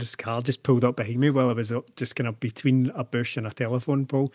This 0.00 0.14
car 0.14 0.42
just 0.42 0.62
pulled 0.62 0.84
up 0.84 0.94
behind 0.94 1.18
me 1.18 1.28
while 1.28 1.50
I 1.50 1.54
was 1.54 1.72
just 1.96 2.14
kind 2.14 2.28
of 2.28 2.38
between 2.38 2.92
a 2.94 3.02
bush 3.02 3.36
and 3.36 3.48
a 3.48 3.50
telephone 3.50 4.06
pole. 4.06 4.32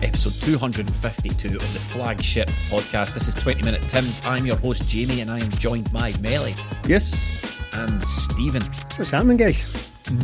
episode 0.00 0.34
252 0.42 1.56
of 1.56 1.72
the 1.72 1.80
flagship 1.80 2.48
podcast. 2.68 3.14
This 3.14 3.26
is 3.26 3.34
20 3.34 3.64
Minute 3.64 3.82
Tim's. 3.88 4.24
I'm 4.24 4.46
your 4.46 4.54
host, 4.54 4.86
Jamie, 4.86 5.22
and 5.22 5.28
I 5.28 5.40
am 5.40 5.50
joined 5.50 5.92
by 5.92 6.12
Melly 6.20 6.54
Yes. 6.86 7.51
And 7.74 8.06
Stephen. 8.06 8.62
What's 8.96 9.10
happening, 9.10 9.36
guys? 9.36 9.64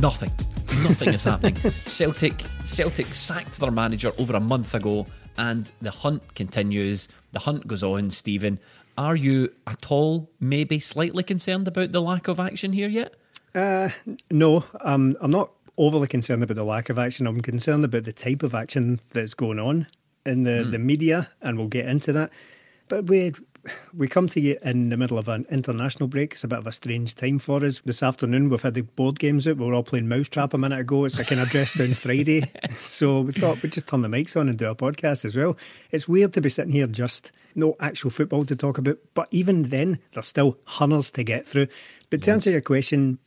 Nothing. 0.01 0.31
Nothing 0.83 1.15
is 1.15 1.25
happening. 1.25 1.57
Celtic 1.87 2.43
Celtic 2.65 3.15
sacked 3.15 3.59
their 3.59 3.71
manager 3.71 4.13
over 4.19 4.37
a 4.37 4.41
month 4.41 4.75
ago, 4.75 5.07
and 5.37 5.71
the 5.81 5.91
hunt 5.91 6.35
continues. 6.35 7.09
The 7.33 7.39
hunt 7.39 7.67
goes 7.67 7.83
on, 7.83 8.11
Stephen. 8.11 8.61
Are 8.97 9.17
you 9.17 9.53
at 9.67 9.91
all, 9.91 10.31
maybe 10.41 10.81
slightly 10.81 11.23
concerned 11.23 11.69
about 11.69 11.93
the 11.93 12.03
lack 12.03 12.29
of 12.29 12.41
action 12.41 12.73
here 12.73 12.89
yet? 12.89 13.15
No, 14.31 14.65
um, 14.81 15.17
I'm 15.21 15.31
not 15.31 15.53
overly 15.77 16.09
concerned 16.09 16.43
about 16.43 16.57
the 16.57 16.65
lack 16.65 16.91
of 16.91 16.99
action. 16.99 17.27
I'm 17.27 17.41
concerned 17.41 17.85
about 17.85 18.05
the 18.05 18.13
type 18.13 18.43
of 18.43 18.55
action 18.55 19.01
that's 19.13 19.35
going 19.35 19.59
on 19.59 19.87
in 20.27 20.43
the, 20.43 20.65
the 20.65 20.79
media, 20.79 21.31
and 21.41 21.57
we'll 21.57 21.69
get 21.69 21.87
into 21.87 22.13
that. 22.13 22.31
But 22.89 23.07
we 23.07 23.33
we 23.92 24.09
come 24.09 24.28
to 24.28 24.41
you 24.41 24.56
in 24.62 24.89
the 24.89 24.97
middle 24.97 25.19
of 25.19 25.28
an 25.28 25.47
international 25.51 26.09
break. 26.09 26.33
It's 26.33 26.45
a 26.45 26.48
bit 26.48 26.59
of 26.59 26.67
a 26.67 26.73
strange 26.73 27.14
time 27.14 27.39
for 27.39 27.64
us. 27.64 27.81
This 27.84 28.03
afternoon, 28.03 28.48
we've 28.48 28.62
had 28.62 28.75
the 28.75 28.83
board 28.83 29.19
games 29.19 29.47
out. 29.47 29.56
We 29.56 29.67
were 29.67 29.75
all 29.75 29.83
playing 29.83 30.09
Mousetrap 30.09 30.55
a 30.55 30.59
minute 30.59 30.81
ago. 30.81 31.05
It's 31.05 31.19
a 31.19 31.25
kind 31.25 31.41
of 31.41 31.48
dress 31.48 31.75
down 31.75 31.89
Friday. 31.95 32.51
So 32.84 33.23
we 33.23 33.33
thought 33.33 33.62
we'd 33.62 33.73
just 33.73 33.89
turn 33.89 34.03
the 34.03 34.08
mics 34.08 34.39
on 34.39 34.48
and 34.48 34.58
do 34.58 34.70
a 34.70 34.74
podcast 34.74 35.24
as 35.24 35.36
well. 35.36 35.57
It's 35.91 36.08
weird 36.08 36.33
to 36.35 36.41
be 36.41 36.51
sitting 36.51 36.73
here 36.73 36.86
just 36.86 37.33
no 37.55 37.74
actual 37.80 38.11
football 38.11 38.45
to 38.45 38.57
talk 38.57 38.79
about. 38.79 38.98
But 39.14 39.29
even 39.30 39.64
then, 39.64 39.98
there's 40.13 40.27
still 40.27 40.58
hunters 40.64 41.11
to 41.13 41.25
get 41.25 41.46
through. 41.46 41.69
But 42.11 42.23
to 42.23 42.33
answer 42.33 42.51
your 42.51 42.61
question, 42.61 43.19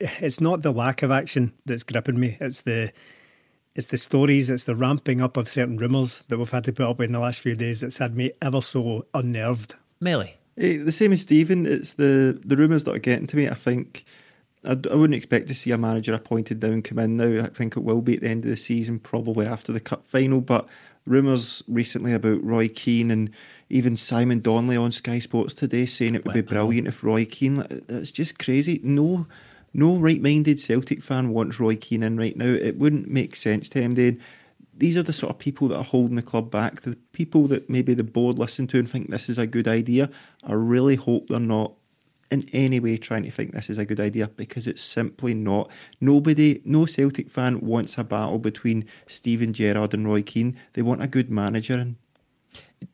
it's 0.00 0.40
not 0.40 0.62
the 0.62 0.72
lack 0.72 1.02
of 1.02 1.10
action 1.10 1.52
that's 1.64 1.82
gripping 1.82 2.20
me. 2.20 2.36
It's 2.40 2.60
the 2.60 2.92
it's 3.78 3.86
the 3.86 3.96
stories, 3.96 4.50
it's 4.50 4.64
the 4.64 4.74
ramping 4.74 5.20
up 5.20 5.36
of 5.36 5.48
certain 5.48 5.76
rumours 5.76 6.24
that 6.26 6.36
we've 6.36 6.50
had 6.50 6.64
to 6.64 6.72
put 6.72 6.84
up 6.84 6.98
with 6.98 7.06
in 7.06 7.12
the 7.12 7.20
last 7.20 7.38
few 7.38 7.54
days 7.54 7.80
that's 7.80 7.98
had 7.98 8.16
me 8.16 8.32
ever 8.42 8.60
so 8.60 9.06
unnerved. 9.14 9.76
Melly. 10.00 10.34
Eh, 10.56 10.78
the 10.78 10.90
same 10.90 11.12
as 11.12 11.22
Stephen, 11.22 11.64
it's 11.64 11.94
the, 11.94 12.40
the 12.44 12.56
rumours 12.56 12.82
that 12.82 12.96
are 12.96 12.98
getting 12.98 13.28
to 13.28 13.36
me. 13.36 13.48
I 13.48 13.54
think 13.54 14.04
I, 14.64 14.72
I 14.72 14.96
wouldn't 14.96 15.14
expect 15.14 15.46
to 15.46 15.54
see 15.54 15.70
a 15.70 15.78
manager 15.78 16.12
appointed 16.12 16.58
down 16.58 16.82
come 16.82 16.98
in 16.98 17.16
now. 17.16 17.44
I 17.44 17.50
think 17.50 17.76
it 17.76 17.84
will 17.84 18.02
be 18.02 18.16
at 18.16 18.22
the 18.22 18.28
end 18.28 18.44
of 18.44 18.50
the 18.50 18.56
season, 18.56 18.98
probably 18.98 19.46
after 19.46 19.70
the 19.70 19.78
cup 19.78 20.04
final. 20.04 20.40
But 20.40 20.68
rumours 21.06 21.62
recently 21.68 22.12
about 22.12 22.42
Roy 22.42 22.66
Keane 22.66 23.12
and 23.12 23.30
even 23.70 23.96
Simon 23.96 24.40
Donnelly 24.40 24.76
on 24.76 24.90
Sky 24.90 25.20
Sports 25.20 25.54
today 25.54 25.86
saying 25.86 26.16
it 26.16 26.24
would 26.24 26.34
be 26.34 26.40
brilliant 26.40 26.88
if 26.88 27.04
Roy 27.04 27.24
Keane. 27.24 27.64
It's 27.88 28.10
just 28.10 28.40
crazy. 28.40 28.80
No, 28.82 29.28
no 29.74 29.96
right-minded 29.96 30.60
Celtic 30.60 31.02
fan 31.02 31.30
wants 31.30 31.60
Roy 31.60 31.76
Keane 31.76 32.02
in 32.02 32.16
right 32.16 32.36
now. 32.36 32.46
It 32.46 32.78
wouldn't 32.78 33.08
make 33.08 33.36
sense 33.36 33.68
to 33.70 33.80
him. 33.80 33.94
Then 33.94 34.20
these 34.76 34.96
are 34.96 35.02
the 35.02 35.12
sort 35.12 35.30
of 35.30 35.38
people 35.38 35.68
that 35.68 35.76
are 35.76 35.84
holding 35.84 36.16
the 36.16 36.22
club 36.22 36.50
back. 36.50 36.82
The 36.82 36.96
people 37.12 37.46
that 37.48 37.68
maybe 37.68 37.94
the 37.94 38.04
board 38.04 38.38
listen 38.38 38.66
to 38.68 38.78
and 38.78 38.88
think 38.88 39.10
this 39.10 39.28
is 39.28 39.38
a 39.38 39.46
good 39.46 39.68
idea. 39.68 40.10
I 40.44 40.54
really 40.54 40.96
hope 40.96 41.28
they're 41.28 41.40
not 41.40 41.72
in 42.30 42.48
any 42.52 42.78
way 42.78 42.96
trying 42.96 43.22
to 43.22 43.30
think 43.30 43.52
this 43.52 43.70
is 43.70 43.78
a 43.78 43.86
good 43.86 44.00
idea 44.00 44.28
because 44.28 44.66
it's 44.66 44.82
simply 44.82 45.34
not. 45.34 45.70
Nobody, 46.00 46.60
no 46.64 46.86
Celtic 46.86 47.30
fan 47.30 47.60
wants 47.60 47.96
a 47.98 48.04
battle 48.04 48.38
between 48.38 48.84
Steven 49.06 49.52
Gerrard 49.52 49.94
and 49.94 50.06
Roy 50.06 50.22
Keane. 50.22 50.56
They 50.74 50.82
want 50.82 51.02
a 51.02 51.08
good 51.08 51.30
manager 51.30 51.74
and 51.74 51.96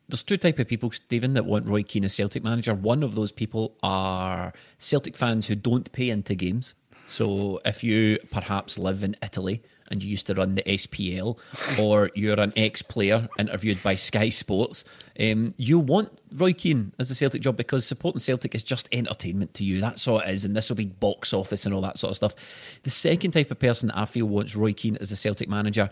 there's 0.07 0.23
two 0.23 0.37
type 0.37 0.59
of 0.59 0.67
people, 0.67 0.91
Stephen, 0.91 1.33
that 1.33 1.45
want 1.45 1.67
Roy 1.67 1.83
Keane 1.83 2.05
as 2.05 2.13
Celtic 2.13 2.43
manager. 2.43 2.73
One 2.73 3.03
of 3.03 3.15
those 3.15 3.31
people 3.31 3.75
are 3.81 4.53
Celtic 4.77 5.17
fans 5.17 5.47
who 5.47 5.55
don't 5.55 5.91
pay 5.91 6.09
into 6.09 6.35
games. 6.35 6.75
So 7.07 7.59
if 7.65 7.83
you 7.83 8.17
perhaps 8.31 8.77
live 8.77 9.03
in 9.03 9.15
Italy 9.23 9.61
and 9.91 10.01
you 10.01 10.09
used 10.09 10.27
to 10.27 10.33
run 10.33 10.55
the 10.55 10.63
SPL, 10.63 11.37
or 11.79 12.11
you're 12.15 12.39
an 12.39 12.53
ex-player 12.55 13.29
interviewed 13.37 13.81
by 13.83 13.95
Sky 13.95 14.29
Sports, 14.29 14.83
um, 15.19 15.51
you 15.57 15.79
want 15.79 16.21
Roy 16.33 16.53
Keane 16.53 16.93
as 16.99 17.09
a 17.09 17.15
Celtic 17.15 17.41
job 17.41 17.57
because 17.57 17.85
supporting 17.85 18.19
Celtic 18.19 18.55
is 18.55 18.63
just 18.63 18.87
entertainment 18.91 19.53
to 19.55 19.63
you. 19.63 19.79
That's 19.79 20.07
all 20.07 20.19
it 20.19 20.29
is, 20.29 20.45
and 20.45 20.55
this 20.55 20.69
will 20.69 20.75
be 20.75 20.87
box 20.87 21.33
office 21.33 21.65
and 21.65 21.73
all 21.73 21.81
that 21.81 21.99
sort 21.99 22.11
of 22.11 22.17
stuff. 22.17 22.35
The 22.83 22.89
second 22.89 23.31
type 23.31 23.51
of 23.51 23.59
person 23.59 23.87
that 23.87 23.97
I 23.97 24.05
feel 24.05 24.25
wants 24.25 24.55
Roy 24.55 24.73
Keane 24.73 24.97
as 24.97 25.11
a 25.11 25.15
Celtic 25.15 25.49
manager 25.49 25.89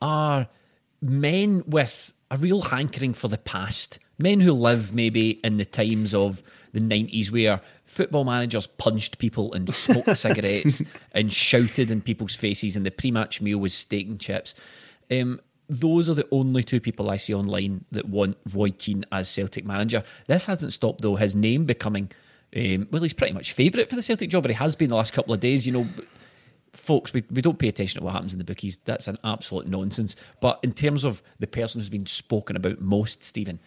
are 0.00 0.48
men 1.02 1.62
with 1.66 2.12
a 2.30 2.36
real 2.36 2.62
hankering 2.62 3.14
for 3.14 3.28
the 3.28 3.38
past. 3.38 3.98
Men 4.18 4.40
who 4.40 4.52
live 4.52 4.94
maybe 4.94 5.32
in 5.44 5.58
the 5.58 5.64
times 5.64 6.14
of 6.14 6.42
the 6.72 6.80
90s 6.80 7.30
where 7.30 7.60
football 7.84 8.24
managers 8.24 8.66
punched 8.66 9.18
people 9.18 9.52
and 9.52 9.72
smoked 9.74 10.16
cigarettes 10.16 10.82
and 11.12 11.32
shouted 11.32 11.90
in 11.90 12.00
people's 12.00 12.34
faces 12.34 12.76
and 12.76 12.84
the 12.84 12.90
pre-match 12.90 13.40
meal 13.40 13.58
was 13.58 13.74
steak 13.74 14.06
and 14.08 14.20
chips. 14.20 14.54
Um, 15.10 15.40
those 15.68 16.08
are 16.08 16.14
the 16.14 16.28
only 16.30 16.62
two 16.62 16.80
people 16.80 17.10
I 17.10 17.16
see 17.16 17.34
online 17.34 17.84
that 17.90 18.08
want 18.08 18.36
Roy 18.52 18.70
Keane 18.70 19.04
as 19.10 19.28
Celtic 19.28 19.64
manager. 19.64 20.02
This 20.26 20.46
hasn't 20.46 20.72
stopped 20.72 21.02
though 21.02 21.16
his 21.16 21.34
name 21.34 21.64
becoming 21.64 22.10
um, 22.56 22.88
well, 22.90 23.02
he's 23.02 23.12
pretty 23.12 23.34
much 23.34 23.52
favourite 23.52 23.90
for 23.90 23.96
the 23.96 24.02
Celtic 24.02 24.30
job, 24.30 24.42
but 24.42 24.50
he 24.50 24.56
has 24.56 24.76
been 24.76 24.88
the 24.88 24.94
last 24.94 25.12
couple 25.12 25.34
of 25.34 25.40
days. 25.40 25.66
You 25.66 25.72
know, 25.72 25.86
folks, 26.76 27.12
we, 27.12 27.24
we 27.30 27.42
don't 27.42 27.58
pay 27.58 27.68
attention 27.68 28.00
to 28.00 28.04
what 28.04 28.12
happens 28.12 28.32
in 28.32 28.38
the 28.38 28.44
bookies. 28.44 28.78
That's 28.84 29.08
an 29.08 29.18
absolute 29.24 29.68
nonsense. 29.68 30.16
But 30.40 30.60
in 30.62 30.72
terms 30.72 31.04
of 31.04 31.22
the 31.38 31.46
person 31.46 31.80
who's 31.80 31.88
been 31.88 32.06
spoken 32.06 32.56
about 32.56 32.80
most, 32.80 33.22
Stephen, 33.22 33.58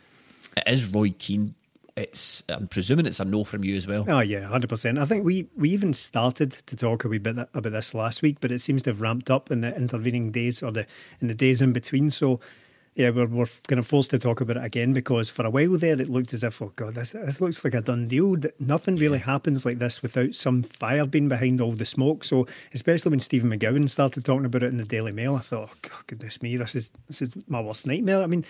it 0.55 0.63
is 0.67 0.87
Roy 0.93 1.13
Keane. 1.17 1.55
It's 1.95 2.43
I'm 2.47 2.67
presuming 2.67 3.05
it's 3.05 3.19
a 3.19 3.25
no 3.25 3.43
from 3.43 3.65
you 3.65 3.75
as 3.75 3.85
well. 3.85 4.05
Oh 4.07 4.21
yeah, 4.21 4.47
hundred 4.47 4.69
percent. 4.69 4.97
I 4.97 5.05
think 5.05 5.25
we 5.25 5.49
we 5.57 5.71
even 5.71 5.91
started 5.91 6.51
to 6.51 6.75
talk 6.77 7.03
a 7.03 7.09
wee 7.09 7.17
bit 7.17 7.37
about 7.37 7.73
this 7.73 7.93
last 7.93 8.21
week, 8.21 8.37
but 8.39 8.51
it 8.51 8.59
seems 8.59 8.83
to 8.83 8.91
have 8.91 9.01
ramped 9.01 9.29
up 9.29 9.51
in 9.51 9.61
the 9.61 9.75
intervening 9.75 10.31
days 10.31 10.63
or 10.63 10.71
the 10.71 10.85
in 11.19 11.27
the 11.27 11.33
days 11.33 11.61
in 11.61 11.73
between. 11.73 12.09
So 12.09 12.39
yeah, 12.99 13.11
we're 13.11 13.27
we're 13.27 13.45
kind 13.69 13.79
of 13.79 13.87
forced 13.87 14.11
to 14.11 14.19
talk 14.19 14.41
about 14.41 14.57
it 14.57 14.65
again 14.65 14.91
because 14.91 15.29
for 15.29 15.45
a 15.45 15.49
while 15.49 15.77
there 15.77 15.99
it 16.01 16.09
looked 16.09 16.33
as 16.33 16.43
if 16.43 16.61
oh 16.61 16.73
god 16.75 16.95
this 16.95 17.13
this 17.13 17.39
looks 17.39 17.63
like 17.63 17.73
a 17.73 17.79
done 17.79 18.09
deal. 18.09 18.35
Nothing 18.59 18.97
really 18.97 19.19
happens 19.19 19.65
like 19.65 19.79
this 19.79 20.01
without 20.01 20.35
some 20.35 20.63
fire 20.63 21.05
being 21.05 21.29
behind 21.29 21.61
all 21.61 21.71
the 21.71 21.85
smoke. 21.85 22.25
So 22.25 22.45
especially 22.73 23.11
when 23.11 23.19
Stephen 23.19 23.49
McGowan 23.49 23.89
started 23.89 24.25
talking 24.25 24.43
about 24.43 24.63
it 24.63 24.71
in 24.71 24.75
the 24.75 24.83
Daily 24.83 25.13
Mail, 25.13 25.35
I 25.35 25.39
thought, 25.39 25.69
oh 25.71 25.77
god, 25.81 26.07
goodness 26.07 26.41
me, 26.41 26.57
this 26.57 26.75
is 26.75 26.91
this 27.07 27.21
is 27.21 27.37
my 27.47 27.61
worst 27.61 27.87
nightmare. 27.87 28.21
I 28.21 28.25
mean, 28.25 28.43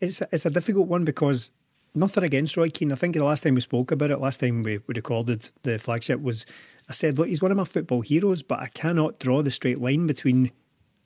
it's 0.00 0.20
it's 0.32 0.44
a 0.44 0.50
difficult 0.50 0.88
one 0.88 1.04
because 1.04 1.52
nothing 1.94 2.24
against 2.24 2.56
Roy 2.56 2.70
Keane. 2.70 2.90
I 2.90 2.96
think 2.96 3.14
the 3.14 3.22
last 3.22 3.44
time 3.44 3.54
we 3.54 3.60
spoke 3.60 3.92
about 3.92 4.10
it, 4.10 4.18
last 4.18 4.40
time 4.40 4.64
we, 4.64 4.78
we 4.88 4.94
recorded 4.96 5.48
the 5.62 5.78
flagship 5.78 6.20
was 6.20 6.46
I 6.88 6.94
said, 6.94 7.16
look, 7.16 7.28
he's 7.28 7.40
one 7.40 7.52
of 7.52 7.56
my 7.56 7.64
football 7.64 8.00
heroes, 8.00 8.42
but 8.42 8.58
I 8.58 8.66
cannot 8.66 9.20
draw 9.20 9.40
the 9.40 9.52
straight 9.52 9.80
line 9.80 10.08
between 10.08 10.50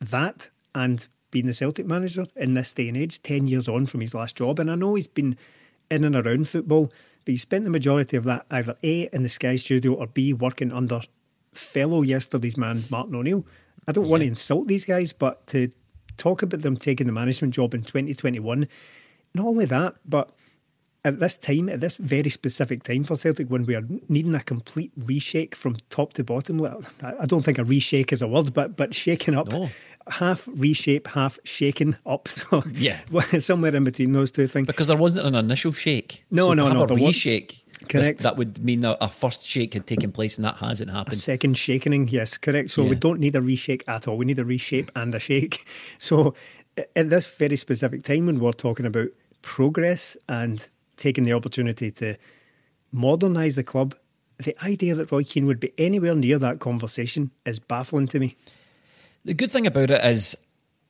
that 0.01 0.49
and 0.75 1.07
being 1.31 1.47
the 1.47 1.53
Celtic 1.53 1.87
manager 1.87 2.27
in 2.37 2.55
this 2.55 2.75
day 2.75 2.89
and 2.89 2.97
age, 2.97 3.23
10 3.23 3.47
years 3.47 3.69
on 3.69 3.87
from 3.87 4.01
his 4.01 4.15
last 4.15 4.37
job. 4.37 4.59
And 4.59 4.71
I 4.71 4.75
know 4.75 4.95
he's 4.95 5.07
been 5.07 5.37
in 5.91 6.05
and 6.05 6.17
around 6.17 6.49
football, 6.49 6.93
but 7.25 7.33
he 7.33 7.37
spent 7.37 7.65
the 7.65 7.71
majority 7.71 8.17
of 8.17 8.25
that 8.25 8.47
either 8.51 8.77
A, 8.83 9.09
in 9.13 9.23
the 9.23 9.29
Sky 9.29 9.57
studio, 9.57 9.95
or 9.95 10.07
B, 10.07 10.33
working 10.33 10.73
under 10.73 11.01
fellow 11.53 12.03
yesterday's 12.03 12.57
man, 12.57 12.85
Martin 12.91 13.15
O'Neill. 13.15 13.47
I 13.87 13.93
don't 13.93 14.09
want 14.09 14.23
to 14.23 14.27
insult 14.27 14.69
these 14.69 14.85
guys, 14.85 15.13
but 15.13 15.47
to 15.49 15.71
talk 16.17 16.43
about 16.43 16.63
them 16.63 16.77
taking 16.77 17.07
the 17.07 17.13
management 17.13 17.55
job 17.55 17.75
in 17.75 17.83
2021, 17.83 18.69
not 19.35 19.47
only 19.47 19.65
that, 19.67 19.97
but 20.05 20.31
at 21.05 21.21
this 21.21 21.39
time, 21.39 21.69
at 21.69 21.81
this 21.81 21.97
very 21.97 22.29
specific 22.29 22.83
time 22.83 23.05
for 23.05 23.17
Celtic, 23.17 23.49
when 23.49 23.65
we 23.65 23.75
are 23.75 23.85
needing 24.09 24.35
a 24.35 24.41
complete 24.41 24.93
reshake 24.99 25.55
from 25.55 25.77
top 25.91 26.13
to 26.15 26.25
bottom, 26.25 26.61
I 27.03 27.25
don't 27.27 27.45
think 27.45 27.59
a 27.59 27.65
reshake 27.65 28.13
is 28.13 28.21
a 28.21 28.29
word, 28.29 28.53
but 28.53 28.77
but 28.77 28.95
shaking 28.95 29.35
up, 29.35 29.49
No. 29.49 29.71
Half 30.11 30.49
reshape, 30.55 31.09
half 31.09 31.39
shaken 31.45 31.97
up. 32.07 32.29
So 32.39 32.63
Yeah. 32.75 32.99
somewhere 33.39 33.75
in 33.75 33.85
between 33.85 34.13
those 34.13 34.31
two 34.31 34.47
things. 34.47 34.67
Because 34.67 34.89
there 34.89 34.97
wasn't 34.97 35.27
an 35.27 35.35
initial 35.35 35.73
shake. 35.73 36.25
No, 36.31 36.49
so 36.49 36.55
no, 36.55 36.73
no, 36.73 36.83
A 36.85 36.87
reshake. 36.89 37.63
Correct. 37.89 38.21
That 38.21 38.37
would 38.37 38.63
mean 38.63 38.81
that 38.81 38.99
a 39.01 39.09
first 39.09 39.47
shake 39.47 39.75
had 39.75 39.87
taken 39.87 40.11
place, 40.11 40.37
and 40.37 40.45
that 40.45 40.57
hasn't 40.57 40.91
happened. 40.91 41.15
A 41.15 41.19
second 41.19 41.57
shakening, 41.57 42.09
yes, 42.09 42.37
correct. 42.37 42.71
So 42.71 42.85
we 42.85 42.97
don't 42.97 43.21
need 43.21 43.37
a 43.37 43.41
reshake 43.41 43.83
at 43.87 44.09
all. 44.09 44.17
We 44.17 44.25
need 44.25 44.39
a 44.39 44.45
reshape 44.45 44.91
and 44.97 45.15
a 45.15 45.21
shake. 45.21 45.65
So 45.99 46.35
at 46.97 47.11
this 47.11 47.27
very 47.27 47.57
specific 47.57 48.03
time 48.05 48.27
when 48.27 48.41
we're 48.41 48.53
talking 48.53 48.87
about 48.87 49.09
progress 49.43 50.17
and 50.29 50.69
taking 50.97 51.25
the 51.25 51.33
opportunity 51.33 51.91
to 51.93 52.17
modernise 52.93 53.57
the 53.57 53.63
club, 53.65 53.95
the 54.39 54.57
idea 54.65 54.95
that 54.95 55.11
Roy 55.11 55.25
Keane 55.25 55.47
would 55.47 55.61
be 55.61 55.73
anywhere 55.79 56.15
near 56.15 56.39
that 56.39 56.61
conversation 56.61 57.31
is 57.45 57.59
baffling 57.59 58.07
to 58.09 58.21
me. 58.21 58.37
The 59.29 59.35
good 59.35 59.51
thing 59.53 59.67
about 59.67 59.91
it 59.91 60.03
is, 60.03 60.35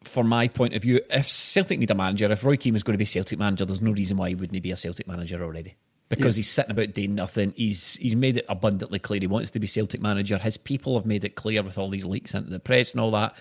from 0.04 0.28
my 0.28 0.46
point 0.46 0.74
of 0.74 0.82
view, 0.82 1.00
if 1.10 1.28
Celtic 1.28 1.80
need 1.80 1.90
a 1.90 1.94
manager, 1.96 2.30
if 2.30 2.44
Roy 2.44 2.56
Keane 2.56 2.72
was 2.72 2.84
going 2.84 2.94
to 2.94 2.98
be 2.98 3.04
Celtic 3.04 3.36
manager, 3.36 3.64
there's 3.64 3.82
no 3.82 3.90
reason 3.90 4.16
why 4.16 4.28
he 4.28 4.36
wouldn't 4.36 4.62
be 4.62 4.70
a 4.70 4.76
Celtic 4.76 5.08
manager 5.08 5.42
already. 5.42 5.74
Because 6.08 6.36
he's 6.36 6.48
sitting 6.48 6.70
about 6.70 6.92
doing 6.92 7.16
nothing. 7.16 7.52
He's 7.56 7.96
he's 7.96 8.14
made 8.14 8.36
it 8.36 8.46
abundantly 8.48 9.00
clear 9.00 9.18
he 9.20 9.26
wants 9.26 9.50
to 9.50 9.58
be 9.58 9.66
Celtic 9.66 10.00
manager. 10.00 10.38
His 10.38 10.56
people 10.56 10.94
have 10.96 11.04
made 11.04 11.24
it 11.24 11.34
clear 11.34 11.64
with 11.64 11.78
all 11.78 11.88
these 11.88 12.04
leaks 12.04 12.32
into 12.32 12.48
the 12.48 12.60
press 12.60 12.92
and 12.94 13.00
all 13.00 13.10
that. 13.10 13.34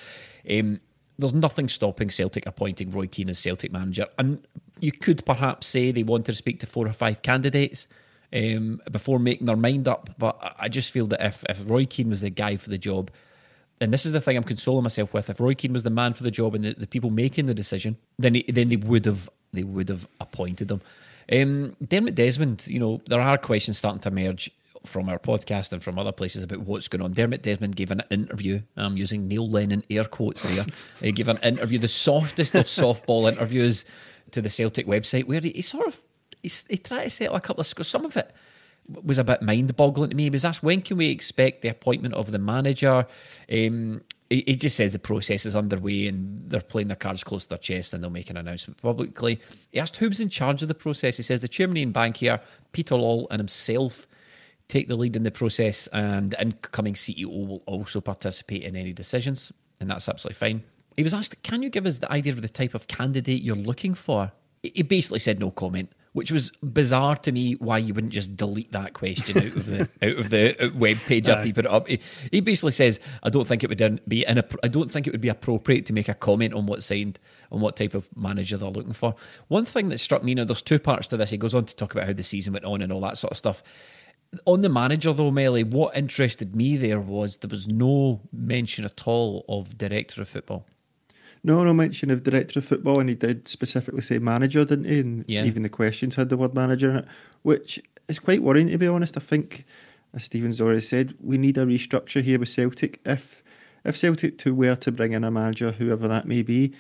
Um, 0.50 0.82
there's 1.20 1.34
nothing 1.36 1.70
stopping 1.70 2.10
Celtic 2.10 2.48
appointing 2.48 2.90
Roy 2.90 3.06
Keane 3.06 3.30
as 3.30 3.38
Celtic 3.38 3.72
manager. 3.72 4.08
And 4.18 4.46
you 4.80 4.92
could 4.92 5.26
perhaps 5.28 5.68
say 5.68 5.92
they 5.92 6.02
wanted 6.04 6.26
to 6.26 6.34
speak 6.34 6.60
to 6.62 6.66
four 6.66 6.88
or 6.88 6.94
five 6.94 7.22
candidates 7.22 7.88
um, 8.34 8.82
before 8.92 9.20
making 9.20 9.46
their 9.46 9.56
mind 9.58 9.88
up. 9.88 10.10
But 10.18 10.38
I- 10.42 10.56
I 10.66 10.70
just 10.70 10.92
feel 10.92 11.06
that 11.08 11.24
if, 11.24 11.44
if 11.48 11.70
Roy 11.70 11.86
Keane 11.86 12.10
was 12.10 12.22
the 12.22 12.32
guy 12.32 12.58
for 12.58 12.70
the 12.72 12.78
job, 12.80 13.12
and 13.80 13.94
this 13.94 14.06
is 14.06 14.12
the 14.12 14.22
thing 14.22 14.38
I'm 14.38 14.44
consoling 14.44 14.84
myself 14.84 15.14
with. 15.14 15.30
If 15.30 15.40
Roy 15.40 15.54
Keane 15.54 15.74
was 15.74 15.84
the 15.84 15.90
man 15.90 16.14
for 16.14 16.24
the 16.24 16.32
job 16.32 16.56
and 16.56 16.64
the, 16.64 16.74
the 16.74 16.88
people 16.88 17.10
making 17.10 17.46
the 17.46 17.54
decision, 17.54 17.98
then 18.18 18.36
he, 18.36 18.44
then 18.48 18.68
they 18.68 18.76
would 18.76 19.06
have 19.06 19.30
they 19.54 19.64
would 19.64 19.90
have 19.90 20.08
appointed 20.20 20.72
him. 20.72 20.82
Um, 21.32 21.76
Dermot 21.86 22.16
Desmond, 22.16 22.68
you 22.68 22.80
know, 22.80 23.02
there 23.08 23.22
are 23.22 23.38
questions 23.38 23.78
starting 23.78 24.00
to 24.02 24.10
emerge 24.10 24.52
from 24.86 25.10
our 25.10 25.20
podcast 25.20 25.74
and 25.74 25.84
from 25.84 26.00
other 26.00 26.12
places 26.12 26.44
about 26.44 26.60
what's 26.60 26.88
going 26.88 27.02
on. 27.02 27.12
Dermot 27.12 27.42
Desmond 27.42 27.76
gave 27.76 27.92
an 27.92 28.04
interview. 28.10 28.62
I'm 28.76 28.98
using 28.98 29.28
Neil 29.28 29.50
Lennon 29.50 29.84
air 29.90 30.06
quotes 30.06 30.44
there. 30.44 30.66
he 31.02 31.12
gave 31.12 31.28
an 31.28 31.38
interview, 31.38 31.80
the 31.80 31.88
softest 31.88 32.56
of 32.56 32.66
softball 32.66 33.32
interviews, 33.32 33.86
to 34.32 34.42
the 34.42 34.50
Celtic 34.50 34.88
website, 34.88 35.26
where 35.26 35.40
he, 35.40 35.52
he 35.52 35.62
sort 35.62 35.88
of 35.88 36.02
he, 36.42 36.52
he 36.70 36.78
tried 36.78 37.06
to 37.06 37.10
settle 37.10 37.36
a 37.36 37.42
couple 37.42 37.62
of 37.62 37.68
scores. 37.68 37.88
Some 37.88 38.06
of 38.06 38.18
it 38.18 38.32
was 38.90 39.18
a 39.18 39.24
bit 39.24 39.42
mind 39.42 39.76
boggling 39.76 40.10
to 40.12 40.16
me. 40.16 40.24
He 40.24 40.30
was 40.30 40.46
asked, 40.46 40.64
when 40.64 40.82
can 40.82 40.98
we 40.98 41.10
expect 41.10 41.62
the 41.62 41.70
appointment 41.70 42.14
of 42.14 42.32
the 42.32 42.40
manager? 42.40 43.06
Um, 43.52 44.02
he, 44.30 44.44
he 44.46 44.56
just 44.56 44.78
says 44.78 44.94
the 44.94 45.00
process 45.00 45.46
is 45.46 45.56
underway 45.56 46.08
and 46.08 46.50
they're 46.50 46.62
playing 46.62 46.88
their 46.88 46.96
cards 46.96 47.24
close 47.24 47.44
to 47.44 47.50
their 47.50 47.58
chest 47.58 47.94
and 47.94 48.04
they'll 48.04 48.10
make 48.10 48.30
an 48.30 48.38
announcement 48.38 48.82
publicly. 48.82 49.40
He 49.72 49.80
asked 49.80 49.98
who's 49.98 50.20
in 50.20 50.30
charge 50.30 50.62
of 50.62 50.68
the 50.68 50.76
process. 50.76 51.18
He 51.18 51.24
says 51.24 51.42
the 51.42 51.48
chairman 51.48 51.78
Ian 51.78 51.94
Bankier, 51.94 52.42
Peter 52.72 52.96
Lawwell, 52.96 53.28
and 53.30 53.40
himself 53.40 54.08
take 54.68 54.88
the 54.88 54.96
lead 54.96 55.16
in 55.16 55.24
the 55.24 55.32
process, 55.32 55.88
and 55.88 56.30
the 56.30 56.42
incoming 56.42 56.94
CEO 56.94 57.48
will 57.48 57.64
also 57.66 58.02
participate 58.02 58.64
in 58.64 58.76
any 58.76 58.94
decisions, 58.94 59.52
and 59.80 59.90
that's 59.90 60.10
absolutely 60.10 60.36
fine. 60.36 60.64
He 60.96 61.04
was 61.04 61.14
asked, 61.14 61.42
Can 61.44 61.64
you 61.64 61.70
give 61.70 61.86
us 61.86 62.00
the 62.00 62.12
idea 62.12 62.34
of 62.34 62.42
the 62.42 62.50
type 62.50 62.74
of 62.74 62.88
candidate 62.88 63.42
you're 63.42 63.56
looking 63.56 63.94
for? 63.94 64.32
He 64.64 64.84
basically 64.84 65.20
said 65.20 65.40
no 65.40 65.52
comment, 65.52 65.92
which 66.14 66.32
was 66.32 66.52
bizarre 66.64 67.16
to 67.16 67.32
me 67.32 67.54
why 67.54 67.78
you 67.78 67.94
wouldn't 67.94 68.14
just 68.14 68.36
delete 68.36 68.72
that 68.72 68.94
question 68.94 69.38
out 69.38 69.46
of 69.46 69.66
the 69.66 69.82
out 70.02 70.18
of 70.18 70.30
the 70.30 70.66
uh, 70.66 70.70
web 70.74 70.98
page 71.06 71.30
after 71.30 71.48
you 71.48 71.54
put 71.54 71.66
it 71.66 71.72
up. 71.72 71.88
He, 71.88 72.00
he 72.32 72.42
basically 72.42 72.72
says, 72.72 73.00
I 73.24 73.30
don't 73.30 73.48
think 73.48 73.64
it 73.64 73.70
would 73.70 74.02
be 74.08 74.26
in 74.26 74.44
I 74.64 74.68
don't 74.68 74.90
think 74.90 75.08
it 75.08 75.12
would 75.12 75.22
be 75.22 75.30
appropriate 75.30 75.86
to 75.88 75.94
make 75.94 76.10
a 76.10 76.14
comment 76.14 76.54
on 76.54 76.66
what's 76.66 76.86
signed 76.86 77.20
on 77.52 77.62
what 77.62 77.76
type 77.76 77.94
of 77.94 78.10
manager 78.16 78.58
they're 78.58 78.70
looking 78.70 78.94
for. 78.94 79.16
One 79.48 79.66
thing 79.66 79.90
that 79.90 80.00
struck 80.00 80.24
me, 80.24 80.36
now 80.36 80.44
there's 80.44 80.62
two 80.62 80.80
parts 80.80 81.08
to 81.10 81.18
this. 81.18 81.30
He 81.30 81.38
goes 81.38 81.56
on 81.56 81.66
to 81.66 81.76
talk 81.76 81.94
about 81.94 82.08
how 82.08 82.14
the 82.14 82.24
season 82.24 82.54
went 82.54 82.66
on 82.66 82.82
and 82.82 82.92
all 82.92 83.02
that 83.02 83.18
sort 83.18 83.32
of 83.32 83.38
stuff. 83.38 83.64
On 84.46 84.62
the 84.62 84.70
manager, 84.70 85.14
though, 85.14 85.32
Melly, 85.32 85.64
what 85.64 85.96
interested 85.96 86.56
me 86.56 86.76
there 86.76 87.00
was 87.00 87.38
there 87.38 87.50
was 87.50 87.68
no 87.68 88.22
mention 88.34 88.86
at 88.86 89.08
all 89.08 89.46
of 89.48 89.78
director 89.78 90.22
of 90.22 90.30
football. 90.30 90.66
No, 91.48 91.64
no 91.64 91.74
mention 91.74 92.12
of 92.12 92.24
director 92.24 92.60
of 92.60 92.66
football, 92.66 93.00
and 93.00 93.08
he 93.08 93.16
did 93.16 93.48
specifically 93.48 94.02
say 94.02 94.20
manager, 94.20 94.66
didn't 94.66 94.84
he? 94.84 95.00
And 95.00 95.24
Yeah. 95.30 95.46
even 95.46 95.64
the 95.64 95.70
questions 95.70 96.16
had 96.16 96.28
the 96.28 96.36
word 96.36 96.54
manager 96.54 96.90
in 96.92 96.98
it, 96.98 97.06
which 97.42 97.82
is 98.10 98.20
quite 98.20 98.44
worrying 98.44 98.68
to 98.68 98.78
be 98.78 98.86
honest. 98.86 99.16
I 99.16 99.22
think, 99.22 99.64
as 100.14 100.26
Stephen's 100.26 100.60
already 100.60 100.82
said, 100.82 101.14
we 101.22 101.38
need 101.38 101.58
a 101.58 101.66
restructure 101.66 102.22
here 102.22 102.38
with 102.38 102.50
Celtic. 102.50 103.00
If 103.06 103.44
if 103.86 103.96
Celtic 103.96 104.38
to 104.40 104.54
were 104.54 104.76
to 104.76 104.92
bring 104.92 105.14
in 105.14 105.24
a 105.24 105.32
manager, 105.32 105.72
whoever 105.72 106.06
that 106.10 106.28
may 106.28 106.42
be, 106.42 106.74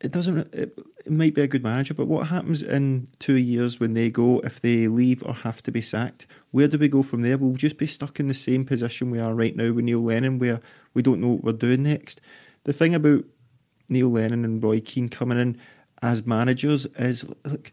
it 0.00 0.10
doesn't. 0.10 0.52
It, 0.52 0.76
it 1.06 1.12
might 1.12 1.34
be 1.34 1.42
a 1.42 1.46
good 1.46 1.62
manager, 1.62 1.94
but 1.94 2.08
what 2.08 2.26
happens 2.26 2.60
in 2.60 3.06
two 3.20 3.36
years 3.36 3.78
when 3.78 3.94
they 3.94 4.10
go? 4.10 4.40
If 4.40 4.60
they 4.60 4.88
leave 4.88 5.22
or 5.24 5.32
have 5.32 5.62
to 5.62 5.70
be 5.70 5.80
sacked, 5.80 6.26
where 6.50 6.66
do 6.66 6.76
we 6.76 6.88
go 6.88 7.04
from 7.04 7.22
there? 7.22 7.38
We'll 7.38 7.54
just 7.54 7.78
be 7.78 7.86
stuck 7.86 8.18
in 8.18 8.26
the 8.26 8.34
same 8.34 8.64
position 8.64 9.12
we 9.12 9.20
are 9.20 9.32
right 9.32 9.54
now 9.54 9.70
with 9.72 9.84
Neil 9.84 10.02
Lennon, 10.02 10.40
where 10.40 10.60
we 10.92 11.02
don't 11.02 11.20
know 11.20 11.28
what 11.34 11.44
we're 11.44 11.52
doing 11.52 11.84
next. 11.84 12.20
The 12.64 12.72
thing 12.72 12.94
about 12.96 13.24
Neil 13.92 14.10
Lennon 14.10 14.44
and 14.44 14.62
Roy 14.62 14.80
Keane 14.80 15.08
coming 15.08 15.38
in 15.38 15.58
as 16.02 16.26
managers 16.26 16.86
is 16.98 17.24
look, 17.44 17.72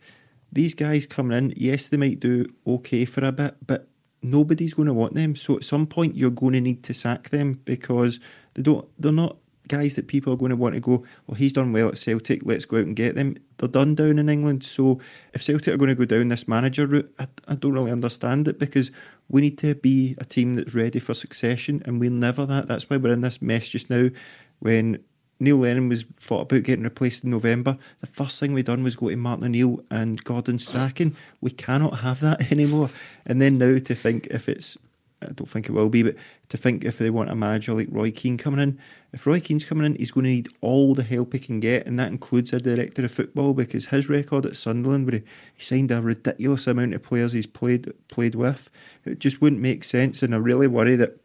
these 0.52 0.74
guys 0.74 1.06
coming 1.06 1.38
in, 1.38 1.54
yes, 1.56 1.88
they 1.88 1.98
might 1.98 2.20
do 2.20 2.46
okay 2.66 3.06
for 3.06 3.24
a 3.24 3.32
bit, 3.32 3.56
but 3.66 3.88
nobody's 4.22 4.74
going 4.74 4.88
to 4.88 4.94
want 4.94 5.16
them. 5.16 5.36
So 5.36 5.56
at 5.56 5.64
some 5.64 5.88
point, 5.88 6.16
you're 6.16 6.32
going 6.32 6.54
to 6.54 6.62
need 6.62 6.84
to 6.84 6.94
sack 6.94 7.30
them 7.30 7.54
because 7.66 8.20
they 8.54 8.62
don't. 8.62 8.88
They're 9.00 9.12
not 9.12 9.38
guys 9.68 9.94
that 9.96 10.08
people 10.08 10.34
are 10.34 10.38
going 10.38 10.50
to 10.50 10.56
want 10.56 10.74
to 10.76 10.82
go. 10.82 11.06
Well, 11.28 11.36
he's 11.36 11.54
done 11.54 11.72
well 11.72 11.90
at 11.90 11.98
Celtic. 11.98 12.42
Let's 12.44 12.66
go 12.66 12.78
out 12.78 12.86
and 12.86 12.96
get 12.96 13.16
them. 13.16 13.36
They're 13.58 13.70
done 13.70 13.96
down 13.96 14.18
in 14.18 14.28
England. 14.28 14.64
So 14.64 15.00
if 15.34 15.44
Celtic 15.44 15.74
are 15.74 15.78
going 15.78 15.90
to 15.90 15.96
go 15.96 16.06
down 16.06 16.30
this 16.30 16.48
manager 16.48 16.88
route, 16.88 17.14
I, 17.20 17.28
I 17.48 17.56
don't 17.56 17.74
really 17.74 17.92
understand 17.92 18.48
it 18.48 18.58
because 18.58 18.92
we 19.30 19.42
need 19.42 19.60
to 19.60 19.76
be 19.76 20.16
a 20.18 20.26
team 20.26 20.56
that's 20.56 20.74
ready 20.74 21.00
for 21.00 21.14
succession, 21.14 21.82
and 21.86 22.00
we're 22.00 22.10
never 22.10 22.46
that. 22.48 22.68
That's 22.68 22.90
why 22.90 22.98
we're 22.98 23.14
in 23.14 23.22
this 23.22 23.42
mess 23.42 23.70
just 23.70 23.90
now. 23.90 24.10
When 24.58 25.04
Neil 25.40 25.58
Lennon 25.58 25.88
was 25.90 26.04
thought 26.20 26.42
about 26.42 26.64
getting 26.64 26.84
replaced 26.84 27.24
in 27.24 27.32
November. 27.32 27.78
The 28.02 28.08
first 28.08 28.40
thing 28.40 28.54
we 28.54 28.64
done 28.64 28.84
was 28.84 28.96
go 28.96 29.10
to 29.10 29.16
Martin 29.16 29.46
O'Neill 29.46 29.82
and 29.90 30.24
Gordon 30.24 30.60
Strachan. 30.60 31.16
We 31.40 31.52
cannot 31.52 32.00
have 32.00 32.20
that 32.20 32.52
anymore. 32.52 32.90
And 33.26 33.42
then 33.42 33.58
now 33.58 33.80
to 33.80 33.96
think 33.96 34.28
if 34.28 34.50
it's, 34.50 34.78
I 35.22 35.28
don't 35.28 35.48
think 35.48 35.70
it 35.70 35.72
will 35.72 35.90
be, 35.90 36.04
but 36.04 36.16
to 36.50 36.58
think 36.58 36.84
if 36.84 36.98
they 36.98 37.10
want 37.10 37.30
a 37.30 37.36
manager 37.36 37.74
like 37.74 37.88
Roy 37.90 38.12
Keane 38.12 38.38
coming 38.38 38.60
in, 38.60 38.80
if 39.12 39.26
Roy 39.26 39.40
Keane's 39.40 39.66
coming 39.66 39.86
in, 39.86 39.96
he's 39.96 40.12
going 40.12 40.26
to 40.26 40.30
need 40.30 40.50
all 40.62 40.94
the 40.94 41.04
help 41.04 41.34
he 41.34 41.40
can 41.40 41.60
get, 41.60 41.88
and 41.88 41.98
that 41.98 42.12
includes 42.12 42.54
a 42.54 42.60
director 42.60 43.04
of 43.04 43.12
football 43.12 43.54
because 43.54 43.88
his 43.88 44.08
record 44.08 44.46
at 44.46 44.56
Sunderland, 44.56 45.08
where 45.08 45.20
he, 45.20 45.24
he 45.56 45.64
signed 45.64 45.90
a 45.90 46.02
ridiculous 46.02 46.68
amount 46.68 46.94
of 46.94 47.02
players 47.02 47.32
he's 47.32 47.48
played 47.48 47.92
played 48.08 48.36
with, 48.36 48.70
it 49.06 49.20
just 49.20 49.42
wouldn't 49.42 49.62
make 49.62 49.84
sense. 49.84 50.22
And 50.22 50.36
I 50.36 50.38
really 50.38 50.68
worry 50.68 50.96
that 50.96 51.18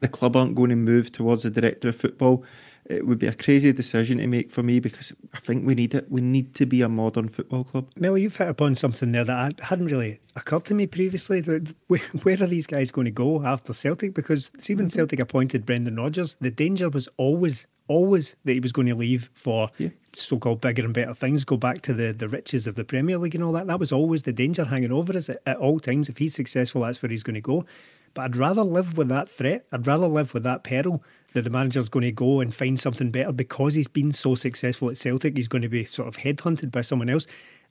the 0.00 0.08
club 0.08 0.36
aren't 0.36 0.54
going 0.54 0.70
to 0.70 0.76
move 0.76 1.10
towards 1.10 1.44
a 1.44 1.50
director 1.50 1.88
of 1.88 1.96
football. 1.96 2.44
It 2.88 3.06
would 3.06 3.18
be 3.18 3.26
a 3.26 3.34
crazy 3.34 3.70
decision 3.72 4.16
to 4.16 4.26
make 4.26 4.50
for 4.50 4.62
me 4.62 4.80
because 4.80 5.12
I 5.34 5.38
think 5.40 5.66
we 5.66 5.74
need 5.74 5.94
it. 5.94 6.10
We 6.10 6.22
need 6.22 6.54
to 6.54 6.64
be 6.64 6.80
a 6.80 6.88
modern 6.88 7.28
football 7.28 7.62
club. 7.62 7.90
Mel, 7.96 8.16
you've 8.16 8.36
hit 8.36 8.48
upon 8.48 8.76
something 8.76 9.12
there 9.12 9.24
that 9.24 9.60
hadn't 9.60 9.88
really 9.88 10.20
occurred 10.34 10.64
to 10.66 10.74
me 10.74 10.86
previously. 10.86 11.40
Where, 11.88 12.00
where 12.22 12.42
are 12.42 12.46
these 12.46 12.66
guys 12.66 12.90
going 12.90 13.04
to 13.04 13.10
go 13.10 13.44
after 13.44 13.74
Celtic? 13.74 14.14
Because 14.14 14.50
see, 14.58 14.74
when 14.74 14.86
mm-hmm. 14.86 14.96
Celtic 14.96 15.20
appointed 15.20 15.66
Brendan 15.66 15.96
Rodgers, 15.96 16.36
the 16.40 16.50
danger 16.50 16.88
was 16.88 17.08
always, 17.18 17.66
always 17.88 18.36
that 18.44 18.54
he 18.54 18.60
was 18.60 18.72
going 18.72 18.88
to 18.88 18.94
leave 18.94 19.28
for 19.34 19.70
Yeah. 19.76 19.90
so-called 20.14 20.62
bigger 20.62 20.84
and 20.84 20.94
better 20.94 21.14
things, 21.14 21.44
go 21.44 21.58
back 21.58 21.82
to 21.82 21.92
the, 21.92 22.12
the 22.12 22.28
riches 22.28 22.66
of 22.66 22.74
the 22.74 22.84
Premier 22.84 23.18
League 23.18 23.34
and 23.34 23.44
all 23.44 23.52
that. 23.52 23.66
That 23.66 23.78
was 23.78 23.92
always 23.92 24.22
the 24.22 24.32
danger 24.32 24.64
hanging 24.64 24.92
over 24.92 25.14
us 25.16 25.28
at, 25.28 25.42
at 25.44 25.58
all 25.58 25.78
times. 25.78 26.08
If 26.08 26.18
he's 26.18 26.34
successful, 26.34 26.82
that's 26.82 27.02
where 27.02 27.10
he's 27.10 27.22
going 27.22 27.34
to 27.34 27.40
go. 27.42 27.66
But 28.14 28.22
I'd 28.22 28.36
rather 28.36 28.62
live 28.62 28.96
with 28.96 29.08
that 29.08 29.28
threat. 29.28 29.66
I'd 29.72 29.86
rather 29.86 30.08
live 30.08 30.32
with 30.32 30.42
that 30.44 30.64
peril 30.64 31.02
that 31.32 31.42
the 31.42 31.50
manager's 31.50 31.88
going 31.88 32.04
to 32.04 32.12
go 32.12 32.40
and 32.40 32.54
find 32.54 32.78
something 32.78 33.10
better 33.10 33.32
because 33.32 33.74
he's 33.74 33.88
been 33.88 34.12
so 34.12 34.34
successful 34.34 34.88
at 34.90 34.96
Celtic. 34.96 35.36
He's 35.36 35.48
going 35.48 35.62
to 35.62 35.68
be 35.68 35.84
sort 35.84 36.08
of 36.08 36.18
headhunted 36.18 36.70
by 36.70 36.80
someone 36.80 37.08
else 37.08 37.26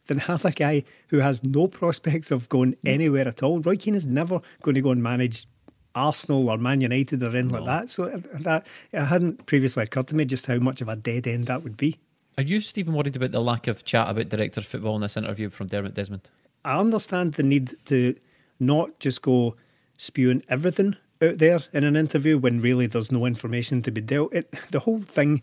than 0.06 0.20
have 0.20 0.46
a 0.46 0.52
guy 0.52 0.84
who 1.08 1.20
has 1.20 1.44
no 1.44 1.68
prospects 1.68 2.32
of 2.32 2.50
going 2.50 2.76
anywhere 2.86 3.28
at 3.28 3.44
all. 3.44 3.60
Roy 3.60 3.76
Keane 3.76 3.96
is 3.96 4.06
never 4.06 4.42
going 4.62 4.76
to 4.76 4.82
go 4.82 4.92
and 4.92 5.02
manage 5.02 5.48
Arsenal 5.96 6.50
or 6.50 6.58
Man 6.58 6.82
United 6.82 7.24
or 7.24 7.30
anything 7.30 7.50
like 7.50 7.66
that. 7.66 7.90
So 7.90 8.06
uh, 8.06 8.20
that 8.42 8.68
it 8.92 9.04
hadn't 9.04 9.46
previously 9.48 9.84
occurred 9.84 10.08
to 10.10 10.16
me 10.16 10.26
just 10.26 10.46
how 10.46 10.58
much 10.58 10.82
of 10.82 10.90
a 10.90 10.96
dead 10.96 11.28
end 11.28 11.48
that 11.48 11.64
would 11.64 11.78
be. 11.78 11.98
Are 12.38 12.44
you, 12.44 12.62
Stephen, 12.62 12.94
worried 12.94 13.16
about 13.16 13.32
the 13.32 13.42
lack 13.42 13.68
of 13.68 13.84
chat 13.84 14.10
about 14.10 14.30
director 14.30 14.60
of 14.60 14.68
football 14.68 14.96
in 14.96 15.02
this 15.02 15.18
interview 15.18 15.50
from 15.50 15.68
Dermot 15.68 15.96
Desmond? 15.96 16.30
I 16.64 16.78
understand 16.78 17.34
the 17.34 17.44
need 17.44 17.74
to 17.86 18.16
not 18.60 19.00
just 19.00 19.24
go 19.24 19.56
spewing 19.98 20.44
everything 20.48 20.96
out 21.22 21.38
there 21.38 21.60
in 21.74 21.84
an 21.84 21.96
interview 21.96 22.38
when 22.38 22.60
really 22.60 22.88
there's 22.88 23.12
no 23.12 23.26
information 23.26 23.82
to 23.84 23.92
be 23.92 24.02
dealt. 24.02 24.34
It 24.34 24.54
the 24.72 24.80
whole 24.80 25.02
thing. 25.02 25.42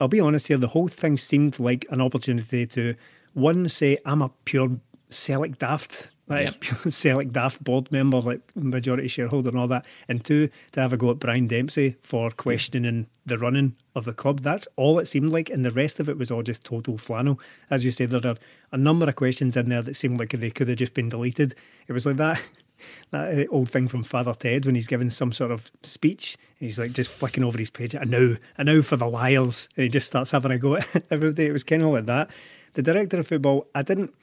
I'll 0.00 0.08
be 0.08 0.20
honest 0.20 0.48
here. 0.48 0.58
The 0.58 0.68
whole 0.68 0.88
thing 0.88 1.16
seemed 1.16 1.58
like 1.58 1.86
an 1.90 2.00
opportunity 2.00 2.66
to 2.66 2.94
one 3.32 3.68
say 3.68 3.98
I'm 4.04 4.22
a 4.22 4.30
pure 4.44 4.78
Celtic 5.08 5.58
daft 5.58 6.10
like 6.28 6.46
yep. 6.46 6.82
Celtic 6.88 7.32
daft 7.32 7.62
board 7.62 7.90
member, 7.92 8.20
like 8.20 8.40
majority 8.56 9.08
shareholder 9.08 9.50
and 9.50 9.58
all 9.58 9.68
that, 9.68 9.86
and 10.08 10.24
two 10.24 10.48
to 10.72 10.80
have 10.80 10.92
a 10.92 10.96
go 10.96 11.10
at 11.10 11.18
Brian 11.18 11.46
Dempsey 11.46 11.96
for 12.00 12.30
questioning 12.30 13.06
the 13.24 13.38
running 13.38 13.76
of 13.94 14.04
the 14.04 14.12
club. 14.12 14.40
That's 14.40 14.66
all 14.76 14.98
it 14.98 15.06
seemed 15.06 15.30
like, 15.30 15.50
and 15.50 15.64
the 15.64 15.70
rest 15.70 16.00
of 16.00 16.08
it 16.08 16.18
was 16.18 16.30
all 16.30 16.42
just 16.42 16.64
total 16.64 16.98
flannel. 16.98 17.40
As 17.70 17.84
you 17.84 17.90
said, 17.90 18.10
there 18.10 18.32
are 18.32 18.36
a 18.72 18.76
number 18.76 19.08
of 19.08 19.16
questions 19.16 19.56
in 19.56 19.68
there 19.68 19.82
that 19.82 19.96
seemed 19.96 20.18
like 20.18 20.30
they 20.30 20.50
could 20.50 20.68
have 20.68 20.78
just 20.78 20.94
been 20.94 21.08
deleted. 21.08 21.54
It 21.86 21.92
was 21.92 22.06
like 22.06 22.16
that. 22.16 22.40
That 23.10 23.38
uh, 23.38 23.44
old 23.50 23.70
thing 23.70 23.88
from 23.88 24.02
Father 24.02 24.34
Ted 24.34 24.66
when 24.66 24.74
he's 24.74 24.86
giving 24.86 25.10
some 25.10 25.32
sort 25.32 25.50
of 25.50 25.70
speech, 25.82 26.36
and 26.58 26.66
he's 26.66 26.78
like 26.78 26.92
just 26.92 27.10
flicking 27.10 27.44
over 27.44 27.58
his 27.58 27.70
page. 27.70 27.94
I 27.94 28.04
know, 28.04 28.36
I 28.58 28.62
know 28.62 28.82
for 28.82 28.96
the 28.96 29.08
liars, 29.08 29.68
and 29.76 29.84
he 29.84 29.88
just 29.88 30.06
starts 30.06 30.30
having 30.30 30.52
a 30.52 30.58
go 30.58 30.76
at 30.94 31.04
everybody. 31.10 31.46
It 31.46 31.52
was 31.52 31.64
kind 31.64 31.82
of 31.82 31.88
like 31.88 32.06
that. 32.06 32.30
The 32.74 32.82
director 32.82 33.18
of 33.18 33.26
football, 33.26 33.66
I 33.74 33.82
didn't 33.82 34.14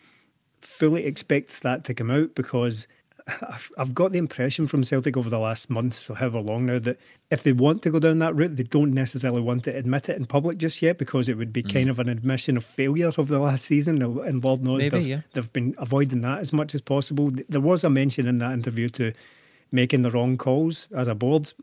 fully 0.61 1.05
expect 1.05 1.61
that 1.63 1.83
to 1.85 1.93
come 1.93 2.11
out 2.11 2.35
because 2.35 2.87
I've 3.77 3.93
got 3.93 4.11
the 4.11 4.17
impression 4.17 4.67
from 4.67 4.83
Celtic 4.83 5.15
over 5.15 5.29
the 5.29 5.39
last 5.39 5.69
month, 5.69 6.09
or 6.09 6.15
however 6.15 6.39
long 6.39 6.65
now, 6.65 6.79
that 6.79 6.99
if 7.31 7.43
they 7.43 7.53
want 7.53 7.81
to 7.83 7.89
go 7.89 7.99
down 7.99 8.19
that 8.19 8.35
route, 8.35 8.57
they 8.57 8.63
don't 8.63 8.93
necessarily 8.93 9.41
want 9.41 9.63
to 9.63 9.75
admit 9.75 10.09
it 10.09 10.17
in 10.17 10.25
public 10.25 10.57
just 10.57 10.81
yet 10.81 10.97
because 10.97 11.29
it 11.29 11.37
would 11.37 11.53
be 11.53 11.63
mm. 11.63 11.73
kind 11.73 11.89
of 11.89 11.99
an 11.99 12.09
admission 12.09 12.57
of 12.57 12.65
failure 12.65 13.11
of 13.17 13.27
the 13.29 13.39
last 13.39 13.65
season. 13.65 14.01
And 14.01 14.43
Lord 14.43 14.63
knows 14.63 14.79
Maybe, 14.79 14.89
they've, 14.89 15.07
yeah. 15.07 15.21
they've 15.33 15.53
been 15.53 15.75
avoiding 15.77 16.21
that 16.21 16.39
as 16.39 16.51
much 16.51 16.75
as 16.75 16.81
possible. 16.81 17.31
There 17.47 17.61
was 17.61 17.83
a 17.83 17.89
mention 17.89 18.27
in 18.27 18.39
that 18.39 18.51
interview 18.51 18.89
to 18.89 19.13
making 19.71 20.01
the 20.01 20.11
wrong 20.11 20.37
calls 20.37 20.89
as 20.95 21.07
a 21.07 21.15
board. 21.15 21.53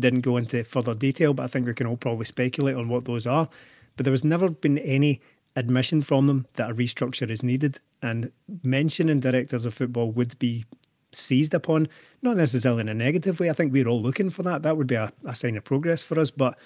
Didn't 0.00 0.20
go 0.20 0.38
into 0.38 0.64
further 0.64 0.94
detail, 0.94 1.34
but 1.34 1.42
I 1.42 1.46
think 1.48 1.66
we 1.66 1.74
can 1.74 1.86
all 1.86 1.98
probably 1.98 2.24
speculate 2.24 2.76
on 2.76 2.88
what 2.88 3.04
those 3.04 3.26
are. 3.26 3.48
But 3.96 4.04
there 4.04 4.10
was 4.12 4.24
never 4.24 4.48
been 4.48 4.78
any 4.78 5.20
admission 5.54 6.00
from 6.00 6.26
them 6.26 6.46
that 6.54 6.70
a 6.70 6.74
restructure 6.74 7.30
is 7.30 7.42
needed 7.42 7.78
and 8.00 8.32
mentioning 8.62 9.20
directors 9.20 9.66
of 9.66 9.74
football 9.74 10.10
would 10.10 10.38
be 10.38 10.64
seized 11.12 11.54
upon, 11.54 11.88
not 12.22 12.36
necessarily 12.36 12.80
in 12.82 12.88
a 12.88 12.94
negative 12.94 13.40
way. 13.40 13.50
I 13.50 13.52
think 13.52 13.72
we're 13.72 13.88
all 13.88 14.00
looking 14.00 14.30
for 14.30 14.42
that. 14.42 14.62
That 14.62 14.76
would 14.76 14.86
be 14.86 14.94
a, 14.94 15.12
a 15.24 15.34
sign 15.34 15.56
of 15.56 15.64
progress 15.64 16.02
for 16.02 16.18
us, 16.18 16.30
but 16.30 16.58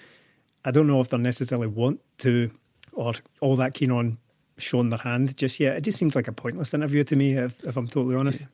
I 0.65 0.71
don't 0.71 0.87
know 0.87 1.01
if 1.01 1.09
they 1.09 1.19
necessarily 1.19 1.69
want 1.69 2.01
to 2.19 2.51
or 2.93 3.15
all 3.41 3.57
that 3.57 3.75
keen 3.75 3.91
on 3.91 4.19
showing 4.59 4.89
their 4.89 4.99
hand 4.99 5.37
just 5.37 5.61
yet. 5.61 5.77
It 5.77 5.83
just 5.83 5.99
seems 5.99 6.17
like 6.17 6.29
a 6.29 6.33
pointless 6.33 6.75
interview 6.75 7.05
to 7.05 7.17
me, 7.17 7.37
if, 7.37 7.63
if 7.65 7.77
I'm 7.77 7.87
totally 7.87 8.17
honest. 8.17 8.45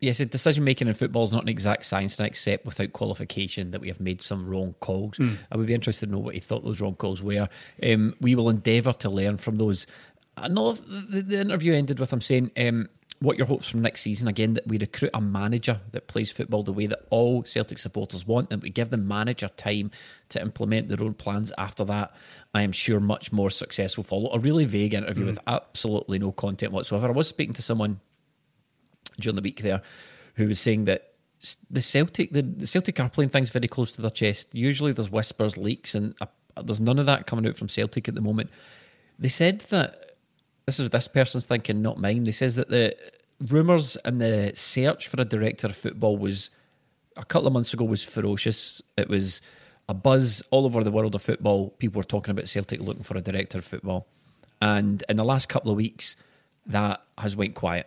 Yes, 0.00 0.18
decision 0.18 0.64
making 0.64 0.88
in 0.88 0.94
football 0.94 1.24
is 1.24 1.32
not 1.32 1.42
an 1.42 1.48
exact 1.48 1.86
science, 1.86 2.18
and 2.18 2.24
I 2.24 2.28
accept 2.28 2.66
without 2.66 2.92
qualification 2.92 3.70
that 3.70 3.80
we 3.80 3.88
have 3.88 4.00
made 4.00 4.20
some 4.20 4.46
wrong 4.46 4.74
calls. 4.80 5.16
Mm. 5.16 5.38
I 5.50 5.56
would 5.56 5.66
be 5.66 5.74
interested 5.74 6.06
to 6.06 6.12
know 6.12 6.18
what 6.18 6.34
he 6.34 6.40
thought 6.40 6.64
those 6.64 6.80
wrong 6.80 6.96
calls 6.96 7.22
were. 7.22 7.48
Um, 7.82 8.14
we 8.20 8.34
will 8.34 8.50
endeavour 8.50 8.92
to 8.94 9.08
learn 9.08 9.38
from 9.38 9.56
those. 9.56 9.86
I 10.36 10.48
know 10.48 10.72
the, 10.72 11.22
the 11.22 11.40
interview 11.40 11.72
ended 11.72 11.98
with 11.98 12.12
him 12.12 12.20
saying, 12.20 12.52
um, 12.58 12.88
What 13.20 13.38
your 13.38 13.46
hopes 13.46 13.68
from 13.68 13.80
next 13.80 14.02
season? 14.02 14.28
Again, 14.28 14.54
that 14.54 14.66
we 14.66 14.78
recruit 14.78 15.10
a 15.14 15.20
manager 15.20 15.80
that 15.92 16.06
plays 16.06 16.30
football 16.30 16.62
the 16.62 16.72
way 16.72 16.86
that 16.86 17.06
all 17.10 17.44
Celtic 17.44 17.78
supporters 17.78 18.26
want, 18.26 18.52
and 18.52 18.62
we 18.62 18.68
give 18.68 18.90
the 18.90 18.98
manager 18.98 19.48
time 19.48 19.90
to 20.28 20.40
implement 20.40 20.88
their 20.88 21.02
own 21.02 21.14
plans 21.14 21.52
after 21.56 21.84
that. 21.84 22.14
I 22.54 22.62
am 22.62 22.72
sure 22.72 23.00
much 23.00 23.32
more 23.32 23.50
success 23.50 23.96
will 23.96 24.04
follow. 24.04 24.30
A 24.32 24.38
really 24.38 24.66
vague 24.66 24.94
interview 24.94 25.24
mm. 25.24 25.28
with 25.28 25.38
absolutely 25.46 26.18
no 26.18 26.32
content 26.32 26.72
whatsoever. 26.72 27.08
I 27.08 27.12
was 27.12 27.28
speaking 27.28 27.54
to 27.54 27.62
someone 27.62 28.00
during 29.18 29.36
the 29.36 29.42
week 29.42 29.62
there 29.62 29.82
who 30.34 30.48
was 30.48 30.60
saying 30.60 30.84
that 30.84 31.12
the 31.70 31.80
Celtic 31.80 32.32
the, 32.32 32.42
the 32.42 32.66
Celtic 32.66 32.98
are 33.00 33.08
playing 33.08 33.28
things 33.30 33.50
very 33.50 33.68
close 33.68 33.92
to 33.92 34.02
their 34.02 34.10
chest. 34.10 34.54
Usually 34.54 34.92
there's 34.92 35.10
whispers, 35.10 35.56
leaks, 35.56 35.94
and 35.94 36.14
uh, 36.20 36.26
there's 36.62 36.80
none 36.80 36.98
of 36.98 37.06
that 37.06 37.26
coming 37.26 37.46
out 37.46 37.56
from 37.56 37.68
Celtic 37.68 38.08
at 38.08 38.14
the 38.14 38.20
moment. 38.20 38.50
They 39.18 39.28
said 39.28 39.60
that 39.70 39.96
this 40.66 40.78
is 40.78 40.84
what 40.84 40.92
this 40.92 41.08
person's 41.08 41.46
thinking, 41.46 41.82
not 41.82 41.98
mine. 41.98 42.24
They 42.24 42.32
says 42.32 42.56
that 42.56 42.68
the 42.68 42.96
rumours 43.48 43.96
and 44.04 44.20
the 44.20 44.52
search 44.54 45.08
for 45.08 45.20
a 45.20 45.24
director 45.24 45.68
of 45.68 45.76
football 45.76 46.16
was 46.16 46.50
a 47.16 47.24
couple 47.24 47.46
of 47.46 47.52
months 47.52 47.72
ago 47.72 47.84
was 47.84 48.02
ferocious. 48.02 48.82
It 48.96 49.08
was 49.08 49.40
a 49.88 49.94
buzz 49.94 50.42
all 50.50 50.66
over 50.66 50.82
the 50.84 50.90
world 50.90 51.14
of 51.14 51.22
football. 51.22 51.70
People 51.78 52.00
were 52.00 52.04
talking 52.04 52.32
about 52.32 52.48
Celtic 52.48 52.80
looking 52.80 53.04
for 53.04 53.16
a 53.16 53.22
director 53.22 53.58
of 53.58 53.64
football, 53.64 54.06
and 54.60 55.02
in 55.08 55.16
the 55.16 55.24
last 55.24 55.48
couple 55.48 55.70
of 55.70 55.76
weeks, 55.76 56.16
that 56.66 57.02
has 57.18 57.36
went 57.36 57.54
quiet 57.54 57.86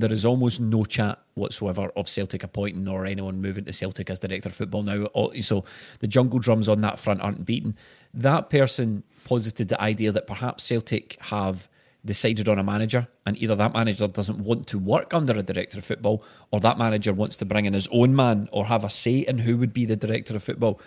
there 0.00 0.12
is 0.12 0.24
almost 0.24 0.60
no 0.60 0.84
chat 0.84 1.18
whatsoever 1.34 1.90
of 1.96 2.08
Celtic 2.08 2.42
appointing 2.42 2.88
or 2.88 3.04
anyone 3.04 3.40
moving 3.40 3.64
to 3.64 3.72
Celtic 3.72 4.10
as 4.10 4.20
director 4.20 4.48
of 4.48 4.54
football 4.54 4.82
now. 4.82 5.08
So 5.40 5.64
the 5.98 6.06
jungle 6.06 6.38
drums 6.38 6.68
on 6.68 6.80
that 6.82 6.98
front 6.98 7.20
aren't 7.20 7.44
beaten. 7.44 7.76
That 8.14 8.50
person 8.50 9.02
posited 9.24 9.68
the 9.68 9.80
idea 9.80 10.12
that 10.12 10.26
perhaps 10.26 10.64
Celtic 10.64 11.16
have 11.22 11.68
decided 12.08 12.48
on 12.48 12.58
a 12.58 12.64
manager, 12.64 13.06
and 13.24 13.40
either 13.40 13.54
that 13.54 13.74
manager 13.74 14.08
doesn't 14.08 14.40
want 14.40 14.66
to 14.66 14.78
work 14.78 15.14
under 15.14 15.38
a 15.38 15.42
director 15.42 15.78
of 15.78 15.84
football, 15.84 16.24
or 16.50 16.58
that 16.60 16.78
manager 16.78 17.12
wants 17.12 17.36
to 17.36 17.44
bring 17.44 17.66
in 17.66 17.74
his 17.74 17.86
own 17.92 18.16
man 18.16 18.48
or 18.50 18.66
have 18.66 18.82
a 18.82 18.90
say 18.90 19.18
in 19.18 19.38
who 19.38 19.56
would 19.58 19.72
be 19.72 19.84
the 19.84 19.94
director 19.94 20.34
of 20.34 20.42
football. 20.42 20.80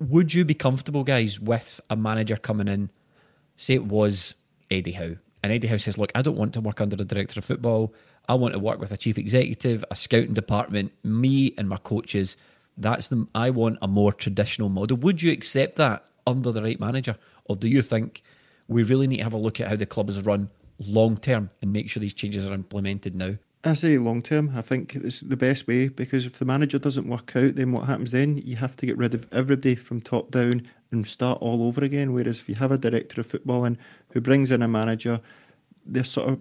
Would 0.00 0.34
you 0.34 0.44
be 0.44 0.54
comfortable, 0.54 1.04
guys, 1.04 1.38
with 1.38 1.80
a 1.88 1.96
manager 1.96 2.36
coming 2.36 2.66
in? 2.66 2.90
Say 3.56 3.74
it 3.74 3.84
was 3.84 4.34
Eddie 4.70 4.92
Howe, 4.92 5.16
and 5.42 5.52
Eddie 5.52 5.68
Howe 5.68 5.76
says, 5.76 5.98
"Look, 5.98 6.10
I 6.14 6.22
don't 6.22 6.38
want 6.38 6.54
to 6.54 6.60
work 6.60 6.80
under 6.80 6.96
a 7.00 7.04
director 7.04 7.38
of 7.38 7.44
football." 7.44 7.94
I 8.28 8.34
want 8.34 8.54
to 8.54 8.60
work 8.60 8.78
with 8.80 8.92
a 8.92 8.96
chief 8.96 9.18
executive, 9.18 9.84
a 9.90 9.96
scouting 9.96 10.32
department, 10.32 10.92
me 11.02 11.54
and 11.58 11.68
my 11.68 11.76
coaches. 11.76 12.36
That's 12.76 13.08
the 13.08 13.26
I 13.34 13.50
want 13.50 13.78
a 13.82 13.88
more 13.88 14.12
traditional 14.12 14.68
model. 14.68 14.96
Would 14.98 15.22
you 15.22 15.32
accept 15.32 15.76
that 15.76 16.04
under 16.26 16.52
the 16.52 16.62
right 16.62 16.80
manager, 16.80 17.16
or 17.44 17.56
do 17.56 17.68
you 17.68 17.82
think 17.82 18.22
we 18.68 18.82
really 18.82 19.06
need 19.06 19.18
to 19.18 19.24
have 19.24 19.32
a 19.34 19.38
look 19.38 19.60
at 19.60 19.68
how 19.68 19.76
the 19.76 19.86
club 19.86 20.08
is 20.08 20.22
run 20.22 20.50
long 20.86 21.16
term 21.16 21.50
and 21.60 21.72
make 21.72 21.90
sure 21.90 22.00
these 22.00 22.14
changes 22.14 22.46
are 22.46 22.54
implemented 22.54 23.14
now? 23.14 23.36
I 23.64 23.74
say 23.74 23.96
long 23.98 24.22
term. 24.22 24.52
I 24.54 24.62
think 24.62 24.96
it's 24.96 25.20
the 25.20 25.36
best 25.36 25.66
way 25.68 25.88
because 25.88 26.26
if 26.26 26.38
the 26.38 26.44
manager 26.44 26.78
doesn't 26.78 27.06
work 27.06 27.36
out, 27.36 27.54
then 27.54 27.72
what 27.72 27.86
happens 27.86 28.10
then? 28.10 28.38
You 28.38 28.56
have 28.56 28.76
to 28.76 28.86
get 28.86 28.98
rid 28.98 29.14
of 29.14 29.26
everybody 29.32 29.76
from 29.76 30.00
top 30.00 30.30
down 30.30 30.68
and 30.90 31.06
start 31.06 31.38
all 31.40 31.66
over 31.66 31.82
again. 31.82 32.12
Whereas 32.12 32.40
if 32.40 32.48
you 32.48 32.56
have 32.56 32.72
a 32.72 32.78
director 32.78 33.20
of 33.20 33.26
football 33.26 33.64
in 33.64 33.78
who 34.10 34.20
brings 34.20 34.50
in 34.50 34.62
a 34.62 34.68
manager, 34.68 35.20
they're 35.86 36.04
sort 36.04 36.28
of 36.28 36.40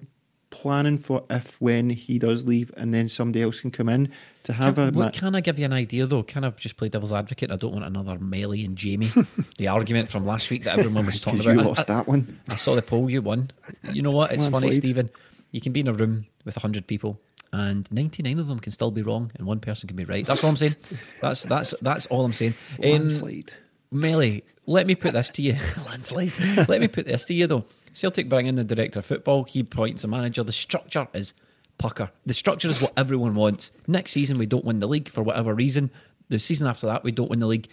planning 0.51 0.97
for 0.97 1.23
if 1.29 1.59
when 1.61 1.89
he 1.89 2.19
does 2.19 2.43
leave 2.43 2.71
and 2.77 2.93
then 2.93 3.07
somebody 3.07 3.41
else 3.41 3.61
can 3.61 3.71
come 3.71 3.89
in 3.89 4.11
to 4.43 4.53
have 4.53 4.75
can, 4.75 4.89
a. 4.89 4.91
What, 4.91 5.13
can 5.13 5.33
I 5.33 5.41
give 5.41 5.57
you 5.57 5.65
an 5.65 5.73
idea 5.73 6.05
though? 6.05 6.23
Can 6.23 6.43
I 6.43 6.49
just 6.51 6.77
play 6.77 6.89
devil's 6.89 7.13
advocate? 7.13 7.51
I 7.51 7.55
don't 7.55 7.71
want 7.71 7.85
another 7.85 8.19
Melly 8.19 8.65
and 8.65 8.77
Jamie. 8.77 9.11
the 9.57 9.67
argument 9.67 10.09
from 10.09 10.25
last 10.25 10.51
week 10.51 10.65
that 10.65 10.77
everyone 10.77 11.05
was 11.05 11.21
talking 11.21 11.39
about. 11.39 11.55
You 11.55 11.61
lost 11.61 11.89
I, 11.89 11.95
that 11.95 12.07
one. 12.07 12.39
I 12.49 12.55
saw 12.55 12.75
the 12.75 12.81
poll. 12.81 13.09
You 13.09 13.21
won. 13.21 13.51
You 13.91 14.01
know 14.01 14.11
what? 14.11 14.31
It's 14.31 14.47
funny, 14.47 14.71
Stephen. 14.71 15.09
You 15.51 15.61
can 15.61 15.71
be 15.71 15.81
in 15.81 15.87
a 15.87 15.93
room 15.93 16.27
with 16.45 16.57
hundred 16.57 16.87
people. 16.87 17.19
And 17.53 17.91
ninety 17.91 18.23
nine 18.23 18.39
of 18.39 18.47
them 18.47 18.59
can 18.59 18.71
still 18.71 18.91
be 18.91 19.01
wrong, 19.01 19.31
and 19.35 19.45
one 19.45 19.59
person 19.59 19.87
can 19.87 19.97
be 19.97 20.05
right. 20.05 20.25
That's 20.25 20.43
all 20.43 20.51
I'm 20.51 20.55
saying. 20.55 20.77
That's 21.21 21.43
that's 21.43 21.73
that's 21.81 22.05
all 22.07 22.23
I'm 22.23 22.31
saying. 22.33 22.53
Um, 22.81 22.91
Landslide. 22.91 23.51
Melly, 23.91 24.45
let 24.65 24.87
me 24.87 24.95
put 24.95 25.11
this 25.13 25.29
to 25.31 25.41
you. 25.41 25.57
Landslide. 25.85 26.31
let 26.69 26.79
me 26.79 26.87
put 26.87 27.07
this 27.07 27.25
to 27.25 27.33
you 27.33 27.47
though. 27.47 27.65
Celtic 27.91 28.29
bring 28.29 28.47
in 28.47 28.55
the 28.55 28.63
director 28.63 28.99
of 28.99 29.05
football, 29.05 29.43
he 29.43 29.59
appoints 29.59 30.05
a 30.05 30.07
manager. 30.07 30.43
The 30.43 30.53
structure 30.53 31.09
is 31.13 31.33
pucker. 31.77 32.11
The 32.25 32.33
structure 32.33 32.69
is 32.69 32.81
what 32.81 32.93
everyone 32.95 33.35
wants. 33.35 33.71
Next 33.85 34.11
season, 34.11 34.37
we 34.37 34.45
don't 34.45 34.63
win 34.63 34.79
the 34.79 34.87
league 34.87 35.09
for 35.09 35.21
whatever 35.23 35.53
reason. 35.53 35.91
The 36.29 36.39
season 36.39 36.67
after 36.67 36.87
that, 36.87 37.03
we 37.03 37.11
don't 37.11 37.29
win 37.29 37.39
the 37.39 37.47
league. 37.47 37.67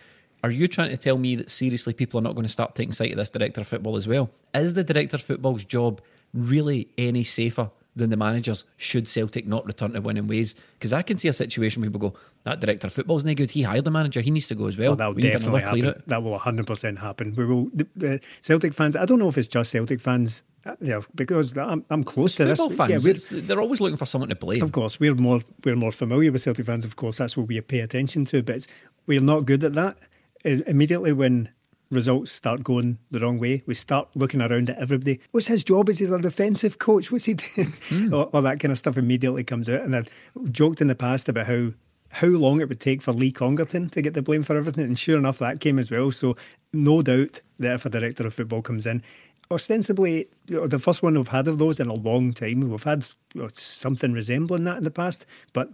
Are 0.45 0.51
you 0.51 0.69
trying 0.69 0.91
to 0.91 0.97
tell 0.97 1.19
me 1.19 1.35
that 1.37 1.51
seriously 1.51 1.93
people 1.93 2.21
are 2.21 2.23
not 2.23 2.35
going 2.35 2.47
to 2.47 2.53
start 2.53 2.75
taking 2.75 2.93
sight 2.93 3.11
of 3.11 3.17
this 3.17 3.31
director 3.31 3.61
of 3.61 3.69
football 3.69 3.97
as 3.97 4.07
well? 4.07 4.31
Is 4.55 4.75
the 4.75 4.85
director 4.85 5.17
of 5.17 5.23
football's 5.23 5.65
job 5.65 6.01
really 6.33 6.89
any 6.97 7.25
safer 7.25 7.71
than 7.97 8.11
the 8.11 8.17
managers 8.17 8.65
should 8.77 9.09
Celtic 9.09 9.47
not 9.47 9.67
return 9.67 9.93
to 9.93 10.01
winning 10.01 10.29
ways? 10.29 10.55
Because 10.75 10.93
I 10.93 11.03
can 11.03 11.17
see 11.17 11.27
a 11.27 11.33
situation 11.33 11.83
where 11.83 11.91
people 11.91 12.11
go, 12.11 12.17
that 12.45 12.61
director 12.61 12.87
of 12.87 12.93
football's 12.93 13.25
no 13.25 13.35
good. 13.35 13.51
He 13.51 13.63
hired 13.63 13.85
the 13.85 13.91
manager. 13.91 14.21
He 14.21 14.31
needs 14.31 14.47
to 14.49 14.55
go 14.55 14.67
as 14.67 14.79
well. 14.79 14.91
well 14.91 14.97
that 14.97 15.15
will 15.15 15.23
definitely 15.23 15.61
happen. 15.63 16.03
That 16.07 16.23
will 16.23 16.39
100% 16.39 16.99
happen. 16.99 17.35
We 17.35 17.45
will. 17.45 17.71
The, 17.75 17.87
the 17.97 18.21
Celtic 18.41 18.75
fans, 18.75 18.95
I 18.95 19.07
don't 19.07 19.19
know 19.19 19.29
if 19.29 19.39
it's 19.39 19.49
just 19.49 19.73
Celtic 19.73 20.01
fans 20.01 20.45
uh, 20.65 20.77
yeah, 20.81 21.01
because 21.15 21.57
I'm, 21.57 21.85
I'm 21.91 22.05
close 22.05 22.35
to 22.37 22.47
football 22.47 22.69
this. 22.69 23.05
fans. 23.05 23.29
Yeah, 23.31 23.41
they're 23.43 23.61
always 23.61 23.81
looking 23.81 23.97
for 23.97 24.07
someone 24.07 24.29
to 24.29 24.37
blame. 24.37 24.63
Of 24.63 24.73
course, 24.73 25.01
we're 25.01 25.15
more 25.15 25.41
we're 25.65 25.77
more 25.77 25.93
familiar 25.93 26.31
with 26.31 26.43
Celtic 26.43 26.67
fans. 26.67 26.85
Of 26.85 26.97
course, 26.97 27.17
that's 27.19 27.37
what 27.37 27.49
we 27.49 27.61
pay 27.61 27.81
attention 27.81 28.25
to. 28.27 28.43
But 28.43 28.67
we're 29.07 29.21
not 29.21 29.47
good 29.47 29.65
at 29.65 29.75
that. 29.75 29.99
Immediately 30.45 31.13
when 31.13 31.51
results 31.91 32.31
start 32.31 32.63
going 32.63 32.99
the 33.11 33.21
wrong 33.21 33.39
way, 33.39 33.63
we 33.67 33.75
start 33.75 34.09
looking 34.15 34.41
around 34.41 34.71
at 34.71 34.79
everybody. 34.79 35.21
What's 35.31 35.47
his 35.47 35.65
job? 35.65 35.89
Is 35.89 35.99
he 35.99 36.07
a 36.07 36.19
defensive 36.19 36.79
coach? 36.79 37.11
What's 37.11 37.25
he 37.25 37.35
doing? 37.55 37.69
Mm. 37.89 38.13
all, 38.13 38.31
all, 38.33 38.43
that 38.43 38.61
kind 38.61 38.73
of 38.73 38.79
stuff 38.79 38.99
immediately 38.99 39.45
comes 39.45 39.69
out. 39.69 39.83
And 39.83 39.97
I've 39.97 40.11
joked 40.51 40.81
in 40.81 40.87
the 40.87 40.95
past 40.95 41.29
about 41.29 41.47
how 41.47 41.73
how 42.11 42.29
long 42.29 42.61
it 42.61 42.69
would 42.71 42.81
take 42.81 43.03
for 43.03 43.13
Lee 43.13 43.31
Congerton 43.31 43.91
to 43.91 44.01
get 44.01 44.15
the 44.15 44.23
blame 44.23 44.43
for 44.43 44.57
everything. 44.57 44.85
And 44.85 44.99
sure 44.99 45.19
enough, 45.19 45.39
that 45.39 45.61
came 45.61 45.79
as 45.79 45.91
well. 45.91 46.11
So 46.11 46.37
no 46.73 47.03
doubt 47.03 47.43
that 47.59 47.75
if 47.75 47.85
a 47.85 47.91
director 47.91 48.27
of 48.27 48.33
football 48.33 48.63
comes 48.63 48.87
in, 48.87 49.03
ostensibly 49.51 50.29
the 50.47 50.79
first 50.79 51.03
one 51.03 51.15
we've 51.15 51.29
had 51.29 51.49
of 51.49 51.59
those 51.59 51.81
in 51.81 51.89
a 51.89 51.95
long 51.95 52.33
time. 52.33 52.71
We've 52.71 52.83
had 52.83 53.05
something 53.53 54.13
resembling 54.13 54.65
that 54.65 54.79
in 54.79 54.85
the 54.85 54.91
past, 54.91 55.27
but 55.53 55.73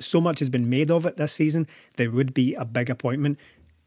so 0.00 0.20
much 0.20 0.38
has 0.38 0.48
been 0.48 0.70
made 0.70 0.90
of 0.90 1.06
it 1.06 1.16
this 1.16 1.32
season. 1.32 1.66
There 1.96 2.10
would 2.10 2.32
be 2.34 2.54
a 2.54 2.64
big 2.64 2.88
appointment 2.88 3.38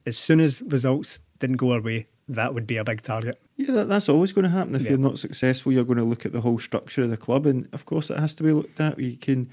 as 0.06 0.18
soon 0.18 0.40
as 0.40 0.62
results 0.68 1.22
didn't 1.40 1.58
go 1.58 1.72
our 1.72 1.82
way. 1.82 2.08
That 2.28 2.54
would 2.56 2.66
be 2.66 2.78
a 2.78 2.84
big 2.84 3.02
target. 3.04 3.40
Yeah, 3.56 3.72
that, 3.74 3.90
that's 3.90 4.10
always 4.10 4.34
going 4.34 4.44
to 4.44 4.50
happen. 4.50 4.74
If 4.76 4.82
Yeah. 4.84 4.92
you're 4.92 4.98
not 5.00 5.20
successful, 5.20 5.72
you're 5.72 5.84
going 5.84 6.00
to 6.00 6.04
look 6.04 6.26
at 6.26 6.32
the 6.34 6.42
whole 6.42 6.58
structure 6.58 7.04
of 7.04 7.12
the 7.12 7.18
club, 7.18 7.46
and 7.46 7.68
of 7.72 7.86
course, 7.86 8.10
it 8.10 8.18
has 8.20 8.34
to 8.36 8.44
be 8.44 8.52
looked 8.52 8.80
at. 8.80 9.00
You 9.00 9.16
can 9.16 9.50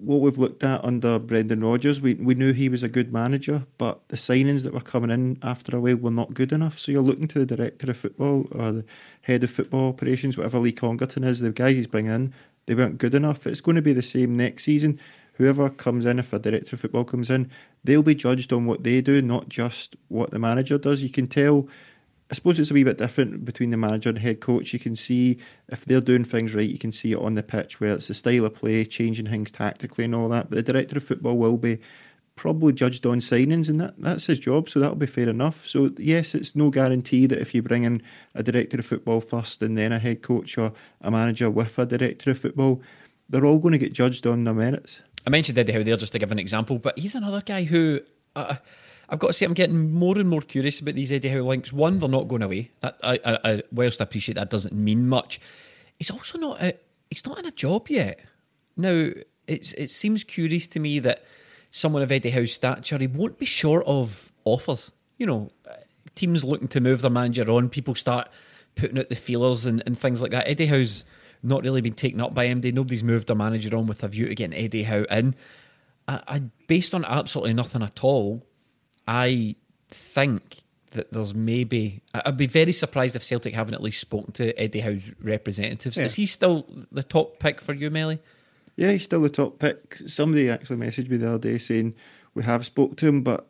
what 0.00 0.20
we've 0.20 0.38
looked 0.38 0.64
at 0.64 0.84
under 0.84 1.18
Brendan 1.18 1.60
Rodgers, 1.62 2.00
we 2.00 2.14
we 2.14 2.34
knew 2.34 2.52
he 2.52 2.68
was 2.68 2.82
a 2.82 2.88
good 2.88 3.12
manager, 3.12 3.66
but 3.76 4.06
the 4.08 4.16
signings 4.16 4.62
that 4.64 4.72
were 4.72 4.80
coming 4.80 5.10
in 5.10 5.38
after 5.42 5.76
a 5.76 5.80
while 5.80 5.96
were 5.96 6.10
not 6.10 6.34
good 6.34 6.52
enough. 6.52 6.78
So 6.78 6.90
you're 6.92 7.02
looking 7.02 7.28
to 7.28 7.38
the 7.44 7.56
director 7.56 7.90
of 7.90 7.96
football 7.96 8.46
or 8.52 8.72
the 8.72 8.84
head 9.22 9.44
of 9.44 9.50
football 9.50 9.88
operations, 9.88 10.36
whatever 10.36 10.58
Lee 10.58 10.72
Congerton 10.72 11.24
is, 11.24 11.40
the 11.40 11.50
guys 11.50 11.76
he's 11.76 11.86
bringing 11.86 12.12
in, 12.12 12.34
they 12.66 12.74
weren't 12.74 12.98
good 12.98 13.14
enough. 13.14 13.46
It's 13.46 13.60
going 13.60 13.76
to 13.76 13.82
be 13.82 13.92
the 13.92 14.02
same 14.02 14.36
next 14.36 14.64
season. 14.64 14.98
Whoever 15.38 15.70
comes 15.70 16.04
in, 16.04 16.18
if 16.18 16.32
a 16.32 16.38
director 16.38 16.74
of 16.74 16.80
football 16.80 17.04
comes 17.04 17.30
in, 17.30 17.50
they'll 17.84 18.02
be 18.02 18.16
judged 18.16 18.52
on 18.52 18.66
what 18.66 18.82
they 18.82 19.00
do, 19.00 19.22
not 19.22 19.48
just 19.48 19.94
what 20.08 20.32
the 20.32 20.38
manager 20.38 20.78
does. 20.78 21.02
You 21.02 21.10
can 21.10 21.28
tell. 21.28 21.68
I 22.30 22.34
suppose 22.34 22.58
it's 22.58 22.70
a 22.70 22.74
wee 22.74 22.84
bit 22.84 22.98
different 22.98 23.44
between 23.44 23.70
the 23.70 23.76
manager 23.76 24.10
and 24.10 24.18
head 24.18 24.40
coach. 24.40 24.72
You 24.72 24.78
can 24.78 24.96
see 24.96 25.38
if 25.68 25.84
they're 25.84 26.00
doing 26.00 26.24
things 26.24 26.54
right, 26.54 26.68
you 26.68 26.78
can 26.78 26.92
see 26.92 27.12
it 27.12 27.18
on 27.18 27.34
the 27.34 27.42
pitch 27.42 27.80
where 27.80 27.94
it's 27.94 28.08
the 28.08 28.14
style 28.14 28.44
of 28.44 28.54
play, 28.54 28.84
changing 28.84 29.28
things 29.28 29.50
tactically 29.50 30.04
and 30.04 30.14
all 30.14 30.28
that. 30.28 30.50
But 30.50 30.56
the 30.56 30.72
director 30.72 30.98
of 30.98 31.04
football 31.04 31.38
will 31.38 31.56
be 31.56 31.78
probably 32.34 32.72
judged 32.72 33.06
on 33.06 33.20
signings, 33.20 33.68
and 33.68 33.80
that, 33.80 33.94
that's 33.98 34.26
his 34.26 34.38
job, 34.38 34.68
so 34.68 34.78
that'll 34.78 34.96
be 34.96 35.06
fair 35.06 35.28
enough. 35.28 35.66
So, 35.66 35.90
yes, 35.98 36.34
it's 36.34 36.54
no 36.54 36.70
guarantee 36.70 37.26
that 37.26 37.40
if 37.40 37.54
you 37.54 37.62
bring 37.62 37.84
in 37.84 38.02
a 38.34 38.42
director 38.42 38.78
of 38.78 38.86
football 38.86 39.20
first 39.20 39.62
and 39.62 39.78
then 39.78 39.92
a 39.92 39.98
head 39.98 40.20
coach 40.20 40.58
or 40.58 40.72
a 41.00 41.10
manager 41.10 41.48
with 41.48 41.78
a 41.78 41.86
director 41.86 42.30
of 42.30 42.38
football, 42.38 42.82
they're 43.28 43.44
all 43.44 43.58
going 43.58 43.72
to 43.72 43.78
get 43.78 43.92
judged 43.92 44.26
on 44.26 44.44
their 44.44 44.54
merits. 44.54 45.02
I 45.28 45.30
mentioned 45.30 45.58
Eddie 45.58 45.72
Howe 45.72 45.82
there 45.82 45.98
just 45.98 46.12
to 46.12 46.18
give 46.18 46.32
an 46.32 46.38
example, 46.38 46.78
but 46.78 46.98
he's 46.98 47.14
another 47.14 47.42
guy 47.42 47.64
who 47.64 48.00
uh, 48.34 48.56
I've 49.10 49.18
got 49.18 49.26
to 49.26 49.32
say 49.34 49.44
I'm 49.44 49.52
getting 49.52 49.92
more 49.92 50.16
and 50.16 50.26
more 50.26 50.40
curious 50.40 50.80
about 50.80 50.94
these 50.94 51.12
Eddie 51.12 51.28
Howe 51.28 51.40
links. 51.40 51.70
One, 51.70 51.98
they're 51.98 52.08
not 52.08 52.28
going 52.28 52.40
away. 52.40 52.70
That, 52.80 52.96
I, 53.04 53.20
I, 53.22 53.38
I, 53.44 53.62
whilst 53.70 54.00
I 54.00 54.04
appreciate 54.04 54.36
that 54.36 54.48
doesn't 54.48 54.72
mean 54.72 55.06
much, 55.06 55.38
he's 55.98 56.10
also 56.10 56.38
not. 56.38 56.62
A, 56.62 56.78
he's 57.10 57.26
not 57.26 57.38
in 57.38 57.44
a 57.44 57.50
job 57.50 57.90
yet. 57.90 58.20
Now, 58.74 59.10
it's 59.46 59.74
it 59.74 59.90
seems 59.90 60.24
curious 60.24 60.66
to 60.68 60.80
me 60.80 60.98
that 61.00 61.22
someone 61.70 62.00
of 62.00 62.10
Eddie 62.10 62.30
Howe's 62.30 62.54
stature, 62.54 62.96
he 62.96 63.06
won't 63.06 63.38
be 63.38 63.44
short 63.44 63.84
of 63.86 64.32
offers. 64.46 64.94
You 65.18 65.26
know, 65.26 65.50
teams 66.14 66.42
looking 66.42 66.68
to 66.68 66.80
move 66.80 67.02
their 67.02 67.10
manager 67.10 67.50
on, 67.50 67.68
people 67.68 67.94
start 67.94 68.30
putting 68.76 68.98
out 68.98 69.10
the 69.10 69.14
feelers 69.14 69.66
and, 69.66 69.82
and 69.84 69.98
things 69.98 70.22
like 70.22 70.30
that. 70.30 70.48
Eddie 70.48 70.68
Howe's 70.68 71.04
not 71.42 71.62
really 71.62 71.80
been 71.80 71.94
taken 71.94 72.20
up 72.20 72.34
by 72.34 72.46
MD. 72.46 72.72
Nobody's 72.72 73.04
moved 73.04 73.30
a 73.30 73.34
manager 73.34 73.76
on 73.76 73.86
with 73.86 74.02
a 74.02 74.08
view 74.08 74.26
to 74.26 74.34
getting 74.34 74.58
Eddie 74.58 74.84
Howe 74.84 75.04
in. 75.10 75.34
I, 76.06 76.22
I 76.26 76.42
based 76.66 76.94
on 76.94 77.04
absolutely 77.04 77.54
nothing 77.54 77.82
at 77.82 78.02
all, 78.02 78.46
I 79.06 79.56
think 79.88 80.62
that 80.92 81.12
there's 81.12 81.34
maybe 81.34 82.02
I'd 82.14 82.36
be 82.36 82.46
very 82.46 82.72
surprised 82.72 83.14
if 83.16 83.24
Celtic 83.24 83.54
haven't 83.54 83.74
at 83.74 83.82
least 83.82 84.00
spoken 84.00 84.32
to 84.32 84.58
Eddie 84.58 84.80
Howe's 84.80 85.12
representatives. 85.22 85.96
Yeah. 85.96 86.04
Is 86.04 86.14
he 86.14 86.26
still 86.26 86.66
the 86.90 87.02
top 87.02 87.38
pick 87.38 87.60
for 87.60 87.74
you, 87.74 87.90
Melly? 87.90 88.20
Yeah, 88.76 88.92
he's 88.92 89.04
still 89.04 89.20
the 89.20 89.28
top 89.28 89.58
pick. 89.58 89.96
Somebody 90.06 90.48
actually 90.48 90.76
messaged 90.76 91.10
me 91.10 91.16
the 91.16 91.28
other 91.28 91.38
day 91.38 91.58
saying 91.58 91.94
we 92.34 92.42
have 92.44 92.64
spoke 92.64 92.96
to 92.98 93.08
him, 93.08 93.22
but 93.22 93.48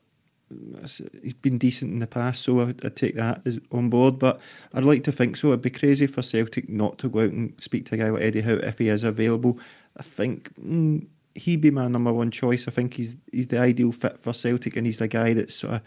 he's 1.23 1.35
been 1.35 1.59
decent 1.59 1.93
in 1.93 1.99
the 1.99 2.07
past, 2.07 2.43
so 2.43 2.61
I'd, 2.61 2.85
I'd 2.85 2.97
take 2.97 3.14
that 3.17 3.47
on 3.73 3.90
board. 3.90 4.19
But 4.19 4.43
I'd 4.73 4.85
like 4.85 5.05
to 5.05 5.12
think 5.12 5.37
so. 5.37 5.49
It'd 5.49 5.62
be 5.62 5.71
crazy 5.71 6.07
for 6.07 6.23
Celtic 6.23 6.69
not 6.69 6.99
to 6.99 7.09
go 7.09 7.21
out 7.21 7.33
and 7.33 7.61
speak 7.61 7.87
to 7.87 7.95
a 7.95 7.99
guy 7.99 8.11
like 8.11 8.23
Eddie 8.23 8.40
Howe 8.43 8.55
if 8.55 8.78
he 8.78 8.88
is 8.88 9.02
available. 9.02 9.59
I 9.97 10.02
think 10.02 10.55
mm, 10.55 11.07
he'd 11.35 11.61
be 11.61 11.71
my 11.71 11.88
number 11.88 12.12
one 12.12 12.31
choice. 12.31 12.67
I 12.69 12.71
think 12.71 12.95
he's 12.95 13.17
he's 13.33 13.49
the 13.49 13.59
ideal 13.59 13.93
fit 13.93 14.19
for 14.21 14.33
Celtic, 14.33 14.76
and 14.76 14.87
he's 14.87 14.99
the 14.99 15.09
guy 15.09 15.35
that's 15.35 15.55
sort 15.55 15.75
of 15.75 15.83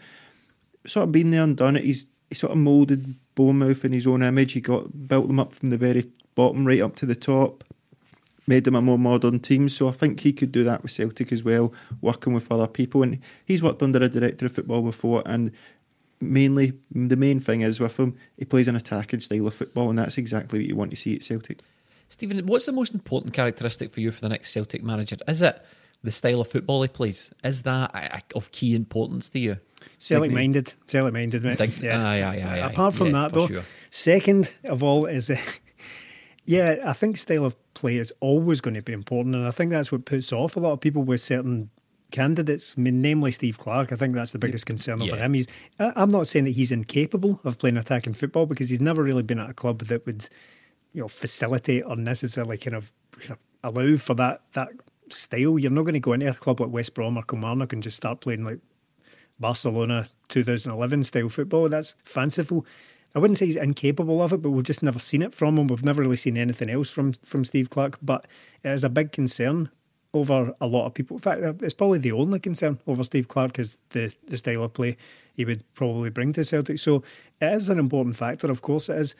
sort 0.86 1.04
of 1.04 1.12
been 1.12 1.30
there 1.30 1.42
and 1.42 1.56
done 1.56 1.76
it. 1.76 1.84
He's 1.84 2.06
he 2.28 2.34
sort 2.34 2.52
of 2.52 2.58
moulded 2.58 3.14
Bournemouth 3.34 3.84
in 3.84 3.92
his 3.92 4.06
own 4.06 4.22
image. 4.22 4.52
He 4.52 4.60
got 4.60 5.08
built 5.08 5.28
them 5.28 5.40
up 5.40 5.52
from 5.52 5.70
the 5.70 5.78
very 5.78 6.10
bottom 6.34 6.66
right 6.66 6.80
up 6.80 6.96
to 6.96 7.06
the 7.06 7.14
top 7.14 7.64
made 8.46 8.64
them 8.64 8.74
a 8.74 8.82
more 8.82 8.98
modern 8.98 9.38
team. 9.40 9.68
So 9.68 9.88
I 9.88 9.92
think 9.92 10.20
he 10.20 10.32
could 10.32 10.50
do 10.52 10.64
that 10.64 10.82
with 10.82 10.90
Celtic 10.92 11.32
as 11.32 11.42
well, 11.42 11.72
working 12.00 12.32
with 12.34 12.50
other 12.50 12.66
people. 12.66 13.02
And 13.02 13.18
he's 13.44 13.62
worked 13.62 13.82
under 13.82 14.02
a 14.02 14.08
director 14.08 14.46
of 14.46 14.52
football 14.52 14.82
before, 14.82 15.22
and 15.26 15.52
mainly 16.20 16.72
the 16.90 17.16
main 17.16 17.40
thing 17.40 17.62
is 17.62 17.80
with 17.80 17.98
him, 17.98 18.16
he 18.38 18.44
plays 18.44 18.68
an 18.68 18.76
attacking 18.76 19.20
style 19.20 19.46
of 19.46 19.54
football, 19.54 19.90
and 19.90 19.98
that's 19.98 20.18
exactly 20.18 20.58
what 20.60 20.66
you 20.68 20.76
want 20.76 20.90
to 20.90 20.96
see 20.96 21.14
at 21.16 21.22
Celtic. 21.22 21.58
Stephen, 22.08 22.46
what's 22.46 22.66
the 22.66 22.72
most 22.72 22.94
important 22.94 23.32
characteristic 23.32 23.92
for 23.92 24.00
you 24.00 24.10
for 24.10 24.20
the 24.20 24.28
next 24.28 24.50
Celtic 24.52 24.82
manager? 24.82 25.16
Is 25.26 25.40
it 25.42 25.64
the 26.04 26.10
style 26.10 26.40
of 26.40 26.48
football 26.48 26.82
he 26.82 26.88
plays? 26.88 27.32
Is 27.42 27.62
that 27.62 28.24
of 28.34 28.50
key 28.52 28.74
importance 28.74 29.28
to 29.30 29.38
you? 29.38 29.56
Celtic 29.98 30.30
minded, 30.30 30.74
Celtic 30.86 31.12
minded, 31.12 31.42
mate. 31.42 31.58
Dig- 31.58 31.84
aye, 31.86 32.22
aye, 32.22 32.22
aye, 32.22 32.60
aye. 32.60 32.70
Apart 32.70 32.94
from 32.94 33.08
Yeah, 33.08 33.12
that, 33.22 33.32
though, 33.32 33.46
sure. 33.48 33.64
second 33.90 34.52
of 34.64 34.82
all 34.82 35.06
is, 35.06 35.30
uh, 35.30 35.36
yeah, 36.44 36.76
I 36.84 36.92
think 36.92 37.16
style 37.16 37.44
of 37.44 37.56
play 37.74 37.98
is 37.98 38.12
always 38.20 38.60
going 38.60 38.74
to 38.74 38.82
be 38.82 38.92
important, 38.92 39.34
and 39.34 39.46
I 39.46 39.50
think 39.50 39.70
that's 39.70 39.92
what 39.92 40.04
puts 40.04 40.32
off 40.32 40.56
a 40.56 40.60
lot 40.60 40.72
of 40.72 40.80
people 40.80 41.02
with 41.02 41.20
certain 41.20 41.70
candidates. 42.10 42.74
I 42.76 42.80
mean, 42.80 43.00
namely 43.00 43.32
Steve 43.32 43.58
Clarke. 43.58 43.92
I 43.92 43.96
think 43.96 44.14
that's 44.14 44.32
the 44.32 44.38
biggest 44.38 44.66
concern 44.66 45.02
over 45.02 45.16
him. 45.16 45.34
He's, 45.34 45.46
I'm 45.80 46.10
not 46.10 46.28
saying 46.28 46.44
that 46.44 46.52
he's 46.52 46.70
incapable 46.70 47.40
of 47.42 47.58
playing 47.58 47.76
attacking 47.76 48.14
football 48.14 48.46
because 48.46 48.68
he's 48.68 48.80
never 48.80 49.02
really 49.02 49.22
been 49.22 49.40
at 49.40 49.50
a 49.50 49.54
club 49.54 49.80
that 49.80 50.06
would, 50.06 50.28
you 50.92 51.00
know, 51.00 51.08
facilitate 51.08 51.84
or 51.86 51.96
necessarily 51.96 52.58
kind 52.58 52.76
of, 52.76 52.92
kind 53.18 53.32
of 53.32 53.38
allow 53.64 53.96
for 53.96 54.14
that 54.14 54.42
that 54.52 54.68
style. 55.08 55.58
You're 55.58 55.70
not 55.70 55.82
going 55.82 55.94
to 55.94 56.00
go 56.00 56.12
into 56.12 56.28
a 56.28 56.34
club 56.34 56.60
like 56.60 56.70
West 56.70 56.94
Brom 56.94 57.16
or 57.16 57.22
Kilmarnock 57.22 57.72
and 57.72 57.82
just 57.82 57.96
start 57.96 58.20
playing 58.20 58.44
like 58.44 58.58
Barcelona 59.40 60.08
2011 60.28 61.04
style 61.04 61.28
football. 61.28 61.68
That's 61.68 61.96
fanciful. 62.04 62.66
I 63.14 63.18
wouldn't 63.18 63.38
say 63.38 63.46
he's 63.46 63.56
incapable 63.56 64.22
of 64.22 64.32
it, 64.32 64.42
but 64.42 64.50
we've 64.50 64.64
just 64.64 64.82
never 64.82 64.98
seen 64.98 65.22
it 65.22 65.34
from 65.34 65.58
him. 65.58 65.66
We've 65.66 65.84
never 65.84 66.02
really 66.02 66.16
seen 66.16 66.36
anything 66.36 66.70
else 66.70 66.90
from 66.90 67.12
from 67.24 67.44
Steve 67.44 67.70
Clarke. 67.70 67.98
But 68.02 68.26
it 68.62 68.70
is 68.70 68.84
a 68.84 68.88
big 68.88 69.12
concern 69.12 69.70
over 70.14 70.54
a 70.60 70.66
lot 70.66 70.86
of 70.86 70.94
people. 70.94 71.16
In 71.16 71.22
fact, 71.22 71.42
uh, 71.42 71.54
it's 71.60 71.74
probably 71.74 71.98
the 71.98 72.12
only 72.12 72.40
concern 72.40 72.78
over 72.86 73.04
Steve 73.04 73.28
Clarke 73.28 73.58
is 73.58 73.82
the 73.90 74.14
the 74.26 74.36
style 74.36 74.64
of 74.64 74.72
play 74.72 74.96
he 75.34 75.44
would 75.44 75.62
probably 75.74 76.10
bring 76.10 76.32
to 76.34 76.44
Celtic. 76.44 76.78
So 76.78 77.02
it 77.40 77.52
is 77.52 77.68
an 77.68 77.78
important 77.78 78.16
factor, 78.16 78.50
of 78.50 78.62
course 78.62 78.88
it 78.88 78.98
is. 78.98 79.14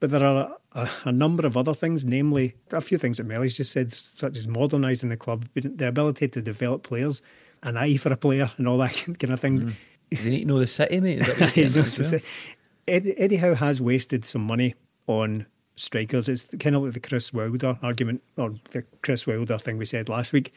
But 0.00 0.10
there 0.10 0.24
are 0.24 0.56
a, 0.72 0.88
a 1.04 1.12
number 1.12 1.46
of 1.46 1.56
other 1.56 1.74
things, 1.74 2.04
namely 2.04 2.56
a 2.70 2.80
few 2.80 2.98
things 2.98 3.18
that 3.18 3.26
Melly's 3.26 3.56
just 3.56 3.72
said, 3.72 3.92
such 3.92 4.36
as 4.36 4.48
modernising 4.48 5.10
the 5.10 5.16
club, 5.16 5.46
the 5.54 5.86
ability 5.86 6.28
to 6.28 6.42
develop 6.42 6.82
players, 6.82 7.22
an 7.62 7.76
eye 7.76 7.96
for 7.96 8.12
a 8.12 8.16
player, 8.16 8.50
and 8.56 8.66
all 8.66 8.78
that 8.78 8.94
kind 9.18 9.32
of 9.32 9.40
thing. 9.40 9.60
Mm. 9.60 9.74
Does 10.10 10.24
he 10.24 10.30
need 10.30 10.40
to 10.40 10.46
know 10.46 10.58
the 10.58 10.66
city, 10.66 11.00
mate? 11.00 11.20
Is 11.20 11.38
that 11.38 11.40
what 11.40 12.22
Eddie 12.92 13.36
Howe 13.36 13.54
has 13.54 13.80
wasted 13.80 14.22
some 14.24 14.42
money 14.42 14.74
on 15.06 15.46
strikers. 15.76 16.28
It's 16.28 16.44
kind 16.60 16.76
of 16.76 16.82
like 16.82 16.92
the 16.92 17.00
Chris 17.00 17.32
Wilder 17.32 17.78
argument, 17.82 18.22
or 18.36 18.54
the 18.72 18.84
Chris 19.02 19.26
Wilder 19.26 19.56
thing 19.58 19.78
we 19.78 19.86
said 19.86 20.10
last 20.10 20.32
week, 20.32 20.52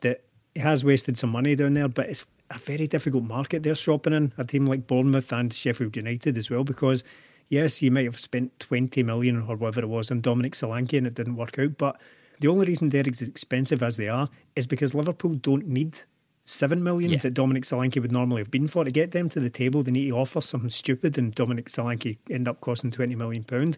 that 0.00 0.24
he 0.54 0.60
has 0.60 0.82
wasted 0.82 1.18
some 1.18 1.30
money 1.30 1.54
down 1.54 1.74
there, 1.74 1.88
but 1.88 2.08
it's 2.08 2.24
a 2.50 2.58
very 2.58 2.86
difficult 2.86 3.24
market 3.24 3.62
they're 3.62 3.74
shopping 3.74 4.14
in, 4.14 4.32
a 4.38 4.44
team 4.44 4.64
like 4.64 4.86
Bournemouth 4.86 5.30
and 5.32 5.52
Sheffield 5.52 5.94
United 5.94 6.38
as 6.38 6.48
well, 6.48 6.64
because 6.64 7.04
yes, 7.48 7.82
you 7.82 7.90
might 7.90 8.06
have 8.06 8.18
spent 8.18 8.58
20 8.60 9.02
million 9.02 9.42
or 9.42 9.56
whatever 9.56 9.82
it 9.82 9.88
was 9.88 10.10
on 10.10 10.22
Dominic 10.22 10.54
Solanke 10.54 10.96
and 10.96 11.06
it 11.06 11.14
didn't 11.14 11.36
work 11.36 11.58
out, 11.58 11.76
but 11.76 12.00
the 12.40 12.48
only 12.48 12.66
reason 12.66 12.88
they're 12.88 13.04
as 13.06 13.20
expensive 13.20 13.82
as 13.82 13.98
they 13.98 14.08
are 14.08 14.28
is 14.56 14.66
because 14.66 14.94
Liverpool 14.94 15.34
don't 15.34 15.66
need 15.66 15.98
seven 16.48 16.82
million 16.82 17.12
Yeah. 17.12 17.18
that 17.18 17.34
Dominic 17.34 17.64
Solanke 17.64 18.00
would 18.00 18.10
normally 18.10 18.40
have 18.40 18.50
been 18.50 18.68
for. 18.68 18.84
To 18.84 18.90
get 18.90 19.12
them 19.12 19.28
to 19.30 19.40
the 19.40 19.50
table, 19.50 19.82
they 19.82 19.92
need 19.92 20.08
to 20.08 20.16
offer 20.16 20.40
something 20.40 20.70
stupid, 20.70 21.18
and 21.18 21.34
Dominic 21.34 21.66
Solanke 21.66 22.16
end 22.30 22.48
up 22.48 22.60
costing 22.60 22.90
twenty 22.90 23.14
million 23.14 23.44
pound. 23.44 23.76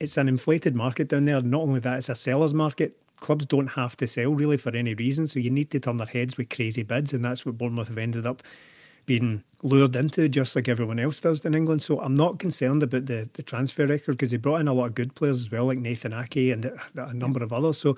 It's 0.00 0.16
an 0.16 0.28
inflated 0.28 0.74
market 0.74 1.08
down 1.08 1.26
there. 1.26 1.40
Not 1.40 1.62
only 1.62 1.80
that, 1.80 1.98
it's 1.98 2.08
a 2.08 2.14
seller's 2.14 2.54
market. 2.54 2.96
Clubs 3.20 3.46
don't 3.46 3.68
have 3.68 3.96
to 3.98 4.06
sell 4.06 4.30
really 4.34 4.56
for 4.56 4.74
any 4.74 4.94
reason, 4.94 5.26
so 5.26 5.40
you 5.40 5.50
need 5.50 5.70
to 5.70 5.80
turn 5.80 5.96
their 5.98 6.06
heads 6.06 6.36
with 6.36 6.50
crazy 6.50 6.82
bids, 6.82 7.12
and 7.12 7.24
that's 7.24 7.46
what 7.46 7.56
Bournemouth 7.58 7.88
have 7.88 7.98
ended 7.98 8.26
up 8.26 8.42
being 9.06 9.42
lured 9.62 9.94
into, 9.96 10.28
just 10.28 10.56
like 10.56 10.68
everyone 10.68 10.98
else 10.98 11.20
does 11.20 11.44
in 11.44 11.54
England. 11.54 11.80
So 11.80 12.00
I'm 12.00 12.14
not 12.14 12.38
concerned 12.38 12.82
about 12.82 13.06
the, 13.06 13.28
the 13.34 13.42
transfer 13.42 13.86
record 13.86 14.12
because 14.12 14.32
they 14.32 14.36
brought 14.36 14.60
in 14.60 14.68
a 14.68 14.74
lot 14.74 14.86
of 14.86 14.94
good 14.94 15.14
players 15.14 15.40
as 15.40 15.50
well, 15.50 15.66
like 15.66 15.78
Nathan 15.78 16.12
Ake 16.12 16.52
and 16.52 16.72
a, 16.96 17.14
number 17.14 17.42
of 17.42 17.52
others. 17.52 17.78
So 17.78 17.96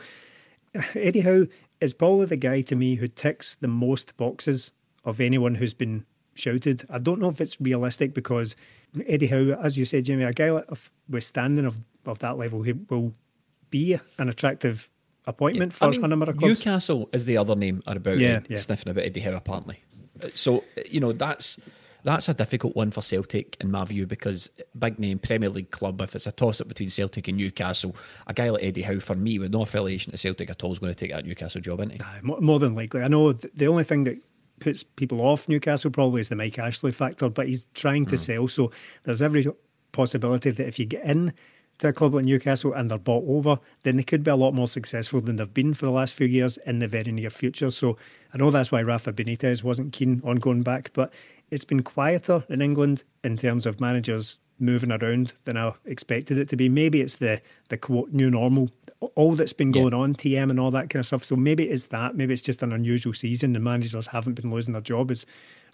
Howe 0.75 1.47
is 1.81 1.95
probably 1.95 2.27
the 2.27 2.37
guy 2.37 2.61
to 2.63 2.77
me 2.77 2.97
who 2.97 3.07
ticks 3.07 3.55
the 3.57 3.69
most 3.69 4.17
boxes 4.17 4.73
of 5.05 5.21
anyone 5.21 5.55
who's 5.57 5.75
been 5.75 6.05
shouted. 6.35 6.85
I 6.91 6.99
don't 6.99 7.21
know 7.21 7.29
if 7.29 7.41
it's 7.41 7.61
realistic 7.61 8.15
because 8.15 8.57
Eddie 9.07 9.27
Howe, 9.29 9.59
as 9.63 9.77
you 9.77 9.85
said, 9.85 10.05
Jimmy, 10.05 10.25
a 10.25 10.33
guy 10.33 10.49
of 10.51 10.91
withstanding 11.09 11.65
of, 11.67 11.77
of 12.07 12.19
that 12.21 12.37
level, 12.39 12.63
he 12.63 12.73
will 12.73 13.15
be 13.71 13.99
an 14.19 14.29
attractive 14.29 14.91
appointment 15.27 15.73
for 15.75 15.85
I 15.85 15.91
mean, 15.91 16.05
a 16.05 16.09
number 16.09 16.31
of 16.31 16.37
clubs. 16.37 16.59
Newcastle 16.65 17.09
is 17.13 17.27
the 17.27 17.37
other 17.37 17.55
name 17.55 17.83
are 17.87 17.97
about 17.97 18.19
Yeah, 18.19 18.41
yeah. 18.49 18.57
sniffing 18.57 18.91
about 18.91 19.05
Eddie 19.05 19.21
Howe 19.21 19.37
apparently. 19.37 19.83
So 20.35 20.65
you 20.91 21.01
know 21.01 21.13
that's 21.13 21.61
that's 22.09 22.29
a 22.29 22.35
difficult 22.35 22.75
one 22.75 22.91
for 22.91 23.03
Celtic 23.03 23.57
in 23.61 23.71
my 23.71 23.85
view 23.85 24.07
because 24.07 24.51
big 24.79 24.99
name 24.99 25.19
Premier 25.19 25.49
League 25.49 25.71
club. 25.71 26.01
If 26.01 26.17
it's 26.17 26.27
a 26.27 26.33
toss 26.33 26.61
up 26.61 26.69
between 26.69 26.89
Celtic 26.89 27.29
and 27.29 27.37
Newcastle, 27.37 27.95
a 28.27 28.35
guy 28.35 28.51
like 28.51 28.65
Eddie 28.65 28.83
Howe 28.83 29.01
for 29.01 29.15
me 29.15 29.39
with 29.39 29.53
no 29.53 29.63
affiliation 29.63 30.13
to 30.13 30.19
Celtic 30.19 30.51
at 30.51 30.65
all 30.65 30.73
is 30.73 30.79
going 30.79 30.93
to 30.93 30.99
take 30.99 31.13
that 31.13 31.27
Newcastle 31.27 31.61
job, 31.61 31.81
isn't 31.81 31.93
he? 31.93 32.01
More 32.23 32.59
than 32.59 32.75
likely. 32.75 33.03
I 33.03 33.09
know 33.09 33.33
the 33.33 33.69
only 33.69 33.85
thing 33.85 34.05
that 34.05 34.23
puts 34.61 34.83
people 34.83 35.21
off 35.21 35.49
Newcastle 35.49 35.91
probably 35.91 36.21
is 36.21 36.29
the 36.29 36.37
Mike 36.37 36.59
Ashley 36.59 36.93
factor, 36.93 37.29
but 37.29 37.47
he's 37.47 37.67
trying 37.75 38.07
to 38.07 38.17
mm. 38.17 38.19
sell. 38.19 38.49
So 38.49 38.73
there's 39.05 39.23
every 39.23 39.47
possibility 39.93 40.51
that 40.51 40.67
if 40.67 40.79
you 40.79 40.87
get 40.87 41.05
in 41.05 41.33
to 41.79 41.89
a 41.89 41.93
club 41.93 42.15
like 42.15 42.25
Newcastle 42.25 42.73
and 42.73 42.91
they're 42.91 42.99
bought 42.99 43.25
over, 43.29 43.59
then 43.85 43.97
they 43.97 44.03
could 44.03 44.25
be 44.25 44.31
a 44.31 44.37
lot 44.37 44.53
more 44.53 44.67
successful 44.67 45.21
than 45.21 45.37
they've 45.37 45.55
been 45.55 45.75
for 45.75 45.87
the 45.87 45.93
last 45.93 46.15
few 46.15 46.27
years 46.27 46.57
in 46.59 46.81
the 46.81 46.89
very 46.89 47.13
near 47.13 47.31
future. 47.31 47.71
So 47.71 47.97
I 48.35 48.39
know 48.39 48.51
that's 48.51 48.73
why 48.73 48.83
Rafa 48.83 49.13
Benitez 49.13 49.63
wasn't 49.63 49.93
keen 49.93 50.21
on 50.25 50.37
going 50.37 50.63
back, 50.63 50.91
but 50.93 51.13
it's 51.51 51.65
been 51.65 51.83
quieter 51.83 52.45
in 52.49 52.61
England 52.61 53.05
in 53.25 53.37
terms 53.37 53.67
of 53.67 53.81
managers 53.81 54.39
moving 54.61 54.91
around 54.91 55.33
than 55.45 55.57
I 55.57 55.73
expected 55.85 56.39
it 56.39 56.49
to 56.49 56.57
be. 56.57 56.69
Maybe 56.69 57.01
it's 57.01 57.17
the 57.17 57.41
the 57.69 57.77
quote 57.77 58.13
new 58.13 58.31
normal, 58.31 58.71
all 59.15 59.35
that's 59.35 59.53
been 59.53 59.73
going 59.73 59.93
yeah. 59.93 59.99
on, 59.99 60.15
TM 60.15 60.51
and 60.51 60.59
all 60.59 60.71
that 60.73 60.91
kind 60.91 61.01
of 61.01 61.07
stuff. 61.07 61.25
So 61.25 61.37
maybe 61.37 61.69
it's 61.69 61.87
that. 61.87 62.17
Maybe 62.17 62.33
it's 62.33 62.43
just 62.43 62.63
an 62.63 62.73
unusual 62.73 63.13
season. 63.13 63.53
The 63.53 63.61
managers 63.61 64.09
haven't 64.09 64.35
been 64.35 64.51
losing 64.51 64.73
their 64.73 64.83
job 64.83 65.11
as 65.11 65.27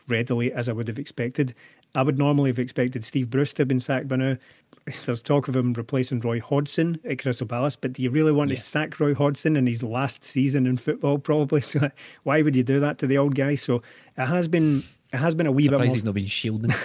readily 0.08 0.52
as 0.52 0.68
I 0.68 0.72
would 0.72 0.88
have 0.88 0.98
expected. 0.98 1.54
I 1.94 2.02
would 2.02 2.18
normally 2.18 2.50
have 2.50 2.58
expected 2.58 3.04
Steve 3.04 3.30
Bruce 3.30 3.52
to 3.54 3.62
have 3.62 3.68
been 3.68 3.80
sacked 3.80 4.08
by 4.08 4.16
now. 4.16 4.36
There's 5.06 5.22
talk 5.22 5.48
of 5.48 5.56
him 5.56 5.72
replacing 5.72 6.20
Roy 6.20 6.40
Hodgson 6.40 7.00
at 7.08 7.20
Crystal 7.20 7.46
Palace, 7.46 7.76
but 7.76 7.92
do 7.92 8.02
you 8.02 8.10
really 8.10 8.32
want 8.32 8.50
yeah. 8.50 8.56
to 8.56 8.62
sack 8.62 8.98
Roy 8.98 9.14
Hodgson 9.14 9.56
in 9.56 9.66
his 9.66 9.82
last 9.82 10.24
season 10.24 10.66
in 10.66 10.76
football? 10.76 11.18
Probably. 11.18 11.62
So 11.74 11.90
why 12.24 12.42
would 12.42 12.54
you 12.54 12.62
do 12.62 12.78
that 12.80 12.98
to 12.98 13.06
the 13.06 13.16
old 13.16 13.34
guy? 13.34 13.54
So 13.54 13.82
it 14.16 14.26
has 14.26 14.48
been 14.48 14.82
it 15.14 15.18
has 15.18 15.36
been 15.36 15.46
a 15.46 15.52
wee 15.52 15.64
Surprised 15.64 15.80
bit 15.80 15.86
more. 15.86 15.94
he's 15.94 16.04
not 16.04 16.14
been 16.14 16.26
shielding. 16.26 16.72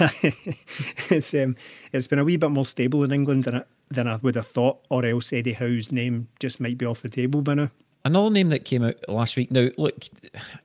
it's 1.10 1.34
um, 1.34 1.56
it's 1.92 2.06
been 2.06 2.20
a 2.20 2.24
wee 2.24 2.38
bit 2.38 2.52
more 2.52 2.64
stable 2.64 3.04
in 3.04 3.12
England 3.12 3.46
than 3.46 3.56
I, 3.56 3.64
than 3.90 4.08
I 4.08 4.18
would 4.18 4.36
have 4.36 4.46
thought, 4.46 4.86
or 4.90 5.04
else 5.04 5.34
Eddie 5.34 5.54
Howe's 5.54 5.92
name 5.92 6.28
just 6.40 6.60
might 6.60 6.78
be 6.78 6.86
off 6.86 7.02
the 7.02 7.10
table 7.10 7.42
by 7.42 7.56
now. 7.56 7.72
Another 8.06 8.30
name 8.30 8.50
that 8.50 8.66
came 8.66 8.84
out 8.84 8.96
last 9.10 9.36
week. 9.36 9.52
Now, 9.52 9.70
look, 9.78 10.06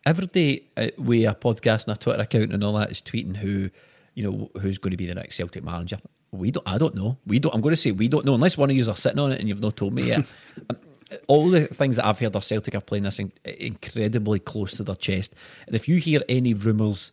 every 0.04 0.26
day 0.26 0.64
uh, 0.76 0.88
we 0.98 1.24
a 1.24 1.34
podcast 1.34 1.86
and 1.86 1.96
a 1.96 1.98
Twitter 1.98 2.20
account 2.20 2.52
and 2.52 2.62
all 2.62 2.74
that 2.74 2.92
is 2.92 3.00
tweeting 3.00 3.36
who, 3.36 3.70
you 4.14 4.30
know, 4.30 4.50
who's 4.60 4.76
going 4.76 4.92
to 4.92 4.96
be 4.98 5.06
the 5.06 5.14
next 5.14 5.36
Celtic 5.36 5.64
manager. 5.64 5.98
We 6.30 6.50
don't. 6.50 6.68
I 6.68 6.76
don't 6.76 6.94
know. 6.94 7.16
We 7.26 7.38
don't. 7.38 7.54
I'm 7.54 7.62
going 7.62 7.74
to 7.74 7.80
say 7.80 7.92
we 7.92 8.08
don't 8.08 8.26
know 8.26 8.34
unless 8.34 8.58
one 8.58 8.68
of 8.68 8.76
you 8.76 8.88
are 8.90 8.94
sitting 8.94 9.18
on 9.18 9.32
it 9.32 9.40
and 9.40 9.48
you've 9.48 9.62
not 9.62 9.76
told 9.76 9.94
me 9.94 10.04
yet. 10.04 10.24
Um, 10.70 10.78
all 11.26 11.50
the 11.50 11.66
things 11.66 11.96
that 11.96 12.06
I've 12.06 12.18
heard 12.18 12.34
of 12.34 12.42
Celtic 12.42 12.74
are 12.74 12.80
playing 12.80 13.04
this 13.04 13.18
in, 13.18 13.30
incredibly 13.44 14.38
close 14.38 14.78
to 14.78 14.82
their 14.82 14.96
chest. 14.96 15.34
And 15.66 15.76
if 15.76 15.86
you 15.86 15.96
hear 15.96 16.22
any 16.30 16.54
rumours 16.54 17.12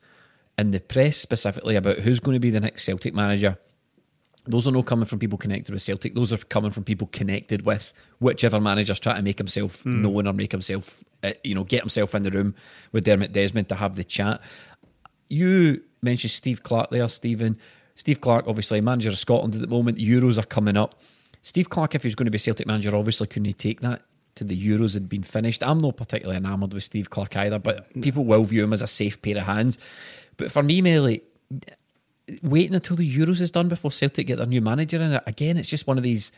in 0.58 0.72
the 0.72 0.80
press 0.80 1.18
specifically 1.18 1.76
about 1.76 2.00
who's 2.00 2.20
going 2.20 2.36
to 2.36 2.40
be 2.40 2.50
the 2.50 2.60
next 2.60 2.84
Celtic 2.84 3.14
manager, 3.14 3.58
those 4.46 4.68
are 4.68 4.72
not 4.72 4.86
coming 4.86 5.06
from 5.06 5.20
people 5.20 5.38
connected 5.38 5.72
with 5.72 5.82
Celtic. 5.82 6.16
Those 6.16 6.34
are 6.34 6.38
coming 6.38 6.72
from 6.72 6.84
people 6.84 7.08
connected 7.08 7.66
with 7.66 7.94
whichever 8.20 8.60
manager's 8.60 9.00
trying 9.00 9.18
to 9.18 9.22
make 9.22 9.38
himself 9.38 9.84
mm. 9.84 10.02
known 10.02 10.28
or 10.28 10.34
make 10.34 10.52
himself, 10.52 11.04
uh, 11.24 11.32
you 11.44 11.54
know, 11.54 11.64
get 11.64 11.82
himself 11.82 12.16
in 12.16 12.24
the 12.24 12.32
room 12.32 12.56
with 12.92 13.06
Dermot 13.06 13.32
Desmond 13.32 13.70
to 13.70 13.76
have 13.76 13.96
the 13.96 14.04
chat. 14.04 14.42
You 15.30 15.84
mentioned 16.02 16.32
Steve 16.32 16.64
Clarke 16.64 16.90
there, 16.90 17.08
Stephen. 17.08 17.58
Steve 17.96 18.20
Clarke, 18.20 18.48
obviously 18.48 18.82
manager 18.82 19.10
of 19.10 19.18
Scotland 19.18 19.54
at 19.54 19.62
the 19.62 19.68
moment. 19.68 20.00
Euros 20.00 20.40
are 20.40 20.46
coming 20.46 20.76
up. 20.76 21.00
Steve 21.44 21.70
Clarke, 21.70 21.96
if 21.96 22.04
he 22.04 22.08
was 22.08 22.16
going 22.16 22.26
to 22.26 22.32
be 22.32 22.38
Celtic 22.38 22.68
manager, 22.68 22.96
obviously 22.96 23.28
couldn't 23.28 23.46
he 23.46 23.54
take 23.54 23.82
that 23.82 24.02
to 24.36 24.44
the 24.44 24.60
Euros 24.60 24.94
had 24.94 25.10
been 25.10 25.24
finished. 25.24 25.64
I'm 25.64 25.80
not 25.80 25.98
particularly 25.98 26.38
enamoured 26.38 26.74
with 26.74 26.84
Steve 26.84 27.10
Clarke 27.10 27.36
either, 27.38 27.60
but 27.60 27.92
people 28.02 28.26
will 28.26 28.44
view 28.44 28.64
him 28.64 28.74
as 28.74 28.82
a 28.82 28.88
safe 28.88 29.22
pair 29.22 29.38
of 29.38 29.44
hands. 29.44 29.78
But 30.38 30.52
for 30.52 30.64
me, 30.64 30.82
Melly, 30.82 31.22
waiting 32.42 32.76
until 32.76 32.96
the 32.96 33.18
Euros 33.18 33.42
is 33.42 33.52
done 33.52 33.68
before 33.68 33.92
Celtic 33.92 34.28
get 34.28 34.38
their 34.38 34.48
new 34.48 34.62
manager 34.62 34.98
in 34.98 35.14
it, 35.14 35.24
again, 35.26 35.58
it's 35.58 35.70
just 35.70 35.88
one 35.88 35.98
of 35.98 36.04
these 36.04 36.32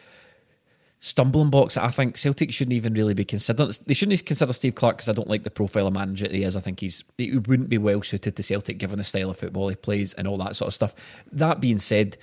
stumbling 0.99 1.49
blocks 1.49 1.75
that 1.75 1.83
I 1.83 1.89
think 1.89 2.15
Celtic 2.15 2.53
shouldn't 2.53 2.73
even 2.73 2.93
really 2.93 3.13
be 3.13 3.25
considered. 3.25 3.71
They 3.85 3.93
shouldn't 3.93 4.25
consider 4.25 4.53
Steve 4.53 4.75
Clarke 4.75 4.97
because 4.97 5.09
I 5.09 5.13
don't 5.13 5.27
like 5.27 5.43
the 5.43 5.51
profile 5.51 5.87
of 5.87 5.93
manager 5.93 6.25
that 6.25 6.33
he 6.33 6.43
is. 6.43 6.55
I 6.55 6.61
think 6.61 6.79
he's 6.79 7.03
he 7.17 7.37
wouldn't 7.37 7.67
be 7.67 7.77
well 7.77 8.01
suited 8.01 8.37
to 8.37 8.43
Celtic 8.43 8.77
given 8.77 8.97
the 8.97 9.03
style 9.03 9.29
of 9.29 9.37
football 9.37 9.67
he 9.67 9.75
plays 9.75 10.13
and 10.13 10.27
all 10.27 10.37
that 10.37 10.55
sort 10.55 10.69
of 10.69 10.73
stuff. 10.73 10.95
That 11.31 11.59
being 11.59 11.77
said, 11.77 12.17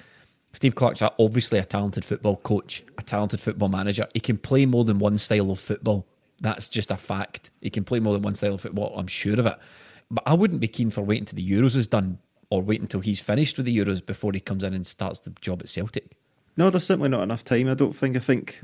Steve 0.54 0.74
Clarke's 0.74 1.02
obviously 1.02 1.58
a 1.58 1.64
talented 1.64 2.06
football 2.06 2.36
coach, 2.36 2.82
a 2.96 3.02
talented 3.02 3.40
football 3.40 3.68
manager. 3.68 4.06
He 4.14 4.20
can 4.20 4.38
play 4.38 4.64
more 4.64 4.84
than 4.84 4.98
one 4.98 5.18
style 5.18 5.50
of 5.50 5.60
football. 5.60 6.06
That's 6.40 6.66
just 6.66 6.90
a 6.90 6.96
fact. 6.96 7.50
He 7.60 7.68
can 7.68 7.84
play 7.84 8.00
more 8.00 8.14
than 8.14 8.22
one 8.22 8.34
style 8.34 8.54
of 8.54 8.62
football. 8.62 8.94
I'm 8.98 9.06
sure 9.08 9.38
of 9.38 9.44
it. 9.44 9.58
But 10.10 10.24
I 10.26 10.34
wouldn't 10.34 10.60
be 10.60 10.68
keen 10.68 10.90
for 10.90 11.02
waiting 11.02 11.22
until 11.22 11.36
the 11.36 11.48
Euros 11.48 11.76
is 11.76 11.86
done 11.86 12.18
or 12.50 12.62
waiting 12.62 12.84
until 12.84 13.00
he's 13.00 13.20
finished 13.20 13.56
with 13.56 13.66
the 13.66 13.76
Euros 13.76 14.04
before 14.04 14.32
he 14.32 14.40
comes 14.40 14.64
in 14.64 14.74
and 14.74 14.86
starts 14.86 15.20
the 15.20 15.30
job 15.40 15.60
at 15.62 15.68
Celtic. 15.68 16.16
No, 16.56 16.68
there's 16.68 16.84
simply 16.84 17.08
not 17.08 17.22
enough 17.22 17.44
time. 17.44 17.68
I 17.68 17.74
don't 17.74 17.92
think. 17.94 18.16
I 18.16 18.18
think 18.18 18.60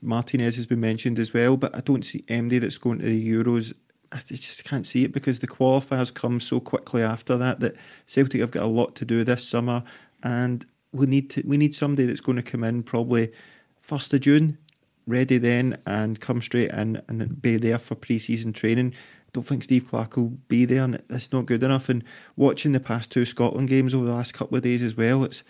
Martinez 0.00 0.56
has 0.56 0.66
been 0.66 0.80
mentioned 0.80 1.18
as 1.18 1.34
well, 1.34 1.56
but 1.56 1.74
I 1.74 1.80
don't 1.80 2.06
see 2.06 2.22
MD 2.28 2.60
that's 2.60 2.78
going 2.78 3.00
to 3.00 3.04
the 3.04 3.28
Euros. 3.28 3.74
I 4.12 4.20
just 4.28 4.64
can't 4.64 4.86
see 4.86 5.04
it 5.04 5.12
because 5.12 5.40
the 5.40 5.48
qualifiers 5.48 6.14
come 6.14 6.38
so 6.38 6.60
quickly 6.60 7.02
after 7.02 7.36
that 7.38 7.60
that 7.60 7.76
Celtic 8.06 8.40
have 8.40 8.50
got 8.50 8.62
a 8.62 8.66
lot 8.66 8.94
to 8.96 9.04
do 9.04 9.24
this 9.24 9.46
summer, 9.46 9.82
and 10.22 10.64
we 10.92 11.06
need 11.06 11.28
to 11.30 11.42
we 11.44 11.56
need 11.56 11.74
somebody 11.74 12.06
that's 12.06 12.20
going 12.20 12.36
to 12.36 12.42
come 12.42 12.62
in 12.62 12.82
probably 12.84 13.32
first 13.80 14.14
of 14.14 14.20
June, 14.20 14.58
ready 15.06 15.38
then, 15.38 15.78
and 15.86 16.20
come 16.20 16.40
straight 16.40 16.70
in 16.70 17.02
and 17.08 17.42
be 17.42 17.56
there 17.56 17.78
for 17.78 17.96
pre-season 17.96 18.52
training 18.52 18.94
don't 19.32 19.46
think 19.46 19.64
Steve 19.64 19.88
Clarke 19.88 20.16
will 20.16 20.38
be 20.48 20.64
there, 20.64 20.84
and 20.84 21.02
it's 21.08 21.32
not 21.32 21.46
good 21.46 21.62
enough. 21.62 21.88
And 21.88 22.04
watching 22.36 22.72
the 22.72 22.80
past 22.80 23.10
two 23.10 23.24
Scotland 23.24 23.68
games 23.68 23.94
over 23.94 24.04
the 24.04 24.12
last 24.12 24.34
couple 24.34 24.56
of 24.56 24.62
days 24.62 24.82
as 24.82 24.96
well, 24.96 25.24
it's 25.24 25.42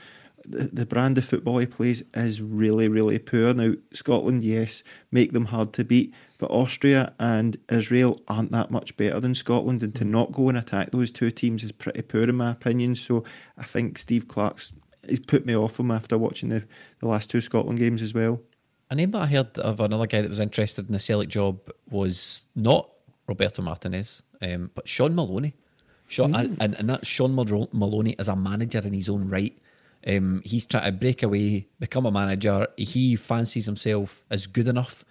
the, 0.45 0.65
the 0.73 0.87
brand 0.87 1.19
of 1.19 1.25
football 1.25 1.59
he 1.59 1.67
plays 1.67 2.03
is 2.15 2.41
really, 2.41 2.89
really 2.89 3.19
poor. 3.19 3.55
Now, 3.55 3.75
Scotland, 3.93 4.43
yes, 4.43 4.83
make 5.11 5.33
them 5.33 5.47
hard 5.47 5.73
to 5.75 5.85
beat, 5.85 6.15
but 6.39 6.51
Austria 6.51 7.15
and 7.19 7.57
Israel 7.71 8.21
aren't 8.29 8.53
that 8.53 8.71
much 8.71 8.97
better 8.97 9.21
than 9.21 9.35
Scotland, 9.35 9.83
and 9.83 9.95
to 9.97 10.05
mm. 10.05 10.11
not 10.11 10.33
go 10.33 10.49
and 10.49 10.59
attack 10.59 10.91
those 10.91 11.11
two 11.11 11.31
teams 11.31 11.65
is 11.65 11.73
pretty 11.73 12.03
poor, 12.03 12.23
in 12.23 12.37
my 12.37 12.53
opinion. 12.53 12.97
So 12.97 13.25
I 13.59 13.65
think 13.65 13.99
Steve 13.99 14.29
Clarke's 14.29 14.73
he's 15.09 15.21
put 15.21 15.45
me 15.45 15.57
off 15.57 15.81
him 15.81 15.91
after 15.91 16.17
watching 16.17 16.51
the, 16.51 16.65
the 17.01 17.09
last 17.09 17.29
two 17.29 17.41
Scotland 17.41 17.79
games 17.79 18.03
as 18.03 18.15
well. 18.15 18.41
A 18.91 18.95
name 18.95 19.11
that 19.13 19.23
I 19.23 19.27
heard 19.27 19.59
of 19.59 19.81
another 19.81 20.07
guy 20.07 20.21
that 20.21 20.31
was 20.31 20.39
interested 20.39 20.87
in 20.87 20.93
the 20.93 20.99
Celtic 20.99 21.29
job 21.29 21.59
was 21.91 22.47
not 22.55 22.91
Roberto 23.27 23.63
Martinez, 23.63 24.23
um, 24.41 24.71
but 24.75 24.89
Shaun 24.89 25.15
Maloney. 25.15 25.55
Shaun, 26.09 26.33
mm. 26.33 26.57
and, 26.61 26.75
and 26.75 26.91
that 26.91 27.07
Shaun 27.07 27.35
Maloney 27.35 28.13
is 28.19 28.29
a 28.29 28.37
manager 28.37 28.81
in 28.85 28.93
his 28.93 29.09
own 29.09 29.29
right. 29.29 29.57
Um, 30.07 30.43
he's 30.45 30.67
trying 30.67 30.85
to 30.85 30.93
break 30.93 31.23
away, 31.23 31.67
become 31.79 32.07
a 32.07 32.11
manager. 32.11 32.67
He 32.77 33.17
fancies 33.17 33.67
himself 33.67 34.25
as 34.31 34.47
good 34.47 34.69
enough 34.69 35.05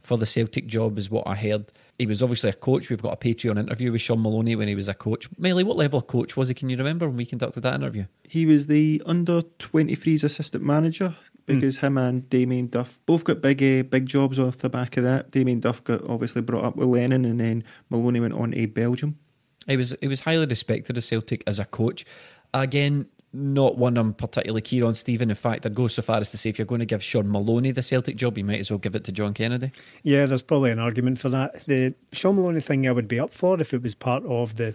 for 0.00 0.16
the 0.16 0.26
Celtic 0.26 0.66
job, 0.66 0.98
is 0.98 1.10
what 1.10 1.26
I 1.26 1.36
heard. 1.36 1.70
He 1.98 2.06
was 2.06 2.22
obviously 2.22 2.48
a 2.48 2.54
coach. 2.54 2.88
We've 2.88 3.02
got 3.02 3.12
a 3.12 3.16
Patreon 3.16 3.58
interview 3.58 3.92
with 3.92 4.00
Shaun 4.00 4.22
Maloney 4.22 4.56
when 4.56 4.66
he 4.66 4.74
was 4.74 4.88
a 4.88 4.94
coach. 4.94 5.28
Melly, 5.36 5.62
what 5.62 5.76
level 5.76 5.98
of 5.98 6.06
coach 6.06 6.36
was 6.36 6.48
he? 6.48 6.54
Can 6.54 6.70
you 6.70 6.78
remember 6.78 7.06
when 7.06 7.18
we 7.18 7.26
conducted 7.26 7.60
that 7.60 7.74
interview? 7.74 8.06
He 8.24 8.46
was 8.46 8.66
the 8.66 9.02
under 9.04 9.42
23s 9.42 10.24
assistant 10.24 10.64
manager 10.64 11.14
because 11.46 11.78
mm. 11.78 11.80
him 11.80 11.98
and 11.98 12.28
Damien 12.28 12.68
Duff 12.68 13.00
both 13.06 13.24
got 13.24 13.40
big 13.40 13.62
uh, 13.62 13.82
big 13.84 14.06
jobs 14.06 14.38
off 14.38 14.58
the 14.58 14.70
back 14.70 14.96
of 14.96 15.04
that. 15.04 15.30
Damien 15.30 15.60
Duff 15.60 15.82
got 15.84 16.02
obviously 16.08 16.42
brought 16.42 16.64
up 16.64 16.76
with 16.76 16.88
Lennon, 16.88 17.24
and 17.24 17.40
then 17.40 17.64
Maloney 17.88 18.20
went 18.20 18.34
on 18.34 18.52
to 18.52 18.66
Belgium. 18.68 19.18
He 19.66 19.76
was 19.76 19.94
he 20.00 20.08
was 20.08 20.22
highly 20.22 20.46
respected 20.46 20.96
at 20.96 21.04
Celtic 21.04 21.42
as 21.46 21.58
a 21.58 21.64
coach. 21.64 22.04
Again, 22.52 23.06
not 23.32 23.78
one 23.78 23.96
I'm 23.96 24.14
particularly 24.14 24.62
keen 24.62 24.82
on, 24.82 24.94
Stephen. 24.94 25.30
In 25.30 25.36
fact, 25.36 25.64
I'd 25.64 25.74
go 25.74 25.88
so 25.88 26.02
far 26.02 26.18
as 26.18 26.30
to 26.32 26.38
say 26.38 26.50
if 26.50 26.58
you're 26.58 26.66
going 26.66 26.80
to 26.80 26.86
give 26.86 27.02
Shaun 27.02 27.30
Maloney 27.30 27.70
the 27.70 27.82
Celtic 27.82 28.16
job, 28.16 28.36
you 28.36 28.44
might 28.44 28.60
as 28.60 28.70
well 28.70 28.78
give 28.78 28.94
it 28.94 29.04
to 29.04 29.12
John 29.12 29.34
Kennedy. 29.34 29.70
Yeah, 30.02 30.26
there's 30.26 30.42
probably 30.42 30.72
an 30.72 30.78
argument 30.78 31.18
for 31.18 31.28
that. 31.28 31.64
The 31.66 31.94
Shaun 32.12 32.36
Maloney 32.36 32.60
thing 32.60 32.88
I 32.88 32.92
would 32.92 33.08
be 33.08 33.20
up 33.20 33.32
for 33.32 33.60
if 33.60 33.72
it 33.72 33.82
was 33.82 33.94
part 33.94 34.24
of 34.26 34.56
the 34.56 34.74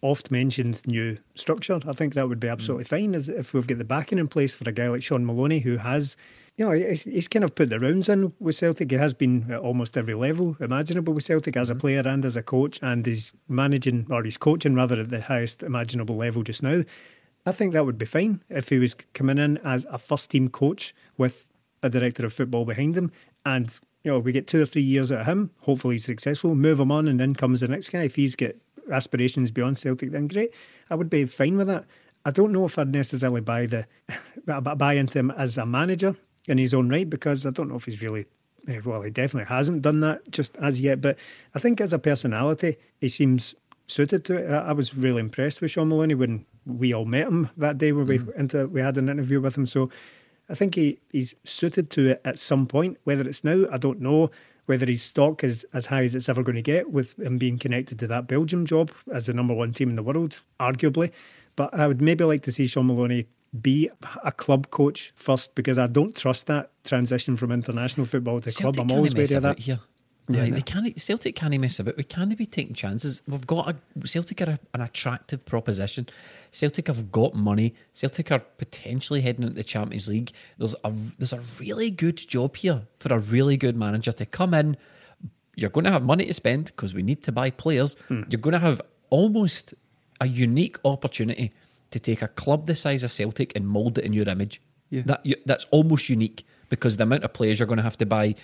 oft 0.00 0.30
mentioned 0.30 0.86
new 0.86 1.18
structure. 1.34 1.80
I 1.86 1.92
think 1.92 2.14
that 2.14 2.28
would 2.28 2.40
be 2.40 2.48
absolutely 2.48 2.84
mm. 2.84 2.88
fine 2.88 3.14
as 3.14 3.28
if 3.28 3.54
we've 3.54 3.66
got 3.66 3.78
the 3.78 3.84
backing 3.84 4.18
in 4.18 4.28
place 4.28 4.54
for 4.54 4.68
a 4.68 4.72
guy 4.72 4.88
like 4.88 5.02
Shaun 5.02 5.24
Maloney 5.24 5.60
who 5.60 5.78
has, 5.78 6.16
you 6.56 6.64
know, 6.64 6.72
he's 6.72 7.28
kind 7.28 7.44
of 7.44 7.54
put 7.54 7.70
the 7.70 7.78
rounds 7.78 8.08
in 8.08 8.32
with 8.38 8.56
Celtic. 8.56 8.90
He 8.90 8.96
has 8.96 9.14
been 9.14 9.50
at 9.50 9.60
almost 9.60 9.96
every 9.96 10.14
level 10.14 10.56
imaginable 10.60 11.12
with 11.12 11.24
Celtic 11.24 11.56
as 11.56 11.70
a 11.70 11.74
mm. 11.74 11.80
player 11.80 12.02
and 12.06 12.24
as 12.24 12.36
a 12.36 12.42
coach, 12.42 12.78
and 12.82 13.04
he's 13.04 13.32
managing 13.48 14.06
or 14.10 14.22
he's 14.22 14.38
coaching 14.38 14.74
rather 14.74 15.00
at 15.00 15.10
the 15.10 15.20
highest 15.20 15.62
imaginable 15.62 16.16
level 16.16 16.42
just 16.42 16.62
now. 16.62 16.82
I 17.44 17.52
think 17.52 17.72
that 17.72 17.84
would 17.84 17.98
be 17.98 18.06
fine 18.06 18.42
if 18.48 18.68
he 18.68 18.78
was 18.78 18.94
coming 19.14 19.38
in 19.38 19.58
as 19.58 19.84
a 19.90 19.98
first 19.98 20.30
team 20.30 20.48
coach 20.48 20.94
with 21.16 21.48
a 21.82 21.90
director 21.90 22.24
of 22.24 22.32
football 22.32 22.64
behind 22.64 22.96
him 22.96 23.10
and 23.44 23.78
you 24.04 24.10
know, 24.10 24.18
we 24.18 24.32
get 24.32 24.46
two 24.46 24.62
or 24.62 24.66
three 24.66 24.82
years 24.82 25.12
out 25.12 25.20
of 25.20 25.26
him. 25.26 25.50
Hopefully, 25.60 25.94
he's 25.94 26.04
successful. 26.04 26.54
Move 26.54 26.80
him 26.80 26.90
on, 26.90 27.06
and 27.06 27.20
then 27.20 27.34
comes 27.34 27.60
the 27.60 27.68
next 27.68 27.90
guy. 27.90 28.02
If 28.02 28.16
he's 28.16 28.34
got 28.34 28.52
aspirations 28.90 29.50
beyond 29.50 29.78
Celtic, 29.78 30.10
then 30.10 30.28
great. 30.28 30.52
I 30.90 30.94
would 30.94 31.10
be 31.10 31.24
fine 31.26 31.56
with 31.56 31.68
that. 31.68 31.84
I 32.24 32.30
don't 32.30 32.52
know 32.52 32.64
if 32.64 32.78
I'd 32.78 32.92
necessarily 32.92 33.40
buy 33.40 33.66
the 33.66 33.86
buy 34.76 34.94
into 34.94 35.18
him 35.18 35.30
as 35.32 35.58
a 35.58 35.66
manager 35.66 36.16
in 36.48 36.58
his 36.58 36.74
own 36.74 36.88
right 36.88 37.08
because 37.08 37.46
I 37.46 37.50
don't 37.50 37.68
know 37.68 37.76
if 37.76 37.84
he's 37.84 38.02
really 38.02 38.26
eh, 38.68 38.80
well. 38.84 39.02
He 39.02 39.10
definitely 39.10 39.48
hasn't 39.48 39.82
done 39.82 40.00
that 40.00 40.30
just 40.30 40.56
as 40.56 40.80
yet. 40.80 41.00
But 41.00 41.18
I 41.54 41.58
think 41.58 41.80
as 41.80 41.92
a 41.92 41.98
personality, 41.98 42.76
he 43.00 43.08
seems 43.08 43.54
suited 43.86 44.24
to 44.26 44.36
it. 44.36 44.50
I 44.50 44.72
was 44.72 44.96
really 44.96 45.20
impressed 45.20 45.60
with 45.60 45.70
Shaun 45.70 45.88
Maloney 45.88 46.14
when 46.14 46.46
we 46.64 46.92
all 46.92 47.04
met 47.04 47.26
him 47.26 47.50
that 47.56 47.78
day 47.78 47.92
where 47.92 48.04
we 48.04 48.20
into 48.36 48.66
we 48.68 48.80
had 48.80 48.96
an 48.96 49.08
interview 49.08 49.40
with 49.40 49.56
him. 49.56 49.66
So 49.66 49.90
I 50.48 50.54
think 50.54 50.74
he, 50.74 50.98
he's 51.10 51.34
suited 51.44 51.90
to 51.90 52.10
it 52.10 52.20
at 52.24 52.38
some 52.38 52.66
point. 52.66 52.98
Whether 53.04 53.28
it's 53.28 53.44
now, 53.44 53.64
I 53.70 53.78
don't 53.78 54.00
know. 54.00 54.30
Whether 54.66 54.86
his 54.86 55.02
stock 55.02 55.42
is 55.42 55.66
as 55.72 55.86
high 55.86 56.04
as 56.04 56.14
it's 56.14 56.28
ever 56.28 56.42
going 56.42 56.56
to 56.56 56.62
get 56.62 56.90
with 56.90 57.18
him 57.18 57.36
being 57.38 57.58
connected 57.58 57.98
to 57.98 58.06
that 58.06 58.26
Belgium 58.26 58.64
job 58.64 58.90
as 59.12 59.26
the 59.26 59.32
number 59.32 59.54
one 59.54 59.72
team 59.72 59.90
in 59.90 59.96
the 59.96 60.02
world, 60.02 60.40
arguably. 60.60 61.10
But 61.56 61.74
I 61.74 61.86
would 61.86 62.00
maybe 62.00 62.24
like 62.24 62.42
to 62.42 62.52
see 62.52 62.66
Shaun 62.66 62.86
Maloney 62.86 63.26
be 63.60 63.90
a 64.24 64.32
club 64.32 64.70
coach 64.70 65.12
first 65.14 65.54
because 65.54 65.78
I 65.78 65.86
don't 65.86 66.16
trust 66.16 66.46
that 66.46 66.70
transition 66.84 67.36
from 67.36 67.52
international 67.52 68.06
football 68.06 68.40
to 68.40 68.50
club. 68.50 68.78
I'm 68.78 68.90
always 68.90 69.14
wary 69.14 69.34
of 69.34 69.42
that. 69.42 69.58
Here. 69.58 69.80
Right, 70.38 70.50
no. 70.50 70.54
they 70.54 70.62
can't. 70.62 71.00
Celtic 71.00 71.36
can't 71.36 71.58
mess 71.60 71.78
about. 71.78 71.96
We 71.96 72.04
can't 72.04 72.36
be 72.36 72.46
taking 72.46 72.74
chances. 72.74 73.22
We've 73.26 73.46
got 73.46 73.68
a 73.68 74.06
Celtic 74.06 74.40
are 74.40 74.50
a, 74.50 74.58
an 74.74 74.80
attractive 74.80 75.44
proposition. 75.44 76.08
Celtic 76.50 76.88
have 76.88 77.10
got 77.10 77.34
money. 77.34 77.74
Celtic 77.92 78.30
are 78.30 78.40
potentially 78.40 79.20
heading 79.20 79.42
into 79.42 79.54
the 79.54 79.64
Champions 79.64 80.08
League. 80.08 80.32
There's 80.58 80.74
a 80.84 80.92
there's 81.18 81.32
a 81.32 81.42
really 81.58 81.90
good 81.90 82.16
job 82.16 82.56
here 82.56 82.82
for 82.98 83.12
a 83.12 83.18
really 83.18 83.56
good 83.56 83.76
manager 83.76 84.12
to 84.12 84.26
come 84.26 84.54
in. 84.54 84.76
You're 85.54 85.70
going 85.70 85.84
to 85.84 85.90
have 85.90 86.04
money 86.04 86.26
to 86.26 86.34
spend 86.34 86.66
because 86.66 86.94
we 86.94 87.02
need 87.02 87.22
to 87.24 87.32
buy 87.32 87.50
players. 87.50 87.94
Hmm. 88.08 88.22
You're 88.28 88.40
going 88.40 88.52
to 88.52 88.58
have 88.58 88.80
almost 89.10 89.74
a 90.20 90.26
unique 90.26 90.78
opportunity 90.84 91.52
to 91.90 91.98
take 91.98 92.22
a 92.22 92.28
club 92.28 92.66
the 92.66 92.74
size 92.74 93.02
of 93.02 93.12
Celtic 93.12 93.54
and 93.54 93.68
mould 93.68 93.98
it 93.98 94.04
in 94.04 94.12
your 94.12 94.28
image. 94.28 94.62
Yeah. 94.90 95.02
That 95.06 95.26
that's 95.46 95.66
almost 95.70 96.08
unique 96.08 96.46
because 96.68 96.96
the 96.96 97.02
amount 97.02 97.24
of 97.24 97.32
players 97.32 97.58
you're 97.58 97.66
going 97.66 97.78
to 97.78 97.82
have 97.82 97.98
to 97.98 98.06
buy. 98.06 98.34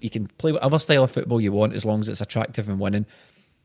You 0.00 0.10
can 0.10 0.26
play 0.26 0.52
whatever 0.52 0.78
style 0.78 1.04
of 1.04 1.10
football 1.10 1.40
you 1.40 1.52
want 1.52 1.74
as 1.74 1.84
long 1.84 2.00
as 2.00 2.08
it's 2.08 2.20
attractive 2.20 2.68
and 2.68 2.80
winning. 2.80 3.06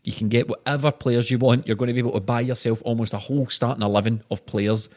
You 0.04 0.12
can 0.12 0.30
get 0.30 0.49
whatever 0.49 0.91
players 0.91 1.32
you 1.32 1.38
want. 1.38 1.65
You're 1.65 1.78
going 1.78 1.88
to 1.88 1.93
be 1.93 1.99
able 1.99 2.12
to 2.12 2.19
buy 2.19 2.41
yourself 2.41 2.82
almost 2.86 3.13
a 3.13 3.17
whole 3.17 3.47
starting 3.47 3.84
eleven 3.84 4.21
of 4.30 4.45
players. 4.45 4.89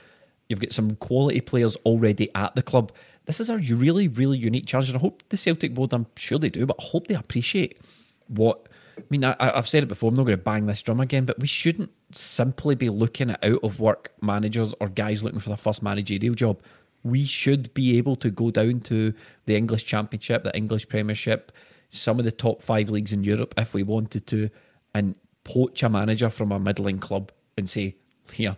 You've 0.48 0.60
got 0.60 0.72
some 0.72 0.96
quality 0.96 1.40
players 1.40 1.76
already 1.86 2.28
at 2.34 2.54
the 2.54 2.62
club. 2.62 2.92
This 3.24 3.40
is 3.40 3.48
a 3.48 3.56
really, 3.56 4.08
really 4.08 4.38
unique 4.38 4.66
challenge, 4.66 4.88
and 4.88 4.98
I 4.98 5.00
hope 5.00 5.22
the 5.28 5.36
Celtic 5.36 5.74
board. 5.74 5.92
I'm 5.92 6.06
sure 6.16 6.38
they 6.38 6.50
do, 6.50 6.66
but 6.66 6.76
I 6.78 6.84
hope 6.84 7.08
they 7.08 7.14
appreciate 7.14 7.80
what. 8.28 8.68
I 8.98 9.02
mean, 9.10 9.24
I, 9.24 9.36
I've 9.38 9.68
said 9.68 9.82
it 9.82 9.88
before. 9.88 10.08
I'm 10.08 10.14
not 10.14 10.24
going 10.24 10.38
to 10.38 10.42
bang 10.42 10.66
this 10.66 10.80
drum 10.80 11.00
again, 11.00 11.24
but 11.24 11.38
we 11.38 11.46
shouldn't 11.46 11.90
simply 12.12 12.74
be 12.74 12.88
looking 12.88 13.30
at 13.30 13.44
out 13.44 13.60
of 13.62 13.78
work 13.78 14.12
managers 14.22 14.74
or 14.80 14.88
guys 14.88 15.22
looking 15.22 15.40
for 15.40 15.50
their 15.50 15.58
first 15.58 15.82
managerial 15.82 16.34
job. 16.34 16.60
We 17.06 17.24
should 17.24 17.72
be 17.72 17.98
able 17.98 18.16
to 18.16 18.30
go 18.30 18.50
down 18.50 18.80
to 18.80 19.14
the 19.44 19.56
English 19.56 19.84
Championship, 19.84 20.42
the 20.42 20.56
English 20.56 20.88
Premiership, 20.88 21.52
some 21.88 22.18
of 22.18 22.24
the 22.24 22.32
top 22.32 22.62
five 22.62 22.90
leagues 22.90 23.12
in 23.12 23.22
Europe 23.22 23.54
if 23.56 23.74
we 23.74 23.82
wanted 23.82 24.26
to, 24.26 24.50
and 24.94 25.14
poach 25.44 25.82
a 25.82 25.88
manager 25.88 26.30
from 26.30 26.50
a 26.50 26.58
middling 26.58 26.98
club 26.98 27.30
and 27.56 27.68
say, 27.68 27.94
here, 28.32 28.56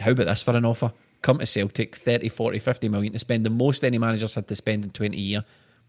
how 0.00 0.10
about 0.10 0.26
this 0.26 0.42
for 0.42 0.54
an 0.54 0.64
offer? 0.64 0.92
Come 1.22 1.38
to 1.38 1.46
Celtic, 1.46 1.96
30, 1.96 2.28
40, 2.28 2.58
50 2.58 2.88
million 2.88 3.12
to 3.14 3.18
spend 3.18 3.46
the 3.46 3.50
most 3.50 3.82
any 3.82 3.98
manager's 3.98 4.34
had 4.34 4.46
to 4.48 4.56
spend 4.56 4.84
in 4.84 4.90
20 4.90 5.16
years 5.16 5.42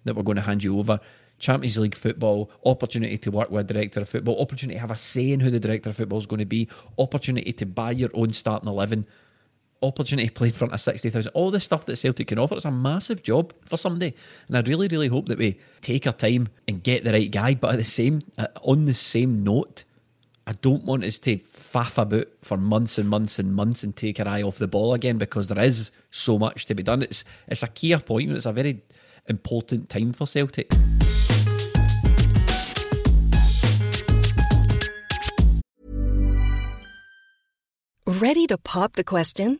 that 0.05 0.15
we're 0.15 0.23
going 0.23 0.37
to 0.37 0.41
hand 0.41 0.63
you 0.63 0.79
over. 0.79 0.99
Champions 1.37 1.77
League 1.77 1.95
football, 1.95 2.49
opportunity 2.65 3.17
to 3.17 3.31
work 3.31 3.49
with 3.51 3.67
director 3.67 4.01
of 4.01 4.09
football, 4.09 4.41
opportunity 4.41 4.75
to 4.75 4.81
have 4.81 4.91
a 4.91 4.97
say 4.97 5.31
in 5.31 5.39
who 5.39 5.49
the 5.49 5.59
director 5.59 5.89
of 5.89 5.97
football 5.97 6.17
is 6.17 6.25
going 6.25 6.39
to 6.39 6.45
be, 6.45 6.67
opportunity 6.97 7.53
to 7.53 7.65
buy 7.65 7.91
your 7.91 8.09
own 8.13 8.31
starting 8.31 8.69
11, 8.69 9.05
opportunity 9.81 10.27
to 10.27 10.33
play 10.33 10.47
in 10.49 10.53
front 10.53 10.73
of 10.73 10.81
60,000. 10.81 11.31
All 11.33 11.51
the 11.51 11.59
stuff 11.59 11.85
that 11.85 11.97
Celtic 11.97 12.27
can 12.27 12.39
offer. 12.39 12.55
It's 12.55 12.65
a 12.65 12.71
massive 12.71 13.23
job 13.23 13.53
for 13.65 13.77
somebody. 13.77 14.15
And 14.47 14.57
I 14.57 14.61
really, 14.61 14.87
really 14.87 15.07
hope 15.07 15.27
that 15.27 15.37
we 15.37 15.59
take 15.81 16.05
our 16.07 16.13
time 16.13 16.47
and 16.67 16.83
get 16.83 17.03
the 17.03 17.13
right 17.13 17.31
guy. 17.31 17.55
But 17.55 17.73
at 17.73 17.77
the 17.77 17.83
same, 17.83 18.21
uh, 18.37 18.47
on 18.63 18.85
the 18.85 18.93
same 18.93 19.43
note, 19.43 19.85
I 20.47 20.53
don't 20.53 20.83
want 20.83 21.03
us 21.03 21.19
to 21.19 21.37
faff 21.37 22.01
about 22.01 22.25
for 22.41 22.57
months 22.57 22.97
and 22.97 23.07
months 23.07 23.37
and 23.37 23.53
months 23.53 23.83
and 23.83 23.95
take 23.95 24.19
our 24.19 24.27
eye 24.27 24.41
off 24.41 24.57
the 24.57 24.67
ball 24.67 24.93
again 24.93 25.17
because 25.17 25.47
there 25.47 25.63
is 25.63 25.91
so 26.09 26.39
much 26.39 26.65
to 26.65 26.75
be 26.75 26.83
done. 26.83 27.03
It's 27.03 27.23
it's 27.47 27.63
a 27.63 27.67
key 27.67 27.91
appointment. 27.91 28.37
It's 28.37 28.45
a 28.47 28.51
very 28.51 28.81
important 29.27 29.89
time 29.89 30.11
for 30.11 30.25
Celtic. 30.25 30.71
Ready 38.07 38.47
to 38.47 38.57
pop 38.57 38.93
the 38.93 39.03
question? 39.03 39.59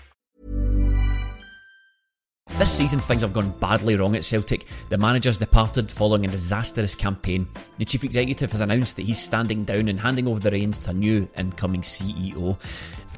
This 2.57 2.71
season, 2.71 2.99
things 2.99 3.21
have 3.21 3.33
gone 3.33 3.49
badly 3.59 3.95
wrong 3.95 4.15
at 4.15 4.23
Celtic. 4.23 4.67
The 4.89 4.97
manager's 4.97 5.39
departed 5.39 5.89
following 5.89 6.25
a 6.25 6.27
disastrous 6.27 6.93
campaign. 6.93 7.47
The 7.79 7.85
chief 7.85 8.03
executive 8.03 8.51
has 8.51 8.61
announced 8.61 8.97
that 8.97 9.05
he's 9.05 9.19
standing 9.19 9.63
down 9.63 9.87
and 9.87 9.99
handing 9.99 10.27
over 10.27 10.39
the 10.39 10.51
reins 10.51 10.77
to 10.79 10.91
a 10.91 10.93
new 10.93 11.27
incoming 11.37 11.81
CEO. 11.81 12.59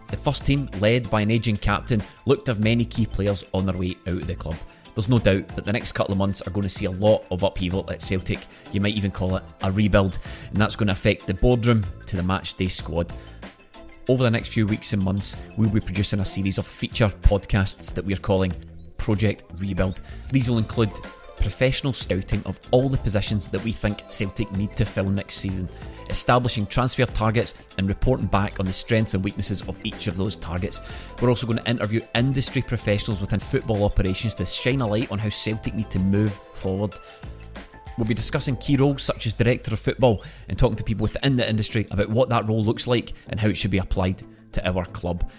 The 0.07 0.15
first 0.15 0.45
team, 0.45 0.69
led 0.79 1.09
by 1.09 1.21
an 1.21 1.31
aging 1.31 1.57
captain, 1.57 2.01
looked 2.25 2.45
to 2.45 2.53
have 2.53 2.63
many 2.63 2.85
key 2.85 3.05
players 3.05 3.45
on 3.53 3.65
their 3.65 3.75
way 3.75 3.97
out 4.07 4.21
of 4.21 4.27
the 4.27 4.35
club. 4.35 4.55
There's 4.95 5.09
no 5.09 5.19
doubt 5.19 5.49
that 5.49 5.65
the 5.65 5.73
next 5.73 5.91
couple 5.91 6.13
of 6.13 6.19
months 6.19 6.41
are 6.43 6.51
going 6.51 6.63
to 6.63 6.69
see 6.69 6.85
a 6.85 6.91
lot 6.91 7.25
of 7.29 7.43
upheaval 7.43 7.89
at 7.91 8.01
Celtic. 8.01 8.39
You 8.71 8.79
might 8.79 8.95
even 8.95 9.11
call 9.11 9.35
it 9.35 9.43
a 9.61 9.71
rebuild, 9.71 10.19
and 10.51 10.57
that's 10.57 10.77
going 10.77 10.87
to 10.87 10.93
affect 10.93 11.27
the 11.27 11.33
boardroom 11.33 11.83
to 12.05 12.15
the 12.15 12.21
matchday 12.21 12.71
squad. 12.71 13.11
Over 14.07 14.23
the 14.23 14.31
next 14.31 14.49
few 14.49 14.67
weeks 14.67 14.93
and 14.93 15.03
months, 15.03 15.35
we'll 15.57 15.69
be 15.69 15.79
producing 15.81 16.21
a 16.21 16.25
series 16.25 16.59
of 16.59 16.67
feature 16.67 17.09
podcasts 17.23 17.93
that 17.93 18.05
we're 18.05 18.15
calling 18.15 18.53
Project 19.03 19.43
Rebuild. 19.59 19.99
These 20.31 20.49
will 20.49 20.59
include 20.59 20.89
professional 21.35 21.91
scouting 21.91 22.41
of 22.45 22.57
all 22.71 22.87
the 22.87 22.97
positions 22.97 23.49
that 23.49 23.61
we 23.61 23.73
think 23.73 24.01
Celtic 24.07 24.49
need 24.53 24.77
to 24.77 24.85
fill 24.85 25.09
next 25.09 25.35
season, 25.35 25.67
establishing 26.09 26.65
transfer 26.65 27.03
targets 27.05 27.53
and 27.77 27.89
reporting 27.89 28.27
back 28.27 28.61
on 28.61 28.65
the 28.65 28.71
strengths 28.71 29.13
and 29.13 29.21
weaknesses 29.21 29.61
of 29.67 29.77
each 29.85 30.07
of 30.07 30.15
those 30.15 30.37
targets. 30.37 30.81
We're 31.21 31.27
also 31.27 31.45
going 31.45 31.59
to 31.59 31.69
interview 31.69 31.99
industry 32.15 32.61
professionals 32.61 33.19
within 33.19 33.41
football 33.41 33.83
operations 33.83 34.35
to 34.35 34.45
shine 34.45 34.79
a 34.79 34.87
light 34.87 35.11
on 35.11 35.19
how 35.19 35.27
Celtic 35.27 35.75
need 35.75 35.89
to 35.89 35.99
move 35.99 36.33
forward. 36.53 36.95
We'll 37.97 38.07
be 38.07 38.13
discussing 38.13 38.55
key 38.55 38.77
roles 38.77 39.03
such 39.03 39.27
as 39.27 39.33
director 39.33 39.73
of 39.73 39.81
football 39.81 40.23
and 40.47 40.57
talking 40.57 40.77
to 40.77 40.83
people 40.85 41.03
within 41.03 41.35
the 41.35 41.47
industry 41.47 41.87
about 41.91 42.09
what 42.09 42.29
that 42.29 42.47
role 42.47 42.63
looks 42.63 42.87
like 42.87 43.11
and 43.27 43.37
how 43.37 43.49
it 43.49 43.57
should 43.57 43.69
be 43.69 43.79
applied 43.79 44.23
to 44.53 44.65
our 44.65 44.85
club. 44.85 45.29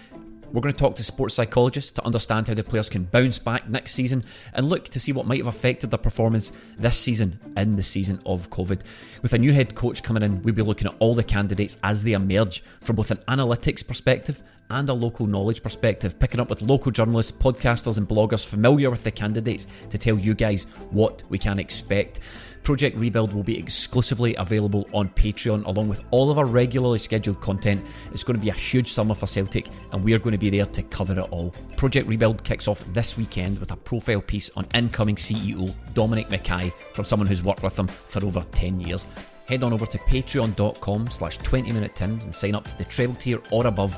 We're 0.55 0.61
going 0.61 0.73
to 0.73 0.79
talk 0.79 0.95
to 0.95 1.03
sports 1.03 1.35
psychologists 1.35 1.91
to 1.91 2.05
understand 2.05 2.47
how 2.47 2.53
the 2.53 2.63
players 2.63 2.89
can 2.89 3.03
bounce 3.03 3.37
back 3.37 3.67
next 3.67 3.91
season 3.91 4.23
and 4.53 4.69
look 4.69 4.85
to 4.85 5.01
see 5.01 5.11
what 5.11 5.25
might 5.25 5.39
have 5.39 5.47
affected 5.47 5.91
their 5.91 5.97
performance 5.97 6.53
this 6.79 6.97
season 6.97 7.37
in 7.57 7.75
the 7.75 7.83
season 7.83 8.21
of 8.25 8.49
COVID. 8.51 8.79
With 9.21 9.33
a 9.33 9.37
new 9.37 9.51
head 9.51 9.75
coach 9.75 10.01
coming 10.01 10.23
in, 10.23 10.41
we'll 10.43 10.55
be 10.55 10.61
looking 10.61 10.87
at 10.87 10.95
all 10.99 11.13
the 11.13 11.25
candidates 11.25 11.75
as 11.83 12.05
they 12.05 12.13
emerge 12.13 12.63
from 12.79 12.95
both 12.95 13.11
an 13.11 13.17
analytics 13.27 13.85
perspective 13.85 14.41
and 14.69 14.87
a 14.87 14.93
local 14.93 15.27
knowledge 15.27 15.61
perspective, 15.61 16.17
picking 16.19 16.39
up 16.39 16.49
with 16.49 16.61
local 16.61 16.89
journalists, 16.89 17.33
podcasters, 17.33 17.97
and 17.97 18.07
bloggers 18.07 18.45
familiar 18.45 18.89
with 18.89 19.03
the 19.03 19.11
candidates 19.11 19.67
to 19.89 19.97
tell 19.97 20.17
you 20.17 20.33
guys 20.33 20.67
what 20.91 21.21
we 21.27 21.37
can 21.37 21.59
expect. 21.59 22.21
Project 22.65 22.97
Rebuild 22.97 23.31
will 23.31 23.43
be 23.43 23.59
exclusively 23.59 24.33
available 24.37 24.89
on 24.91 25.07
Patreon 25.09 25.63
along 25.65 25.87
with 25.87 26.03
all 26.09 26.31
of 26.31 26.39
our 26.39 26.47
regularly 26.47 26.97
scheduled 26.97 27.39
content. 27.39 27.85
It's 28.11 28.23
going 28.23 28.39
to 28.39 28.43
be 28.43 28.49
a 28.49 28.53
huge 28.53 28.91
summer 28.91 29.13
for 29.13 29.27
Celtic, 29.27 29.67
and 29.91 30.03
we 30.03 30.13
are 30.15 30.17
going 30.19 30.31
to 30.31 30.39
be 30.39 30.49
there 30.49 30.65
to 30.65 30.81
cover 30.81 31.13
it 31.13 31.29
all. 31.29 31.53
Project 31.77 32.09
Rebuild 32.09 32.43
kicks 32.43 32.67
off 32.67 32.83
this 32.91 33.17
weekend 33.17 33.59
with 33.59 33.71
a 33.71 33.75
profile 33.75 34.19
piece 34.19 34.49
on 34.55 34.65
incoming 34.73 35.15
CEO 35.15 35.75
Dominic 35.93 36.31
Mackay 36.31 36.73
from 36.95 37.05
someone 37.05 37.27
who's 37.27 37.43
worked 37.43 37.61
with 37.61 37.75
them 37.75 37.87
for 37.87 38.25
over 38.25 38.41
10 38.41 38.79
years. 38.79 39.05
Head 39.47 39.63
on 39.63 39.71
over 39.71 39.85
to 39.85 39.99
patreon.com 39.99 41.11
slash 41.11 41.37
20 41.37 41.71
minute 41.71 41.95
tims 41.95 42.25
and 42.25 42.33
sign 42.33 42.55
up 42.55 42.67
to 42.67 42.75
the 42.79 42.85
treble 42.85 43.13
tier 43.13 43.39
or 43.51 43.67
above 43.67 43.95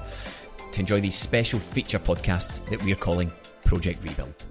to 0.73 0.81
enjoy 0.81 0.99
these 0.99 1.15
special 1.15 1.57
feature 1.57 1.99
podcasts 1.99 2.69
that 2.69 2.83
we're 2.83 2.97
calling 2.97 3.31
Project 3.63 4.03
Rebuild. 4.03 4.45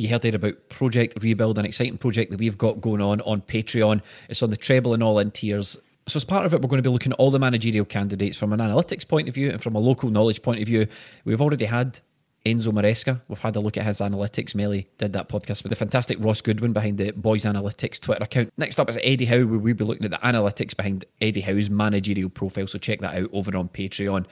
You 0.00 0.08
heard 0.08 0.22
there 0.22 0.36
about 0.36 0.68
Project 0.68 1.20
Rebuild, 1.24 1.58
an 1.58 1.64
exciting 1.64 1.98
project 1.98 2.30
that 2.30 2.38
we've 2.38 2.56
got 2.56 2.80
going 2.80 3.00
on 3.00 3.20
on 3.22 3.40
Patreon. 3.40 4.00
It's 4.28 4.44
on 4.44 4.50
the 4.50 4.56
treble 4.56 4.94
and 4.94 5.02
all 5.02 5.18
in 5.18 5.32
tiers. 5.32 5.76
So, 6.06 6.18
as 6.18 6.24
part 6.24 6.46
of 6.46 6.54
it, 6.54 6.62
we're 6.62 6.68
going 6.68 6.80
to 6.80 6.88
be 6.88 6.92
looking 6.92 7.10
at 7.10 7.18
all 7.18 7.32
the 7.32 7.40
managerial 7.40 7.84
candidates 7.84 8.38
from 8.38 8.52
an 8.52 8.60
analytics 8.60 9.06
point 9.06 9.28
of 9.28 9.34
view 9.34 9.50
and 9.50 9.60
from 9.60 9.74
a 9.74 9.80
local 9.80 10.08
knowledge 10.08 10.40
point 10.40 10.60
of 10.60 10.68
view. 10.68 10.86
We've 11.24 11.40
already 11.40 11.64
had 11.64 11.98
Enzo 12.46 12.68
Maresca. 12.68 13.22
We've 13.26 13.40
had 13.40 13.56
a 13.56 13.60
look 13.60 13.76
at 13.76 13.82
his 13.82 13.98
analytics. 13.98 14.54
Melly 14.54 14.88
did 14.98 15.14
that 15.14 15.28
podcast 15.28 15.64
with 15.64 15.70
the 15.70 15.76
fantastic 15.76 16.18
Ross 16.20 16.42
Goodwin 16.42 16.72
behind 16.72 16.98
the 16.98 17.10
Boys 17.10 17.42
Analytics 17.42 17.98
Twitter 17.98 18.22
account. 18.22 18.52
Next 18.56 18.78
up 18.78 18.88
is 18.88 19.00
Eddie 19.02 19.24
Howe, 19.24 19.46
where 19.46 19.58
we'll 19.58 19.74
be 19.74 19.82
looking 19.82 20.04
at 20.04 20.12
the 20.12 20.18
analytics 20.18 20.76
behind 20.76 21.06
Eddie 21.20 21.40
Howe's 21.40 21.70
managerial 21.70 22.30
profile. 22.30 22.68
So, 22.68 22.78
check 22.78 23.00
that 23.00 23.14
out 23.14 23.30
over 23.32 23.56
on 23.56 23.68
Patreon. 23.68 24.26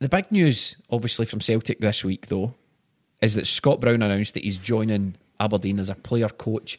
The 0.00 0.08
big 0.08 0.32
news, 0.32 0.74
obviously, 0.90 1.24
from 1.24 1.40
Celtic 1.40 1.78
this 1.78 2.04
week, 2.04 2.26
though, 2.26 2.54
is 3.24 3.34
that 3.34 3.46
Scott 3.46 3.80
Brown 3.80 4.02
announced 4.02 4.34
that 4.34 4.44
he's 4.44 4.58
joining 4.58 5.16
Aberdeen 5.40 5.80
as 5.80 5.88
a 5.88 5.94
player 5.94 6.28
coach 6.28 6.78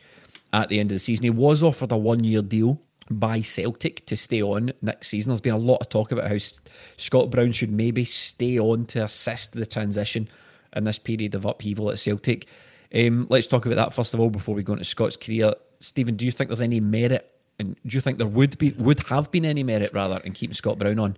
at 0.53 0.69
the 0.69 0.79
end 0.79 0.91
of 0.91 0.95
the 0.95 0.99
season. 0.99 1.23
He 1.23 1.29
was 1.31 1.63
offered 1.63 1.91
a 1.91 1.97
one 1.97 2.23
year 2.23 2.43
deal 2.43 2.79
by 3.10 3.41
Celtic 3.41 4.05
to 4.05 4.15
stay 4.15 4.43
on 4.43 4.71
next 4.81 5.08
season. 5.08 5.31
There's 5.31 5.41
been 5.41 5.55
a 5.55 5.58
lot 5.58 5.81
of 5.81 5.89
talk 5.89 6.12
about 6.12 6.29
how 6.29 6.38
Scott 6.38 7.31
Brown 7.31 7.51
should 7.51 7.71
maybe 7.71 8.05
stay 8.05 8.60
on 8.60 8.86
to 8.88 9.05
assist 9.05 9.53
the 9.53 9.65
transition 9.65 10.29
in 10.75 10.84
this 10.84 10.99
period 10.99 11.34
of 11.34 11.45
upheaval 11.45 11.89
at 11.89 11.97
Celtic. 11.97 12.47
Um, 12.93 13.25
let's 13.29 13.47
talk 13.47 13.65
about 13.65 13.75
that 13.75 13.93
first 13.93 14.13
of 14.13 14.19
all 14.19 14.29
before 14.29 14.53
we 14.53 14.62
go 14.62 14.73
into 14.73 14.86
Scott's 14.86 15.17
career. 15.17 15.53
Stephen, 15.79 16.15
do 16.15 16.25
you 16.25 16.31
think 16.31 16.49
there's 16.49 16.62
any 16.62 16.79
merit, 16.79 17.29
and 17.60 17.75
do 17.86 17.97
you 17.97 18.01
think 18.01 18.19
there 18.19 18.27
would 18.27 18.58
be 18.60 18.71
would 18.77 18.99
have 19.08 19.31
been 19.31 19.45
any 19.45 19.63
merit 19.63 19.91
rather 19.93 20.19
in 20.19 20.31
keeping 20.31 20.53
Scott 20.53 20.77
Brown 20.77 20.99
on? 20.99 21.17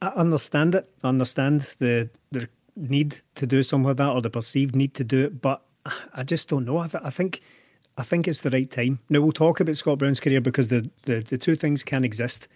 I 0.00 0.08
understand 0.08 0.74
it. 0.76 0.88
I 1.02 1.08
understand 1.08 1.62
the 1.78 2.08
the 2.30 2.48
need 2.78 3.18
to 3.34 3.46
do 3.46 3.62
something 3.62 3.88
like 3.88 3.96
that 3.96 4.10
or 4.10 4.22
the 4.22 4.30
perceived 4.30 4.74
need 4.74 4.94
to 4.94 5.04
do 5.04 5.24
it, 5.24 5.40
but 5.40 5.62
I 6.14 6.22
just 6.22 6.48
don't 6.48 6.64
know. 6.64 6.78
I, 6.78 6.88
th- 6.88 7.02
I 7.04 7.10
think 7.10 7.40
I 7.96 8.02
think 8.02 8.28
it's 8.28 8.40
the 8.40 8.50
right 8.50 8.70
time. 8.70 9.00
Now 9.08 9.20
we'll 9.20 9.32
talk 9.32 9.58
about 9.58 9.76
Scott 9.76 9.98
Brown's 9.98 10.20
career 10.20 10.40
because 10.40 10.68
the, 10.68 10.88
the, 11.02 11.20
the 11.20 11.36
two 11.36 11.56
things 11.56 11.82
can 11.82 12.04
exist 12.04 12.46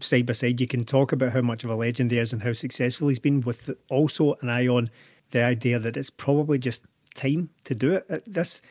side 0.00 0.24
by 0.24 0.32
side. 0.32 0.60
You 0.60 0.66
can 0.66 0.84
talk 0.84 1.12
about 1.12 1.32
how 1.32 1.42
much 1.42 1.62
of 1.62 1.70
a 1.70 1.74
legend 1.74 2.10
he 2.10 2.18
is 2.18 2.32
and 2.32 2.42
how 2.42 2.54
successful 2.54 3.08
he's 3.08 3.18
been, 3.18 3.42
with 3.42 3.70
also 3.90 4.36
an 4.40 4.48
eye 4.48 4.66
on 4.66 4.90
the 5.30 5.42
idea 5.42 5.78
that 5.78 5.96
it's 5.96 6.08
probably 6.08 6.58
just 6.58 6.84
time 7.14 7.50
to 7.64 7.74
do 7.74 7.92
it. 7.92 8.24
This 8.26 8.62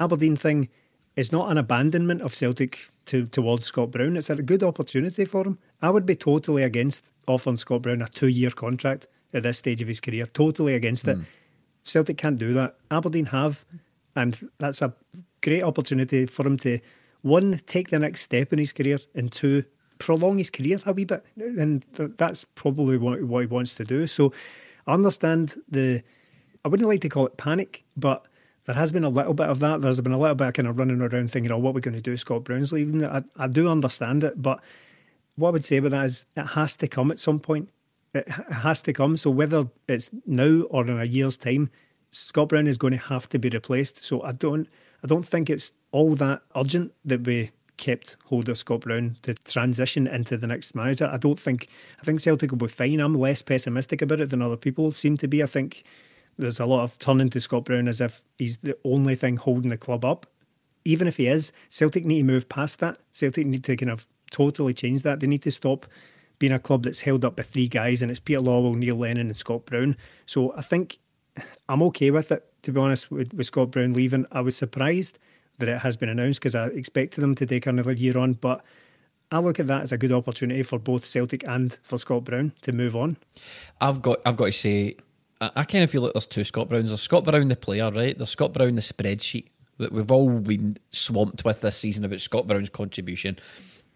Aberdeen 0.00 0.34
thing 0.34 0.68
is 1.14 1.30
not 1.30 1.50
an 1.50 1.58
abandonment 1.58 2.22
of 2.22 2.34
Celtic 2.34 2.90
to, 3.06 3.26
towards 3.26 3.64
Scott 3.64 3.92
Brown. 3.92 4.16
It's 4.16 4.30
a 4.30 4.42
good 4.42 4.62
opportunity 4.62 5.24
for 5.24 5.44
him. 5.46 5.58
I 5.82 5.90
would 5.90 6.06
be 6.06 6.16
totally 6.16 6.62
against 6.62 7.12
offering 7.28 7.56
Scott 7.56 7.82
Brown 7.82 8.02
a 8.02 8.08
two 8.08 8.28
year 8.28 8.50
contract 8.50 9.06
at 9.32 9.42
this 9.42 9.58
stage 9.58 9.82
of 9.82 9.88
his 9.88 10.00
career. 10.00 10.26
Totally 10.26 10.74
against 10.74 11.06
mm. 11.06 11.20
it. 11.20 11.26
Celtic 11.82 12.18
can't 12.18 12.38
do 12.38 12.52
that. 12.54 12.76
Aberdeen 12.90 13.26
have, 13.26 13.64
and 14.14 14.50
that's 14.58 14.82
a 14.82 14.94
great 15.42 15.62
opportunity 15.62 16.26
for 16.26 16.46
him 16.46 16.58
to 16.58 16.78
one 17.22 17.60
take 17.66 17.90
the 17.90 17.98
next 17.98 18.22
step 18.22 18.52
in 18.52 18.58
his 18.58 18.72
career, 18.72 18.98
and 19.14 19.30
two 19.30 19.64
prolong 19.98 20.38
his 20.38 20.50
career 20.50 20.80
a 20.86 20.92
wee 20.92 21.04
bit, 21.04 21.24
and 21.36 21.82
that's 21.92 22.44
probably 22.44 22.96
what, 22.96 23.22
what 23.22 23.40
he 23.40 23.46
wants 23.46 23.74
to 23.74 23.84
do. 23.84 24.06
So 24.06 24.32
I 24.86 24.94
understand 24.94 25.56
the. 25.68 26.02
I 26.64 26.68
wouldn't 26.68 26.88
like 26.88 27.00
to 27.02 27.08
call 27.08 27.26
it 27.26 27.38
panic, 27.38 27.84
but 27.96 28.26
there 28.66 28.74
has 28.74 28.92
been 28.92 29.04
a 29.04 29.08
little 29.08 29.34
bit 29.34 29.48
of 29.48 29.60
that. 29.60 29.80
There's 29.80 30.00
been 30.00 30.12
a 30.12 30.18
little 30.18 30.34
bit 30.34 30.48
of 30.48 30.54
kind 30.54 30.68
of 30.68 30.78
running 30.78 31.00
around 31.00 31.30
thinking, 31.30 31.52
"Oh, 31.52 31.58
what 31.58 31.70
are 31.70 31.74
we 31.74 31.80
going 31.80 31.96
to 31.96 32.02
do?" 32.02 32.16
Scott 32.16 32.44
Brown's 32.44 32.72
leaving. 32.72 33.04
I, 33.04 33.22
I 33.38 33.46
do 33.46 33.68
understand 33.68 34.24
it, 34.24 34.40
but 34.40 34.60
what 35.36 35.48
I 35.48 35.52
would 35.52 35.64
say 35.64 35.76
about 35.76 35.92
that 35.92 36.04
is 36.04 36.26
it 36.36 36.46
has 36.48 36.76
to 36.76 36.88
come 36.88 37.10
at 37.10 37.18
some 37.18 37.38
point 37.38 37.70
it 38.14 38.28
has 38.28 38.82
to 38.82 38.92
come. 38.92 39.16
So 39.16 39.30
whether 39.30 39.68
it's 39.88 40.10
now 40.26 40.62
or 40.70 40.86
in 40.86 40.98
a 40.98 41.04
year's 41.04 41.36
time, 41.36 41.70
Scott 42.10 42.48
Brown 42.48 42.66
is 42.66 42.76
going 42.76 42.92
to 42.92 42.98
have 42.98 43.28
to 43.28 43.38
be 43.38 43.48
replaced. 43.48 43.98
So 43.98 44.22
I 44.22 44.32
don't, 44.32 44.68
I 45.02 45.06
don't 45.06 45.26
think 45.26 45.48
it's 45.48 45.72
all 45.92 46.14
that 46.16 46.42
urgent 46.56 46.92
that 47.04 47.24
we 47.24 47.50
kept 47.76 48.16
hold 48.26 48.48
of 48.48 48.58
Scott 48.58 48.80
Brown 48.80 49.16
to 49.22 49.34
transition 49.34 50.06
into 50.06 50.36
the 50.36 50.46
next 50.46 50.74
manager. 50.74 51.08
I 51.10 51.16
don't 51.16 51.38
think, 51.38 51.68
I 52.00 52.04
think 52.04 52.20
Celtic 52.20 52.50
will 52.50 52.58
be 52.58 52.68
fine. 52.68 53.00
I'm 53.00 53.14
less 53.14 53.42
pessimistic 53.42 54.02
about 54.02 54.20
it 54.20 54.30
than 54.30 54.42
other 54.42 54.56
people 54.56 54.92
seem 54.92 55.16
to 55.18 55.28
be. 55.28 55.42
I 55.42 55.46
think 55.46 55.84
there's 56.36 56.60
a 56.60 56.66
lot 56.66 56.82
of 56.82 56.98
turning 56.98 57.30
to 57.30 57.40
Scott 57.40 57.64
Brown 57.64 57.88
as 57.88 58.00
if 58.00 58.22
he's 58.38 58.58
the 58.58 58.76
only 58.84 59.14
thing 59.14 59.36
holding 59.36 59.70
the 59.70 59.78
club 59.78 60.04
up. 60.04 60.26
Even 60.84 61.06
if 61.06 61.16
he 61.16 61.26
is, 61.26 61.52
Celtic 61.68 62.04
need 62.04 62.18
to 62.18 62.24
move 62.24 62.48
past 62.48 62.80
that. 62.80 62.98
Celtic 63.12 63.46
need 63.46 63.64
to 63.64 63.76
kind 63.76 63.90
of 63.90 64.06
totally 64.30 64.74
change 64.74 65.02
that. 65.02 65.20
They 65.20 65.26
need 65.26 65.42
to 65.42 65.50
stop 65.50 65.86
being 66.40 66.52
a 66.52 66.58
club 66.58 66.82
that's 66.82 67.02
held 67.02 67.24
up 67.24 67.36
by 67.36 67.44
three 67.44 67.68
guys, 67.68 68.02
and 68.02 68.10
it's 68.10 68.18
Peter 68.18 68.40
Lawwell, 68.40 68.74
Neil 68.74 68.96
Lennon, 68.96 69.28
and 69.28 69.36
Scott 69.36 69.66
Brown. 69.66 69.96
So 70.26 70.52
I 70.56 70.62
think 70.62 70.98
I'm 71.68 71.82
okay 71.84 72.10
with 72.10 72.32
it, 72.32 72.44
to 72.62 72.72
be 72.72 72.80
honest, 72.80 73.12
with, 73.12 73.32
with 73.32 73.46
Scott 73.46 73.70
Brown 73.70 73.92
leaving. 73.92 74.26
I 74.32 74.40
was 74.40 74.56
surprised 74.56 75.18
that 75.58 75.68
it 75.68 75.78
has 75.80 75.96
been 75.96 76.08
announced 76.08 76.40
because 76.40 76.54
I 76.54 76.66
expected 76.68 77.20
them 77.20 77.34
to 77.36 77.46
take 77.46 77.66
another 77.66 77.92
year 77.92 78.18
on, 78.18 78.32
but 78.32 78.64
I 79.30 79.38
look 79.38 79.60
at 79.60 79.66
that 79.68 79.82
as 79.82 79.92
a 79.92 79.98
good 79.98 80.12
opportunity 80.12 80.62
for 80.62 80.78
both 80.78 81.04
Celtic 81.04 81.46
and 81.46 81.78
for 81.82 81.98
Scott 81.98 82.24
Brown 82.24 82.52
to 82.62 82.72
move 82.72 82.96
on. 82.96 83.18
I've 83.80 84.02
got 84.02 84.18
I've 84.24 84.36
got 84.36 84.46
to 84.46 84.52
say, 84.52 84.96
I, 85.42 85.50
I 85.56 85.64
kind 85.64 85.84
of 85.84 85.90
feel 85.90 86.02
like 86.02 86.14
there's 86.14 86.26
two 86.26 86.44
Scott 86.44 86.70
Browns. 86.70 86.88
There's 86.88 87.02
Scott 87.02 87.24
Brown 87.24 87.48
the 87.48 87.56
player, 87.56 87.90
right? 87.90 88.16
There's 88.16 88.30
Scott 88.30 88.54
Brown 88.54 88.74
the 88.76 88.80
spreadsheet 88.80 89.48
that 89.76 89.92
we've 89.92 90.10
all 90.10 90.40
been 90.40 90.78
swamped 90.90 91.44
with 91.44 91.60
this 91.60 91.76
season 91.76 92.04
about 92.06 92.20
Scott 92.20 92.46
Brown's 92.46 92.70
contribution 92.70 93.38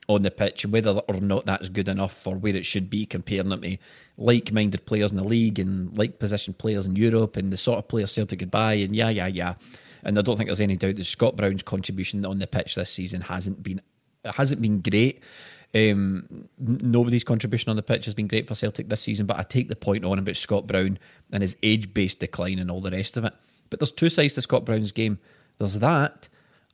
on 0.08 0.22
the 0.22 0.30
pitch, 0.30 0.66
whether 0.66 0.90
or 0.90 1.20
not 1.20 1.46
that's 1.46 1.68
good 1.68 1.88
enough 1.88 2.12
for 2.12 2.36
where 2.36 2.54
it 2.54 2.66
should 2.66 2.90
be, 2.90 3.06
comparing 3.06 3.48
them 3.48 3.62
to 3.62 3.78
like-minded 4.16 4.84
players 4.84 5.10
in 5.10 5.16
the 5.16 5.24
league 5.24 5.58
and 5.58 5.96
like-position 5.96 6.54
players 6.54 6.86
in 6.86 6.94
Europe 6.94 7.36
and 7.36 7.52
the 7.52 7.56
sort 7.56 7.78
of 7.78 7.88
players 7.88 8.12
Celtic 8.12 8.40
could 8.40 8.50
buy, 8.50 8.74
and 8.74 8.94
yeah, 8.94 9.08
yeah, 9.08 9.26
yeah. 9.26 9.54
And 10.02 10.18
I 10.18 10.22
don't 10.22 10.36
think 10.36 10.48
there's 10.48 10.60
any 10.60 10.76
doubt 10.76 10.96
that 10.96 11.04
Scott 11.04 11.36
Brown's 11.36 11.62
contribution 11.62 12.26
on 12.26 12.38
the 12.38 12.46
pitch 12.46 12.74
this 12.74 12.90
season 12.90 13.22
hasn't 13.22 13.62
been 13.62 13.80
hasn't 14.24 14.60
been 14.60 14.80
great. 14.80 15.22
Um, 15.74 16.48
nobody's 16.58 17.24
contribution 17.24 17.70
on 17.70 17.76
the 17.76 17.82
pitch 17.82 18.04
has 18.04 18.14
been 18.14 18.28
great 18.28 18.46
for 18.46 18.54
Celtic 18.54 18.88
this 18.88 19.00
season, 19.00 19.26
but 19.26 19.38
I 19.38 19.42
take 19.42 19.68
the 19.68 19.76
point 19.76 20.04
on 20.04 20.18
about 20.18 20.36
Scott 20.36 20.66
Brown 20.66 20.98
and 21.32 21.42
his 21.42 21.56
age-based 21.62 22.20
decline 22.20 22.58
and 22.58 22.70
all 22.70 22.80
the 22.80 22.90
rest 22.90 23.16
of 23.16 23.24
it. 23.24 23.32
But 23.70 23.80
there's 23.80 23.90
two 23.90 24.10
sides 24.10 24.34
to 24.34 24.42
Scott 24.42 24.64
Brown's 24.64 24.92
game. 24.92 25.18
There's 25.58 25.78
that, 25.78 26.28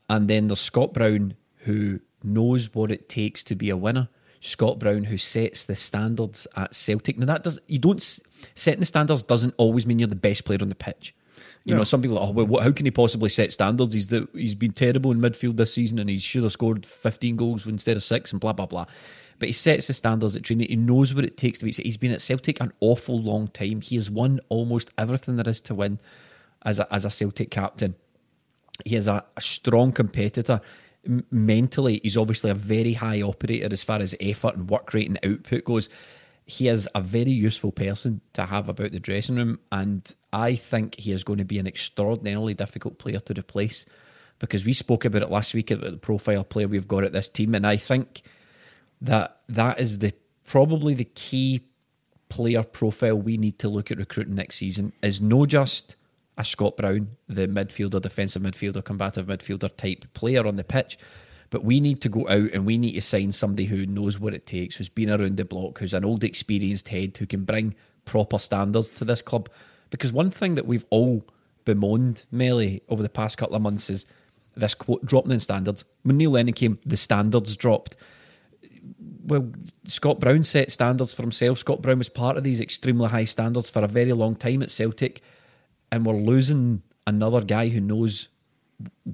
and 0.08 0.28
then 0.28 0.48
there's 0.48 0.60
Scott 0.60 0.92
Brown 0.92 1.34
who 1.58 2.00
knows 2.24 2.74
what 2.74 2.90
it 2.90 3.08
takes 3.08 3.42
to 3.44 3.54
be 3.54 3.70
a 3.70 3.76
winner. 3.76 4.08
Scott 4.40 4.78
Brown, 4.78 5.04
who 5.04 5.18
sets 5.18 5.64
the 5.64 5.74
standards 5.74 6.46
at 6.56 6.74
Celtic. 6.74 7.18
Now 7.18 7.26
that 7.26 7.42
does 7.42 7.60
you 7.66 7.78
don't 7.78 8.00
setting 8.54 8.80
the 8.80 8.86
standards 8.86 9.22
doesn't 9.22 9.54
always 9.58 9.86
mean 9.86 9.98
you're 9.98 10.08
the 10.08 10.16
best 10.16 10.44
player 10.44 10.58
on 10.62 10.70
the 10.70 10.74
pitch. 10.74 11.14
You 11.64 11.74
no. 11.74 11.78
know, 11.78 11.84
some 11.84 12.00
people 12.00 12.18
are, 12.18 12.28
oh 12.28 12.30
well, 12.30 12.46
what, 12.46 12.62
how 12.62 12.72
can 12.72 12.86
he 12.86 12.90
possibly 12.90 13.28
set 13.28 13.52
standards? 13.52 13.92
He's 13.92 14.06
the 14.06 14.28
he's 14.32 14.54
been 14.54 14.72
terrible 14.72 15.12
in 15.12 15.20
midfield 15.20 15.58
this 15.58 15.74
season, 15.74 15.98
and 15.98 16.08
he 16.08 16.16
should 16.16 16.42
have 16.42 16.52
scored 16.52 16.86
15 16.86 17.36
goals 17.36 17.66
instead 17.66 17.96
of 17.98 18.02
six, 18.02 18.32
and 18.32 18.40
blah 18.40 18.54
blah 18.54 18.66
blah. 18.66 18.86
But 19.38 19.48
he 19.48 19.52
sets 19.52 19.86
the 19.86 19.94
standards 19.94 20.36
at 20.36 20.42
training. 20.42 20.68
He 20.68 20.76
knows 20.76 21.14
what 21.14 21.24
it 21.24 21.36
takes 21.36 21.58
to 21.58 21.66
be. 21.66 21.72
He's 21.72 21.96
been 21.96 22.12
at 22.12 22.20
Celtic 22.20 22.60
an 22.60 22.72
awful 22.80 23.20
long 23.20 23.48
time. 23.48 23.80
He 23.82 23.96
has 23.96 24.10
won 24.10 24.40
almost 24.48 24.90
everything 24.96 25.36
there 25.36 25.48
is 25.48 25.62
to 25.62 25.74
win 25.74 25.98
as 26.62 26.78
a, 26.78 26.92
as 26.92 27.04
a 27.04 27.10
Celtic 27.10 27.50
captain. 27.50 27.94
He 28.84 28.96
is 28.96 29.08
a, 29.08 29.24
a 29.36 29.40
strong 29.40 29.92
competitor. 29.92 30.60
Mentally, 31.30 32.00
he's 32.02 32.16
obviously 32.16 32.50
a 32.50 32.54
very 32.54 32.92
high 32.92 33.22
operator 33.22 33.68
as 33.70 33.82
far 33.82 34.00
as 34.00 34.14
effort 34.20 34.56
and 34.56 34.68
work 34.68 34.92
rate 34.92 35.08
and 35.08 35.18
output 35.24 35.64
goes. 35.64 35.88
He 36.44 36.68
is 36.68 36.88
a 36.94 37.00
very 37.00 37.30
useful 37.30 37.72
person 37.72 38.20
to 38.32 38.46
have 38.46 38.68
about 38.68 38.92
the 38.92 39.00
dressing 39.00 39.36
room, 39.36 39.60
and 39.70 40.12
I 40.32 40.56
think 40.56 40.96
he 40.96 41.12
is 41.12 41.24
going 41.24 41.38
to 41.38 41.44
be 41.44 41.58
an 41.58 41.66
extraordinarily 41.66 42.54
difficult 42.54 42.98
player 42.98 43.20
to 43.20 43.38
replace 43.38 43.86
because 44.40 44.64
we 44.64 44.72
spoke 44.72 45.04
about 45.04 45.22
it 45.22 45.30
last 45.30 45.54
week 45.54 45.70
about 45.70 45.92
the 45.92 45.96
profile 45.96 46.44
player 46.44 46.66
we've 46.66 46.88
got 46.88 47.04
at 47.04 47.12
this 47.12 47.28
team, 47.28 47.54
and 47.54 47.66
I 47.66 47.76
think 47.76 48.22
that 49.00 49.40
that 49.48 49.78
is 49.78 50.00
the 50.00 50.12
probably 50.44 50.94
the 50.94 51.04
key 51.04 51.62
player 52.28 52.62
profile 52.62 53.16
we 53.16 53.36
need 53.36 53.58
to 53.58 53.68
look 53.68 53.90
at 53.90 53.98
recruiting 53.98 54.34
next 54.34 54.56
season 54.56 54.92
is 55.02 55.20
no 55.20 55.44
just 55.46 55.96
a 56.40 56.44
Scott 56.44 56.76
Brown, 56.76 57.16
the 57.28 57.46
midfielder, 57.46 58.00
defensive 58.00 58.42
midfielder, 58.42 58.82
combative 58.82 59.26
midfielder 59.26 59.76
type 59.76 60.06
player 60.14 60.46
on 60.46 60.56
the 60.56 60.64
pitch. 60.64 60.98
But 61.50 61.64
we 61.64 61.80
need 61.80 62.00
to 62.00 62.08
go 62.08 62.28
out 62.28 62.52
and 62.52 62.64
we 62.64 62.78
need 62.78 62.94
to 62.94 63.02
sign 63.02 63.32
somebody 63.32 63.66
who 63.66 63.84
knows 63.84 64.18
what 64.18 64.34
it 64.34 64.46
takes, 64.46 64.76
who's 64.76 64.88
been 64.88 65.10
around 65.10 65.36
the 65.36 65.44
block, 65.44 65.78
who's 65.78 65.92
an 65.92 66.04
old 66.04 66.24
experienced 66.24 66.88
head, 66.88 67.16
who 67.16 67.26
can 67.26 67.44
bring 67.44 67.74
proper 68.04 68.38
standards 68.38 68.90
to 68.92 69.04
this 69.04 69.20
club. 69.20 69.50
Because 69.90 70.12
one 70.12 70.30
thing 70.30 70.54
that 70.54 70.66
we've 70.66 70.86
all 70.90 71.26
bemoaned, 71.64 72.24
Melly, 72.30 72.82
over 72.88 73.02
the 73.02 73.08
past 73.08 73.36
couple 73.36 73.56
of 73.56 73.62
months 73.62 73.90
is 73.90 74.06
this 74.56 74.74
quote 74.74 75.04
dropping 75.04 75.32
in 75.32 75.40
standards. 75.40 75.84
When 76.04 76.16
Neil 76.16 76.30
Lennon 76.30 76.54
came, 76.54 76.78
the 76.86 76.96
standards 76.96 77.54
dropped. 77.56 77.96
Well, 79.24 79.52
Scott 79.84 80.20
Brown 80.20 80.44
set 80.44 80.70
standards 80.70 81.12
for 81.12 81.22
himself. 81.22 81.58
Scott 81.58 81.82
Brown 81.82 81.98
was 81.98 82.08
part 82.08 82.38
of 82.38 82.44
these 82.44 82.60
extremely 82.60 83.08
high 83.08 83.24
standards 83.24 83.68
for 83.68 83.84
a 83.84 83.88
very 83.88 84.12
long 84.14 84.36
time 84.36 84.62
at 84.62 84.70
Celtic 84.70 85.20
and 85.92 86.06
we're 86.06 86.14
losing 86.14 86.82
another 87.06 87.40
guy 87.40 87.68
who 87.68 87.80
knows 87.80 88.28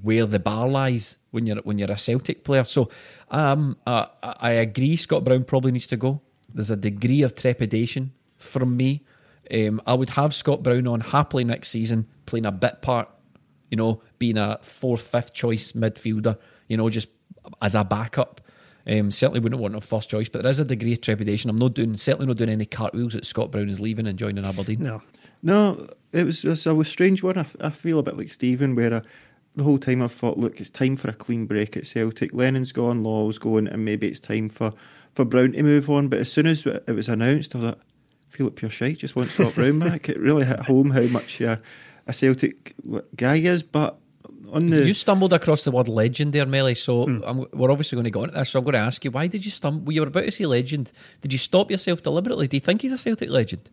where 0.01 0.25
the 0.25 0.39
bar 0.39 0.67
lies 0.67 1.17
when 1.31 1.45
you're 1.45 1.57
when 1.57 1.77
you're 1.77 1.91
a 1.91 1.97
Celtic 1.97 2.43
player. 2.43 2.63
So 2.63 2.89
um, 3.31 3.77
uh, 3.85 4.07
I 4.21 4.51
agree. 4.51 4.95
Scott 4.95 5.23
Brown 5.23 5.43
probably 5.43 5.71
needs 5.71 5.87
to 5.87 5.97
go. 5.97 6.21
There's 6.53 6.69
a 6.69 6.77
degree 6.77 7.21
of 7.23 7.35
trepidation 7.35 8.13
from 8.37 8.77
me. 8.77 9.03
Um, 9.53 9.81
I 9.85 9.93
would 9.93 10.09
have 10.09 10.33
Scott 10.33 10.63
Brown 10.63 10.87
on 10.87 11.01
happily 11.01 11.43
next 11.43 11.69
season, 11.69 12.07
playing 12.25 12.45
a 12.45 12.51
bit 12.51 12.81
part. 12.81 13.09
You 13.69 13.77
know, 13.77 14.01
being 14.17 14.37
a 14.37 14.59
fourth, 14.61 15.01
fifth 15.01 15.33
choice 15.33 15.73
midfielder. 15.73 16.37
You 16.67 16.77
know, 16.77 16.89
just 16.89 17.09
as 17.61 17.75
a 17.75 17.83
backup. 17.83 18.41
Um, 18.89 19.11
certainly 19.11 19.41
wouldn't 19.41 19.61
want 19.61 19.75
a 19.75 19.81
first 19.81 20.09
choice, 20.09 20.29
but 20.29 20.43
there 20.43 20.51
is 20.51 20.61
a 20.61 20.65
degree 20.65 20.93
of 20.93 21.01
trepidation. 21.01 21.49
I'm 21.49 21.57
not 21.57 21.73
doing 21.73 21.97
certainly 21.97 22.25
not 22.25 22.37
doing 22.37 22.49
any 22.49 22.65
cartwheels 22.65 23.13
that 23.13 23.25
Scott 23.25 23.51
Brown 23.51 23.67
is 23.67 23.81
leaving 23.81 24.07
and 24.07 24.17
joining 24.17 24.45
Aberdeen. 24.45 24.81
No, 24.81 25.01
No, 25.43 25.87
it 26.11 26.25
was 26.25 26.41
just 26.41 26.65
a 26.65 26.83
strange 26.83 27.23
one. 27.23 27.37
I, 27.37 27.41
f- 27.41 27.55
I 27.61 27.69
feel 27.69 27.99
a 27.99 28.03
bit 28.03 28.17
like 28.17 28.31
Stephen, 28.31 28.75
where 28.75 28.93
I, 28.93 29.01
the 29.55 29.63
whole 29.63 29.77
time 29.77 30.01
I've 30.01 30.11
thought, 30.11 30.37
look, 30.37 30.59
it's 30.59 30.69
time 30.69 30.95
for 30.95 31.09
a 31.09 31.13
clean 31.13 31.45
break 31.45 31.75
at 31.77 31.85
Celtic. 31.85 32.33
Lennon's 32.33 32.71
gone, 32.71 33.03
Law's 33.03 33.37
going, 33.37 33.67
and 33.67 33.83
maybe 33.85 34.07
it's 34.07 34.19
time 34.19 34.49
for, 34.49 34.73
for 35.13 35.25
Brown 35.25 35.53
to 35.53 35.63
move 35.63 35.89
on. 35.89 36.07
But 36.07 36.19
as 36.19 36.31
soon 36.31 36.47
as 36.47 36.65
it 36.65 36.87
was 36.87 37.09
announced, 37.09 37.55
I 37.55 37.59
was 37.59 37.67
like, 37.69 37.81
Philip 38.27 38.59
Pureshite 38.59 38.97
just 38.97 39.15
wants 39.15 39.33
Scott 39.33 39.55
Brown 39.55 39.79
back. 39.79 40.09
It 40.09 40.19
really 40.19 40.45
hit 40.45 40.59
home 40.59 40.91
how 40.91 41.03
much 41.03 41.41
uh, 41.41 41.57
a 42.05 42.13
Celtic 42.13 42.75
guy 43.15 43.37
is. 43.37 43.63
But 43.63 43.97
on 44.51 44.69
the 44.69 44.85
You 44.85 44.93
stumbled 44.93 45.33
across 45.33 45.63
the 45.63 45.71
word 45.71 45.87
legend 45.87 46.33
there, 46.33 46.45
Melly. 46.45 46.75
So 46.75 47.03
I'm, 47.25 47.45
we're 47.53 47.71
obviously 47.71 47.95
going 47.95 48.03
to 48.03 48.11
go 48.11 48.25
into 48.25 48.35
this. 48.35 48.49
So 48.49 48.59
I'm 48.59 48.65
going 48.65 48.73
to 48.73 48.79
ask 48.79 49.03
you, 49.05 49.11
why 49.11 49.27
did 49.27 49.45
you 49.45 49.51
stumble? 49.51 49.91
You 49.91 50.01
were 50.01 50.07
about 50.07 50.25
to 50.25 50.31
say 50.31 50.45
legend. 50.45 50.91
Did 51.21 51.33
you 51.33 51.39
stop 51.39 51.71
yourself 51.71 52.03
deliberately? 52.03 52.47
Do 52.47 52.57
you 52.57 52.61
think 52.61 52.81
he's 52.81 52.91
a 52.91 52.97
Celtic 52.97 53.29
legend? 53.29 53.69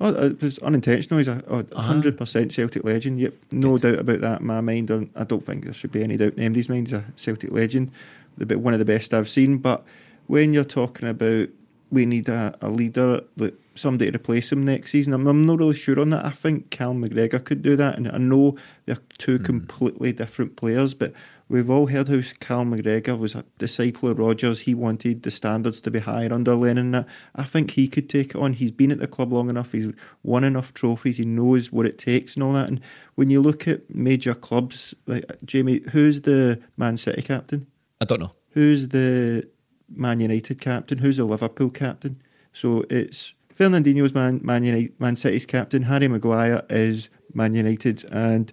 Oh, 0.00 0.08
uh, 0.08 0.30
it 0.30 0.42
was 0.42 0.58
unintentional. 0.58 1.18
He's 1.18 1.28
a 1.28 1.42
a 1.48 1.64
ah. 1.74 1.82
hundred 1.82 2.18
percent 2.18 2.52
Celtic 2.52 2.84
legend. 2.84 3.20
Yep, 3.20 3.34
no 3.52 3.78
doubt 3.78 3.98
about 3.98 4.20
that 4.20 4.40
in 4.40 4.46
my 4.46 4.60
mind. 4.60 4.90
Or 4.90 5.06
I 5.14 5.24
don't 5.24 5.42
think 5.42 5.64
there 5.64 5.72
should 5.72 5.92
be 5.92 6.02
any 6.02 6.16
doubt 6.16 6.34
in 6.34 6.40
anybody's 6.40 6.68
mind. 6.68 6.88
He's 6.88 6.94
a 6.94 7.04
Celtic 7.16 7.52
legend, 7.52 7.92
the 8.36 8.46
bit- 8.46 8.60
one 8.60 8.72
of 8.72 8.80
the 8.80 8.84
best 8.84 9.14
I've 9.14 9.28
seen. 9.28 9.58
But 9.58 9.84
when 10.26 10.52
you're 10.52 10.64
talking 10.64 11.08
about 11.08 11.48
we 11.90 12.06
need 12.06 12.28
a, 12.28 12.52
a 12.60 12.68
leader, 12.68 13.20
like 13.36 13.54
somebody 13.76 14.10
to 14.10 14.16
replace 14.16 14.50
him 14.50 14.64
next 14.64 14.90
season, 14.90 15.12
I'm, 15.12 15.28
I'm 15.28 15.46
not 15.46 15.58
really 15.58 15.76
sure 15.76 16.00
on 16.00 16.10
that. 16.10 16.24
I 16.24 16.30
think 16.30 16.70
Cal 16.70 16.92
McGregor 16.92 17.44
could 17.44 17.62
do 17.62 17.76
that, 17.76 17.96
and 17.96 18.08
I 18.08 18.18
know 18.18 18.56
they're 18.86 18.98
two 19.18 19.38
hmm. 19.38 19.44
completely 19.44 20.12
different 20.12 20.56
players, 20.56 20.94
but. 20.94 21.12
We've 21.48 21.68
all 21.68 21.88
heard 21.88 22.08
how 22.08 22.20
Cal 22.40 22.64
McGregor 22.64 23.18
was 23.18 23.34
a 23.34 23.44
disciple 23.58 24.08
of 24.08 24.18
Rodgers. 24.18 24.60
He 24.60 24.74
wanted 24.74 25.22
the 25.22 25.30
standards 25.30 25.80
to 25.82 25.90
be 25.90 25.98
higher 25.98 26.32
under 26.32 26.54
Lennon. 26.54 26.92
that. 26.92 27.06
I 27.34 27.44
think 27.44 27.72
he 27.72 27.86
could 27.86 28.08
take 28.08 28.30
it 28.30 28.36
on. 28.36 28.54
He's 28.54 28.70
been 28.70 28.90
at 28.90 28.98
the 28.98 29.06
club 29.06 29.32
long 29.32 29.50
enough. 29.50 29.72
He's 29.72 29.92
won 30.22 30.42
enough 30.42 30.72
trophies. 30.72 31.18
He 31.18 31.26
knows 31.26 31.70
what 31.70 31.86
it 31.86 31.98
takes 31.98 32.34
and 32.34 32.42
all 32.42 32.52
that. 32.52 32.68
And 32.68 32.80
when 33.14 33.30
you 33.30 33.42
look 33.42 33.68
at 33.68 33.94
major 33.94 34.34
clubs, 34.34 34.94
like 35.06 35.24
Jamie, 35.44 35.82
who's 35.92 36.22
the 36.22 36.62
Man 36.78 36.96
City 36.96 37.20
captain? 37.20 37.66
I 38.00 38.06
don't 38.06 38.20
know. 38.20 38.32
Who's 38.50 38.88
the 38.88 39.48
Man 39.88 40.20
United 40.20 40.60
captain? 40.60 40.98
Who's 40.98 41.18
the 41.18 41.24
Liverpool 41.24 41.70
captain? 41.70 42.22
So 42.54 42.84
it's 42.88 43.34
Fernandinho's 43.54 44.14
Man 44.14 44.40
Man, 44.42 44.64
United, 44.64 44.98
Man 44.98 45.16
City's 45.16 45.46
captain. 45.46 45.82
Harry 45.82 46.08
Maguire 46.08 46.62
is 46.70 47.10
Man 47.34 47.54
United, 47.54 48.04
and 48.10 48.52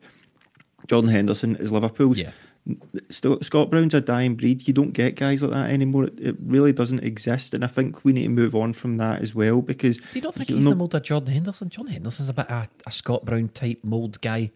Jordan 0.88 1.10
Henderson 1.10 1.56
is 1.56 1.72
Liverpool's. 1.72 2.20
Yeah. 2.20 2.32
Scott 3.10 3.70
Brown's 3.72 3.94
a 3.94 4.02
dying 4.02 4.36
breed. 4.36 4.68
You 4.68 4.74
don't 4.74 4.92
get 4.92 5.16
guys 5.16 5.42
like 5.42 5.52
that 5.52 5.72
anymore. 5.72 6.06
It, 6.06 6.20
it 6.20 6.36
really 6.46 6.72
doesn't 6.74 7.04
exist, 7.04 7.54
and 7.54 7.64
I 7.64 7.68
think 7.68 8.04
we 8.06 8.14
need 8.14 8.24
to 8.24 8.30
move 8.30 8.56
on 8.56 8.74
from 8.74 8.98
that 8.98 9.22
as 9.22 9.34
well 9.34 9.62
because 9.62 9.98
Do 9.98 10.04
you 10.14 10.22
not 10.22 10.36
think 10.36 10.50
you'll 10.50 10.58
he's 10.60 10.66
not- 10.66 10.72
the 10.72 10.76
mould 10.78 10.96
of 10.96 11.04
Jordan 11.04 11.34
Henderson? 11.34 11.70
John 11.70 11.88
Henderson's 11.88 12.30
a 12.30 12.34
bit 12.34 12.50
a, 12.50 12.68
a 12.86 12.92
Scott 12.92 13.26
Brown 13.26 13.50
type 13.50 13.80
mould 13.84 14.22
guy. 14.22 14.52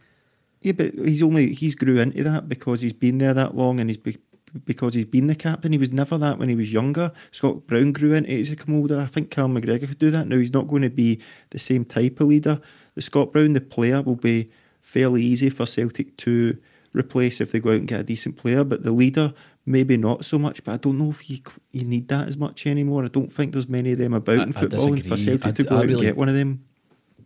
Yeah, 0.62 0.74
but 0.74 0.94
he's 0.94 1.22
only 1.22 1.54
he's 1.54 1.76
grew 1.76 1.98
into 2.00 2.24
that 2.24 2.48
because 2.50 2.82
he's 2.82 2.94
been 2.94 3.18
there 3.18 3.34
that 3.34 3.56
long, 3.56 3.80
and 3.80 3.90
he's 3.90 3.98
be, 3.98 4.18
because 4.66 4.94
he's 4.94 5.06
been 5.06 5.28
the 5.28 5.36
captain. 5.36 5.72
He 5.72 5.78
was 5.78 5.92
never 5.92 6.18
that 6.18 6.38
when 6.40 6.50
he 6.50 6.56
was 6.56 6.72
younger. 6.74 7.12
Scott 7.32 7.68
Brown 7.68 7.92
grew 7.92 8.14
into 8.14 8.32
it 8.32 8.40
as 8.40 8.50
a 8.52 8.72
older. 8.72 9.00
I 9.00 9.06
think 9.08 9.30
Cal 9.32 9.48
McGregor 9.50 9.88
could 9.88 10.00
do 10.00 10.12
that. 10.12 10.28
Now 10.28 10.38
he's 10.38 10.54
not 10.54 10.68
going 10.68 10.82
to 10.84 10.90
be 10.90 11.20
the 11.50 11.60
same 11.60 11.86
type 11.86 12.20
of 12.20 12.28
leader. 12.28 12.62
The 12.96 13.02
Scott 13.02 13.32
Brown, 13.32 13.54
the 13.54 13.62
player, 13.62 14.02
will 14.02 14.16
be 14.16 14.50
fairly 14.80 15.22
easy 15.24 15.50
for 15.50 15.66
Celtic 15.66 16.16
to 16.18 16.58
replace 16.96 17.42
if 17.42 17.52
they 17.52 17.60
go 17.60 17.70
out 17.72 17.76
and 17.78 17.88
get 17.88 18.00
a 18.00 18.04
decent 18.04 18.36
player. 18.38 18.64
But 18.64 18.84
the 18.84 18.92
leader, 18.92 19.34
maybe 19.66 19.98
not 19.98 20.26
so 20.26 20.40
much. 20.40 20.64
But 20.64 20.74
I 20.74 20.78
don't 20.78 20.98
know 20.98 21.10
if 21.10 21.30
you 21.30 21.40
you 21.72 21.84
need 21.84 22.08
that 22.10 22.28
as 22.28 22.38
much 22.38 22.66
anymore. 22.68 23.04
I 23.04 23.08
don't 23.10 23.32
think 23.32 23.54
there's 23.54 23.70
many 23.70 23.92
of 23.92 23.98
them 23.98 24.14
about 24.14 24.40
I- 24.40 24.44
in 24.44 24.50
I 24.50 24.60
football, 24.60 24.94
and 24.94 25.06
for. 25.06 25.18
Celtic 25.18 25.46
I- 25.48 25.52
to 25.52 25.64
go 25.64 25.76
I 25.76 25.80
out 25.80 25.90
and 25.90 26.02
get 26.02 26.18
one 26.18 26.30
of 26.30 26.36
them. 26.36 26.64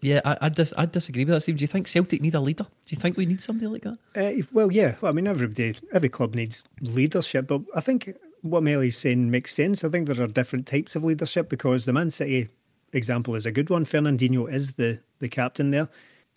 Yeah, 0.02 0.22
I, 0.24 0.38
I, 0.44 0.50
dis, 0.50 0.74
I 0.78 0.86
disagree 0.86 1.26
with 1.26 1.34
that, 1.34 1.42
Steve. 1.42 1.58
Do 1.58 1.64
you 1.64 1.68
think 1.68 1.86
Celtic 1.86 2.22
need 2.22 2.34
a 2.34 2.40
leader? 2.40 2.64
Do 2.86 2.96
you 2.96 2.98
think 2.98 3.18
we 3.18 3.26
need 3.26 3.42
somebody 3.42 3.68
like 3.68 3.82
that? 3.82 3.98
Uh, 4.16 4.46
well, 4.54 4.72
yeah. 4.72 4.96
I 5.04 5.12
mean, 5.12 5.28
everybody, 5.28 5.76
every 5.92 6.08
club 6.08 6.36
needs 6.36 6.64
leadership, 6.82 7.48
but 7.48 7.64
I 7.76 7.82
think 7.82 8.14
what 8.42 8.64
Melly's 8.64 8.98
saying 8.98 9.30
makes 9.30 9.54
sense. 9.54 9.84
I 9.84 9.90
think 9.90 10.08
there 10.08 10.24
are 10.24 10.28
different 10.28 10.66
types 10.68 10.96
of 10.96 11.04
leadership 11.04 11.50
because 11.50 11.84
the 11.84 11.92
Man 11.92 12.12
City 12.12 12.48
example 12.94 13.36
is 13.36 13.46
a 13.46 13.52
good 13.52 13.70
one. 13.70 13.84
Fernandinho 13.84 14.50
is 14.50 14.76
the 14.76 15.02
the 15.20 15.28
captain 15.28 15.72
there. 15.72 15.90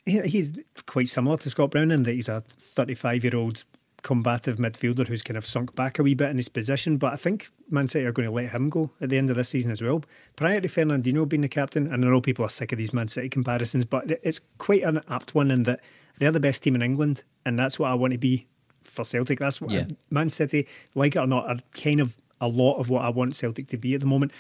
He, 0.05 0.21
he's 0.23 0.53
quite 0.87 1.09
similar 1.09 1.37
to 1.39 1.51
Scott 1.51 1.71
Brown 1.71 1.91
in 1.91 2.03
that 2.03 2.13
he's 2.13 2.29
a 2.29 2.43
35 2.59 3.25
year 3.25 3.37
old 3.37 3.65
combative 4.03 4.57
midfielder 4.57 5.07
who's 5.07 5.23
kind 5.23 5.37
of 5.37 5.47
sunk 5.47 5.75
back 5.77 5.99
a 5.99 6.03
wee 6.03 6.15
bit 6.15 6.31
in 6.31 6.37
his 6.37 6.49
position. 6.49 6.97
But 6.97 7.13
I 7.13 7.17
think 7.17 7.49
Man 7.71 7.89
City 7.89 8.05
are 8.05 8.13
going 8.13 8.29
to 8.29 8.35
let 8.35 8.51
him 8.51 8.69
go 8.69 8.91
at 9.01 9.09
the 9.11 9.19
end 9.19 9.31
of 9.31 9.37
this 9.37 9.49
season 9.49 9.71
as 9.71 9.81
well. 9.81 10.03
Prior 10.37 10.61
to 10.61 10.69
Fernandinho 10.69 11.29
being 11.29 11.43
the 11.43 11.49
captain, 11.49 11.93
and 11.93 12.05
I 12.05 12.09
know 12.09 12.21
people 12.21 12.45
are 12.45 12.51
sick 12.51 12.73
of 12.73 12.79
these 12.79 12.93
Man 12.93 13.09
City 13.09 13.29
comparisons, 13.29 13.85
but 13.85 14.11
it's 14.23 14.41
quite 14.59 14.83
an 14.83 15.03
apt 15.09 15.35
one 15.35 15.51
in 15.51 15.63
that 15.65 15.81
they're 16.19 16.33
the 16.33 16.41
best 16.41 16.63
team 16.63 16.75
in 16.75 16.83
England, 16.83 17.23
and 17.47 17.59
that's 17.59 17.79
what 17.79 17.91
I 17.91 17.95
want 17.95 18.13
to 18.13 18.19
be 18.19 18.47
for 18.83 19.05
Celtic. 19.05 19.39
That's 19.39 19.61
what 19.61 19.71
Yeah. 19.71 19.87
Man 20.11 20.31
City, 20.31 20.67
like 20.95 21.17
it 21.17 21.21
or 21.21 21.27
not, 21.27 21.49
are 21.49 21.59
kind 21.75 22.01
of 22.01 22.17
a 22.41 22.49
lot 22.49 22.79
of 22.79 22.91
what 22.91 23.05
I 23.05 23.09
want 23.09 23.37
Celtic 23.37 23.69
to 23.69 23.77
be 23.77 23.95
at 23.95 24.01
the 24.01 24.07
moment. 24.07 24.33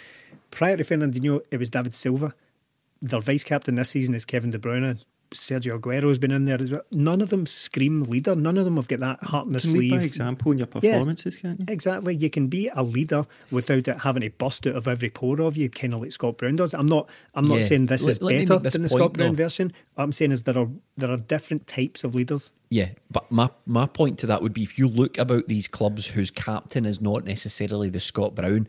Prior 0.50 0.76
to 0.76 0.84
Fernandinho, 0.84 1.40
it 1.50 1.58
was 1.58 1.70
David 1.70 1.94
Silva. 1.94 2.34
Their 3.00 3.20
vice 3.20 3.44
captain 3.44 3.76
this 3.76 3.90
season 3.90 4.14
is 4.14 4.24
Kevin 4.24 4.50
De 4.50 4.58
Bruyne. 4.58 5.00
Sergio 5.34 5.78
Aguero's 5.78 6.18
been 6.18 6.30
in 6.30 6.44
there 6.44 6.60
as 6.60 6.70
well. 6.70 6.82
None 6.90 7.20
of 7.20 7.30
them 7.30 7.46
scream 7.46 8.02
leader. 8.04 8.34
None 8.34 8.56
of 8.58 8.64
them 8.64 8.76
have 8.76 8.88
got 8.88 9.00
that 9.00 9.22
heart 9.24 9.46
in 9.46 9.52
the 9.52 9.60
can 9.60 9.70
sleeve. 9.70 9.92
lead 9.92 9.98
by 9.98 10.04
example 10.04 10.52
in 10.52 10.58
your 10.58 10.68
Yeah. 10.74 10.80
performances, 10.92 11.36
can't 11.38 11.60
you? 11.60 11.66
Exactly. 11.68 12.14
You 12.14 12.30
can 12.30 12.48
be 12.48 12.68
a 12.74 12.82
leader 12.82 13.26
without 13.50 13.88
it 13.88 13.98
having 14.00 14.22
to 14.22 14.30
bust 14.30 14.66
out 14.66 14.76
of 14.76 14.86
every 14.88 15.10
pore 15.10 15.40
of 15.40 15.56
you, 15.56 15.68
kind 15.68 15.94
of 15.94 16.00
like 16.02 16.12
Scott 16.12 16.38
Brown 16.38 16.56
does. 16.56 16.74
I'm 16.74 16.86
not. 16.86 17.08
I'm 17.34 17.46
not 17.48 17.60
Yeah. 17.60 17.64
saying 17.66 17.86
this 17.86 18.02
Let- 18.02 18.10
is 18.10 18.22
let 18.22 18.46
better 18.48 18.58
this 18.60 18.72
than 18.74 18.82
the 18.82 18.88
point, 18.88 19.00
Scott 19.00 19.12
Brown 19.14 19.28
though. 19.34 19.44
version. 19.44 19.72
What 19.94 20.04
I'm 20.04 20.12
saying 20.12 20.32
is 20.32 20.42
there 20.42 20.58
are 20.58 20.68
there 20.96 21.10
are 21.10 21.16
different 21.16 21.66
types 21.66 22.04
of 22.04 22.14
leaders. 22.14 22.52
Yeah, 22.70 22.90
but 23.10 23.30
my 23.30 23.50
my 23.66 23.86
point 23.86 24.18
to 24.20 24.26
that 24.26 24.42
would 24.42 24.52
be 24.54 24.62
if 24.62 24.78
you 24.78 24.88
look 24.88 25.18
about 25.18 25.48
these 25.48 25.68
clubs 25.68 26.06
whose 26.08 26.30
captain 26.30 26.84
is 26.86 27.00
not 27.00 27.24
necessarily 27.24 27.88
the 27.90 28.00
Scott 28.00 28.34
Brown, 28.34 28.66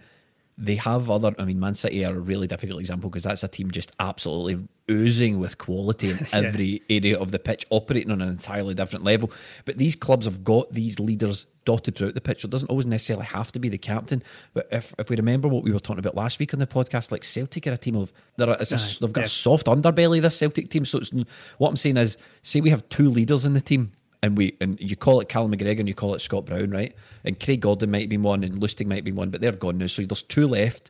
they 0.58 0.76
have 0.76 1.10
other. 1.10 1.34
I 1.40 1.46
mean, 1.46 1.60
Man 1.60 1.74
City 1.74 2.06
are 2.06 2.16
a 2.16 2.20
really 2.20 2.48
difficult 2.48 2.80
example 2.80 3.10
because 3.10 3.24
that's 3.24 3.44
a 3.44 3.48
team 3.48 3.72
just 3.72 3.92
absolutely 4.00 4.68
oozing 4.90 5.40
with 5.40 5.58
quality 5.58 6.12
in 6.12 6.28
every 6.34 6.82
area 6.90 7.18
of 7.18 7.32
the 7.32 7.40
pitch, 7.40 7.66
operating 7.70 8.12
on 8.12 8.22
an 8.22 8.30
entirely 8.30 8.74
different 8.74 9.04
level. 9.04 9.32
But 9.66 9.78
these 9.78 9.96
clubs 9.96 10.26
have 10.26 10.44
got 10.44 10.70
these 10.72 11.00
leaders 11.00 11.48
dotted 11.66 11.96
throughout 11.96 12.14
the 12.14 12.22
pitch. 12.22 12.42
So 12.42 12.48
it 12.48 12.52
doesn't 12.52 12.70
always 12.70 12.86
necessarily 12.86 13.26
have 13.26 13.52
to 13.54 13.60
be 13.60 13.70
the 13.70 13.78
captain. 13.78 14.22
But 14.54 14.68
if, 14.72 14.94
if 15.00 15.10
we 15.10 15.16
remember 15.16 15.48
what 15.48 15.64
we 15.64 15.72
were 15.72 15.80
talking 15.80 16.00
about 16.00 16.16
last 16.16 16.40
week 16.40 16.54
on 16.54 16.60
the 16.60 16.68
podcast, 16.68 17.12
like 17.12 17.24
Celtic 17.24 17.66
are 17.68 17.72
a 17.72 17.78
team 17.78 17.96
of 17.96 18.14
they're 18.38 18.50
a, 18.50 18.54
it's 18.54 18.72
a, 18.72 19.00
they've 19.00 19.14
got 19.14 19.22
yeah. 19.22 19.26
a 19.26 19.30
soft 19.30 19.68
underbelly. 19.68 20.22
This 20.22 20.38
Celtic 20.38 20.70
team. 20.70 20.86
So 20.86 21.00
it's 21.00 21.12
what 21.58 21.70
I'm 21.70 21.78
saying 21.78 21.98
is, 21.98 22.18
say 22.42 22.62
we 22.62 22.70
have 22.70 22.88
two 22.90 23.10
leaders 23.10 23.46
in 23.46 23.54
the 23.54 23.62
team 23.62 23.92
and 24.24 24.38
we 24.38 24.56
and 24.62 24.80
you 24.80 24.96
call 24.96 25.20
it 25.20 25.30
Callum 25.30 25.52
McGregor 25.52 25.80
and 25.80 25.88
you 25.88 25.94
call 25.94 26.16
it 26.16 26.22
Scott 26.22 26.46
Brown, 26.46 26.72
right? 26.72 26.96
And 27.26 27.40
Craig 27.40 27.60
Gordon 27.62 27.92
might 27.92 28.10
be 28.10 28.18
one, 28.18 28.44
and 28.44 28.60
Lustig 28.62 28.88
might 28.88 29.04
be 29.04 29.12
one, 29.12 29.30
but 29.30 29.42
they're 29.42 29.52
gone 29.52 29.78
now. 29.78 29.88
So 29.88 30.02
there's 30.02 30.24
two 30.24 30.48
left. 30.48 30.90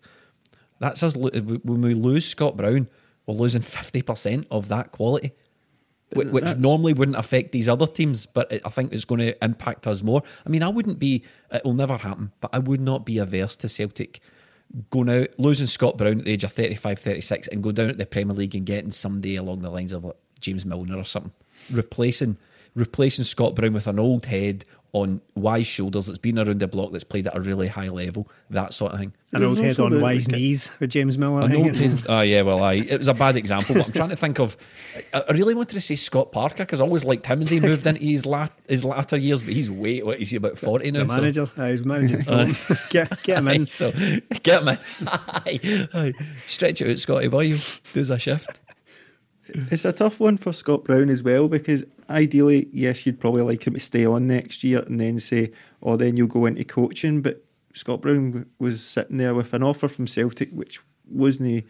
That's 0.79 1.01
us. 1.01 1.15
When 1.17 1.81
we 1.81 1.95
lose 1.95 2.25
Scott 2.25 2.55
Brown, 2.55 2.87
we're 3.25 3.33
losing 3.35 3.63
fifty 3.63 4.03
percent 4.03 4.45
of 4.51 4.67
that 4.67 4.91
quality, 4.91 5.31
which 6.15 6.27
That's- 6.29 6.57
normally 6.57 6.93
wouldn't 6.93 7.17
affect 7.17 7.51
these 7.51 7.67
other 7.67 7.87
teams, 7.87 8.27
but 8.27 8.53
I 8.53 8.69
think 8.69 8.93
it's 8.93 9.05
going 9.05 9.21
to 9.21 9.43
impact 9.43 9.87
us 9.87 10.03
more. 10.03 10.21
I 10.45 10.49
mean, 10.49 10.61
I 10.61 10.69
wouldn't 10.69 10.99
be. 10.99 11.23
It 11.51 11.65
will 11.65 11.73
never 11.73 11.97
happen, 11.97 12.31
but 12.39 12.51
I 12.53 12.59
would 12.59 12.81
not 12.81 13.03
be 13.03 13.17
averse 13.17 13.55
to 13.57 13.69
Celtic 13.69 14.21
going 14.91 15.09
out, 15.09 15.27
losing 15.39 15.67
Scott 15.67 15.97
Brown 15.97 16.19
at 16.19 16.25
the 16.25 16.31
age 16.31 16.43
of 16.43 16.51
35, 16.51 16.99
36, 16.99 17.47
and 17.47 17.63
go 17.63 17.71
down 17.71 17.89
at 17.89 17.97
the 17.97 18.05
Premier 18.05 18.35
League 18.35 18.55
and 18.55 18.65
getting 18.65 18.91
somebody 18.91 19.35
along 19.35 19.61
the 19.61 19.69
lines 19.69 19.91
of 19.91 20.03
like 20.03 20.15
James 20.39 20.65
Milner 20.65 20.97
or 20.97 21.05
something. 21.05 21.31
Replacing 21.71 22.37
replacing 22.75 23.25
Scott 23.25 23.55
Brown 23.55 23.73
with 23.73 23.87
an 23.87 23.99
old 23.99 24.25
head 24.25 24.63
on 24.93 25.19
wise 25.33 25.65
shoulders 25.65 26.05
that's 26.05 26.19
been 26.19 26.37
around 26.37 26.59
the 26.59 26.67
block 26.67 26.91
that's 26.91 27.03
played 27.03 27.25
at 27.25 27.35
a 27.35 27.41
really 27.41 27.67
high 27.67 27.89
level, 27.89 28.29
that 28.51 28.71
sort 28.75 28.93
of 28.93 28.99
thing. 28.99 29.11
An 29.31 29.41
There's 29.41 29.57
old 29.57 29.57
head 29.65 29.79
on 29.79 29.99
wise 29.99 30.29
knees 30.29 30.69
with 30.79 30.91
James 30.91 31.17
Milner. 31.17 31.45
An 31.45 31.49
hanging. 31.49 31.65
old 31.65 31.77
head. 31.77 32.05
Oh, 32.07 32.21
yeah, 32.21 32.43
well, 32.43 32.63
I, 32.63 32.73
it 32.73 32.99
was 32.99 33.07
a 33.07 33.15
bad 33.15 33.35
example, 33.35 33.73
but 33.73 33.87
I'm 33.87 33.91
trying 33.91 34.09
to 34.09 34.15
think 34.15 34.39
of. 34.39 34.55
I, 35.11 35.23
I 35.27 35.31
really 35.33 35.55
wanted 35.55 35.73
to 35.73 35.81
say 35.81 35.95
Scott 35.95 36.31
Parker 36.31 36.57
because 36.63 36.79
I 36.79 36.83
always 36.83 37.03
liked 37.03 37.25
him 37.25 37.41
as 37.41 37.49
he 37.49 37.59
moved 37.59 37.87
into 37.87 38.01
his, 38.01 38.27
lat, 38.27 38.51
his 38.67 38.85
latter 38.85 39.17
years, 39.17 39.41
but 39.41 39.53
he's 39.53 39.71
way, 39.71 40.03
what, 40.03 40.19
is 40.19 40.29
he 40.29 40.37
about 40.37 40.59
40 40.59 40.85
He's 40.85 40.93
now? 40.93 40.99
a 40.99 41.07
so- 41.07 41.07
manager. 41.07 41.49
Uh, 41.57 41.67
he's 41.69 41.83
managing 41.83 42.21
Fulham. 42.21 42.55
get, 42.91 43.23
get 43.23 43.39
him 43.39 43.47
in. 43.47 43.65
So 43.65 43.91
get 44.43 44.61
him 44.61 44.67
in. 44.67 44.77
Aye, 45.07 45.87
aye. 45.91 46.13
Stretch 46.45 46.81
it 46.81 46.91
out, 46.91 46.97
Scotty 46.99 47.29
boy. 47.29 47.45
You 47.45 47.59
do 47.93 48.13
a 48.13 48.19
shift. 48.19 48.59
It's 49.45 49.85
a 49.85 49.91
tough 49.91 50.19
one 50.19 50.37
for 50.37 50.53
Scott 50.53 50.83
Brown 50.83 51.09
as 51.09 51.23
well 51.23 51.47
because 51.49 51.83
ideally, 52.09 52.67
yes, 52.71 53.05
you'd 53.05 53.19
probably 53.19 53.41
like 53.41 53.65
him 53.65 53.73
to 53.73 53.79
stay 53.79 54.05
on 54.05 54.27
next 54.27 54.63
year 54.63 54.83
and 54.85 54.99
then 54.99 55.19
say, 55.19 55.51
oh, 55.81 55.97
then 55.97 56.17
you'll 56.17 56.27
go 56.27 56.45
into 56.45 56.63
coaching. 56.63 57.21
But 57.21 57.43
Scott 57.73 58.01
Brown 58.01 58.45
was 58.59 58.85
sitting 58.85 59.17
there 59.17 59.33
with 59.33 59.53
an 59.53 59.63
offer 59.63 59.87
from 59.87 60.07
Celtic, 60.07 60.51
which 60.51 60.79
wasn't 61.09 61.65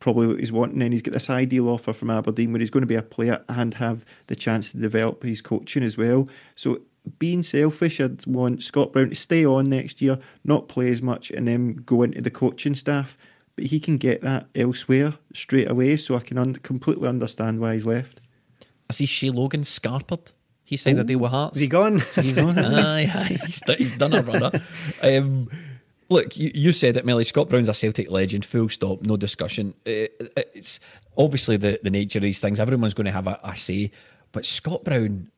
probably 0.00 0.26
what 0.26 0.40
he's 0.40 0.52
wanting. 0.52 0.82
And 0.82 0.92
he's 0.92 1.02
got 1.02 1.12
this 1.12 1.30
ideal 1.30 1.68
offer 1.68 1.92
from 1.92 2.10
Aberdeen 2.10 2.52
where 2.52 2.60
he's 2.60 2.70
going 2.70 2.82
to 2.82 2.86
be 2.86 2.94
a 2.94 3.02
player 3.02 3.44
and 3.48 3.74
have 3.74 4.04
the 4.28 4.36
chance 4.36 4.70
to 4.70 4.78
develop 4.78 5.22
his 5.22 5.40
coaching 5.40 5.82
as 5.82 5.96
well. 5.96 6.28
So, 6.54 6.82
being 7.18 7.42
selfish, 7.42 8.00
I'd 8.00 8.26
want 8.26 8.62
Scott 8.62 8.92
Brown 8.92 9.08
to 9.08 9.14
stay 9.14 9.44
on 9.44 9.70
next 9.70 10.02
year, 10.02 10.18
not 10.44 10.68
play 10.68 10.90
as 10.90 11.00
much, 11.00 11.30
and 11.30 11.48
then 11.48 11.76
go 11.86 12.02
into 12.02 12.20
the 12.20 12.30
coaching 12.30 12.74
staff. 12.74 13.16
But 13.56 13.66
he 13.66 13.80
can 13.80 13.96
get 13.96 14.20
that 14.20 14.46
elsewhere 14.54 15.14
straight 15.32 15.70
away, 15.70 15.96
so 15.96 16.16
I 16.16 16.20
can 16.20 16.36
un- 16.36 16.56
completely 16.56 17.08
understand 17.08 17.60
why 17.60 17.74
he's 17.74 17.86
left. 17.86 18.20
I 18.90 18.92
see 18.92 19.06
Shay 19.06 19.30
Logan 19.30 19.62
scarpered. 19.62 20.32
He 20.64 20.76
signed 20.76 20.98
a 20.98 21.04
deal 21.04 21.18
with 21.18 21.30
Hearts. 21.30 21.56
Is 21.56 21.62
he 21.62 21.68
gone? 21.68 21.98
He's 22.14 22.38
on. 22.38 22.58
aye, 22.58 23.02
aye. 23.04 23.38
He's, 23.46 23.60
done- 23.60 23.76
he's 23.78 23.96
done 23.96 24.14
a 24.14 24.22
runner. 24.22 24.50
Um, 25.02 25.48
look, 26.10 26.36
you, 26.36 26.50
you 26.54 26.72
said 26.72 26.96
it, 26.98 27.06
Melly. 27.06 27.24
Scott 27.24 27.48
Brown's 27.48 27.70
a 27.70 27.74
Celtic 27.74 28.10
legend. 28.10 28.44
Full 28.44 28.68
stop. 28.68 29.00
No 29.02 29.16
discussion. 29.16 29.72
Uh, 29.86 30.12
it's 30.36 30.78
obviously 31.16 31.56
the, 31.56 31.80
the 31.82 31.90
nature 31.90 32.18
of 32.18 32.22
these 32.22 32.40
things. 32.40 32.60
Everyone's 32.60 32.92
going 32.94 33.06
to 33.06 33.12
have 33.12 33.26
a, 33.26 33.40
a 33.42 33.56
say. 33.56 33.90
But 34.32 34.44
Scott 34.44 34.84
Brown, 34.84 35.30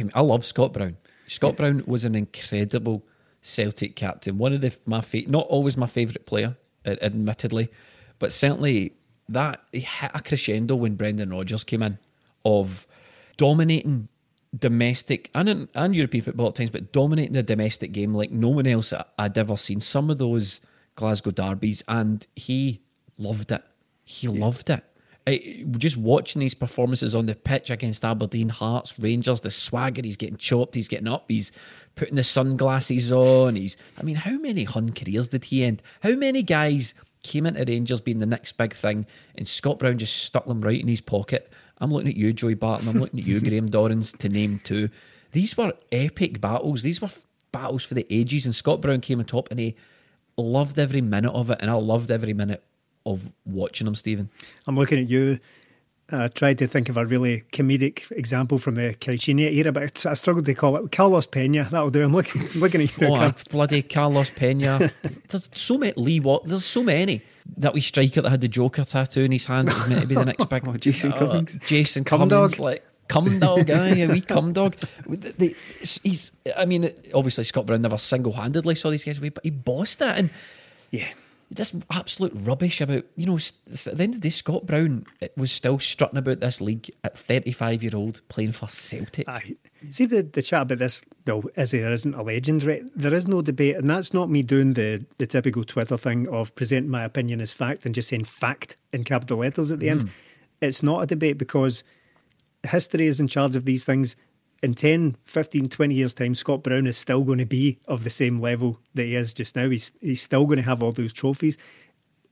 me, 0.00 0.10
I 0.14 0.22
love 0.22 0.44
Scott 0.46 0.72
Brown. 0.72 0.96
Scott 1.26 1.56
Brown 1.56 1.82
was 1.86 2.04
an 2.06 2.14
incredible 2.14 3.04
Celtic 3.42 3.94
captain. 3.94 4.38
One 4.38 4.54
of 4.54 4.62
the 4.62 4.74
my 4.86 5.02
fa- 5.02 5.28
not 5.28 5.46
always 5.48 5.76
my 5.76 5.86
favourite 5.86 6.24
player, 6.24 6.56
admittedly, 6.86 7.68
but 8.18 8.32
certainly 8.32 8.94
that 9.28 9.62
he 9.70 9.80
hit 9.80 10.10
a 10.14 10.20
crescendo 10.22 10.76
when 10.76 10.94
Brendan 10.94 11.30
Rodgers 11.30 11.62
came 11.64 11.82
in 11.82 11.98
of 12.44 12.86
dominating 13.36 14.08
domestic 14.56 15.30
and 15.34 15.48
in, 15.48 15.68
and 15.74 15.94
European 15.94 16.24
football 16.24 16.48
at 16.48 16.54
times, 16.54 16.70
but 16.70 16.92
dominating 16.92 17.32
the 17.32 17.42
domestic 17.42 17.92
game 17.92 18.14
like 18.14 18.30
no 18.30 18.48
one 18.48 18.66
else 18.66 18.92
I'd 19.18 19.38
ever 19.38 19.56
seen. 19.56 19.80
Some 19.80 20.10
of 20.10 20.18
those 20.18 20.60
Glasgow 20.94 21.30
derbies, 21.30 21.82
and 21.88 22.26
he 22.36 22.82
loved 23.18 23.50
it. 23.52 23.62
He 24.04 24.28
loved 24.28 24.68
it. 24.70 24.84
I, 25.26 25.64
just 25.78 25.96
watching 25.96 26.40
these 26.40 26.54
performances 26.54 27.14
on 27.14 27.26
the 27.26 27.36
pitch 27.36 27.70
against 27.70 28.04
Aberdeen, 28.04 28.48
Hearts, 28.48 28.98
Rangers, 28.98 29.40
the 29.40 29.50
swagger, 29.50 30.02
he's 30.02 30.16
getting 30.16 30.36
chopped, 30.36 30.74
he's 30.74 30.88
getting 30.88 31.08
up, 31.08 31.26
he's 31.28 31.52
putting 31.94 32.16
the 32.16 32.24
sunglasses 32.24 33.12
on. 33.12 33.54
He's, 33.54 33.76
I 33.98 34.02
mean, 34.02 34.16
how 34.16 34.32
many 34.32 34.64
Hun 34.64 34.90
careers 34.90 35.28
did 35.28 35.44
he 35.44 35.64
end? 35.64 35.82
How 36.02 36.10
many 36.10 36.42
guys 36.42 36.94
came 37.22 37.46
into 37.46 37.64
Rangers 37.64 38.00
being 38.00 38.18
the 38.18 38.26
next 38.26 38.52
big 38.52 38.74
thing, 38.74 39.06
and 39.36 39.46
Scott 39.46 39.78
Brown 39.78 39.98
just 39.98 40.24
stuck 40.24 40.44
them 40.46 40.60
right 40.60 40.80
in 40.80 40.88
his 40.88 41.00
pocket? 41.00 41.50
I'm 41.82 41.90
looking 41.90 42.08
at 42.08 42.16
you, 42.16 42.32
Joey 42.32 42.54
Barton. 42.54 42.88
I'm 42.88 43.00
looking 43.00 43.20
at 43.20 43.26
you, 43.26 43.40
Graham 43.46 43.68
Dorrans, 43.68 44.16
to 44.18 44.28
name 44.28 44.60
two. 44.62 44.88
These 45.32 45.56
were 45.56 45.72
epic 45.90 46.40
battles. 46.40 46.82
These 46.82 47.00
were 47.02 47.08
f- 47.08 47.26
battles 47.50 47.84
for 47.84 47.94
the 47.94 48.06
ages, 48.08 48.46
and 48.46 48.54
Scott 48.54 48.80
Brown 48.80 49.00
came 49.00 49.18
on 49.18 49.24
top, 49.24 49.50
and 49.50 49.58
he 49.58 49.74
loved 50.36 50.78
every 50.78 51.00
minute 51.00 51.32
of 51.32 51.50
it, 51.50 51.58
and 51.60 51.70
I 51.70 51.74
loved 51.74 52.10
every 52.10 52.32
minute 52.32 52.62
of 53.04 53.32
watching 53.44 53.86
him, 53.86 53.96
Stephen. 53.96 54.30
I'm 54.66 54.76
looking 54.76 55.00
at 55.00 55.10
you. 55.10 55.40
I 56.10 56.28
tried 56.28 56.58
to 56.58 56.66
think 56.66 56.88
of 56.88 56.96
a 56.98 57.06
really 57.06 57.42
comedic 57.52 58.10
example 58.12 58.58
from 58.58 58.74
the 58.74 58.94
Caixinha 59.00 59.50
era, 59.52 59.72
but 59.72 60.04
I 60.04 60.14
struggled 60.14 60.44
to 60.44 60.54
call 60.54 60.76
it 60.76 60.92
Carlos 60.92 61.26
Pena. 61.26 61.64
That'll 61.64 61.90
do. 61.90 62.04
I'm 62.04 62.12
looking 62.12 62.42
looking 62.60 62.82
at 62.82 62.96
you. 62.98 63.08
Oh, 63.08 63.32
bloody 63.50 63.82
Carlos 63.82 64.30
Pena. 64.30 64.90
There's 65.28 65.48
so 65.54 65.78
many 65.78 65.94
Lee 65.96 66.20
Wat. 66.20 66.44
There's 66.44 66.64
so 66.64 66.82
many. 66.82 67.22
That 67.58 67.74
wee 67.74 67.80
striker 67.80 68.22
that 68.22 68.30
had 68.30 68.40
the 68.40 68.48
Joker 68.48 68.84
tattoo 68.84 69.22
in 69.22 69.32
his 69.32 69.46
hand 69.46 69.68
that 69.68 69.76
was 69.76 69.88
meant 69.88 70.00
to 70.02 70.06
be 70.08 70.14
the 70.14 70.24
next 70.24 70.48
big. 70.48 70.62
Oh, 70.68 70.76
Jason 70.76 71.12
Uh, 71.12 71.16
Cummings. 71.18 71.58
Jason 71.66 72.04
Cum 72.04 72.28
Cummings, 72.28 72.52
dog. 72.56 72.60
like 72.60 72.84
cum 73.08 73.38
dog, 73.38 73.66
guy, 73.66 73.88
a 73.98 74.06
wee 74.08 74.20
cum 74.20 74.52
dog. 74.52 74.76
He's. 75.38 76.32
I 76.56 76.64
mean, 76.64 76.90
obviously 77.14 77.44
Scott 77.44 77.66
Brown 77.66 77.82
never 77.82 77.98
single 77.98 78.32
handedly 78.32 78.74
saw 78.74 78.90
these 78.90 79.04
guys 79.04 79.18
away, 79.18 79.28
but 79.30 79.44
he 79.44 79.50
bossed 79.50 80.00
it 80.00 80.16
and. 80.18 80.30
yeah. 80.90 81.08
this 81.50 81.74
absolute 81.90 82.32
rubbish 82.34 82.80
about 82.80 83.04
you 83.16 83.26
know 83.26 83.36
at 83.36 83.52
the 83.66 84.02
end 84.02 84.14
of 84.14 84.20
the 84.20 84.28
day 84.28 84.30
Scott 84.30 84.64
Brown 84.66 85.04
was 85.36 85.52
still 85.52 85.78
strutting 85.78 86.16
about 86.18 86.40
this 86.40 86.60
league 86.62 86.90
at 87.04 87.16
35 87.18 87.82
year 87.82 87.92
old 87.94 88.22
playing 88.28 88.52
for 88.52 88.66
Celtic 88.68 89.28
Aye. 89.28 89.56
See 89.90 90.06
the, 90.06 90.22
the 90.22 90.42
chat 90.42 90.62
about 90.62 90.78
this, 90.78 91.02
though, 91.24 91.42
is 91.56 91.72
there 91.72 91.92
isn't 91.92 92.14
a 92.14 92.22
legend, 92.22 92.62
right? 92.64 92.82
There 92.94 93.14
is 93.14 93.26
no 93.26 93.42
debate, 93.42 93.76
and 93.76 93.88
that's 93.90 94.14
not 94.14 94.30
me 94.30 94.42
doing 94.42 94.74
the, 94.74 95.04
the 95.18 95.26
typical 95.26 95.64
Twitter 95.64 95.96
thing 95.96 96.28
of 96.28 96.54
present 96.54 96.88
my 96.88 97.02
opinion 97.02 97.40
as 97.40 97.52
fact 97.52 97.84
and 97.84 97.94
just 97.94 98.08
saying 98.08 98.24
fact 98.24 98.76
in 98.92 99.04
capital 99.04 99.38
letters 99.38 99.70
at 99.70 99.80
the 99.80 99.90
end. 99.90 100.02
Mm. 100.02 100.10
It's 100.60 100.82
not 100.82 101.02
a 101.02 101.06
debate 101.06 101.38
because 101.38 101.82
history 102.64 103.06
is 103.06 103.20
in 103.20 103.28
charge 103.28 103.56
of 103.56 103.64
these 103.64 103.84
things. 103.84 104.14
In 104.62 104.74
10, 104.74 105.16
15, 105.24 105.66
20 105.66 105.94
years' 105.94 106.14
time, 106.14 106.36
Scott 106.36 106.62
Brown 106.62 106.86
is 106.86 106.96
still 106.96 107.24
going 107.24 107.38
to 107.38 107.46
be 107.46 107.80
of 107.86 108.04
the 108.04 108.10
same 108.10 108.40
level 108.40 108.78
that 108.94 109.04
he 109.04 109.16
is 109.16 109.34
just 109.34 109.56
now. 109.56 109.68
He's, 109.68 109.90
he's 110.00 110.22
still 110.22 110.44
going 110.44 110.58
to 110.58 110.64
have 110.64 110.82
all 110.82 110.92
those 110.92 111.12
trophies. 111.12 111.58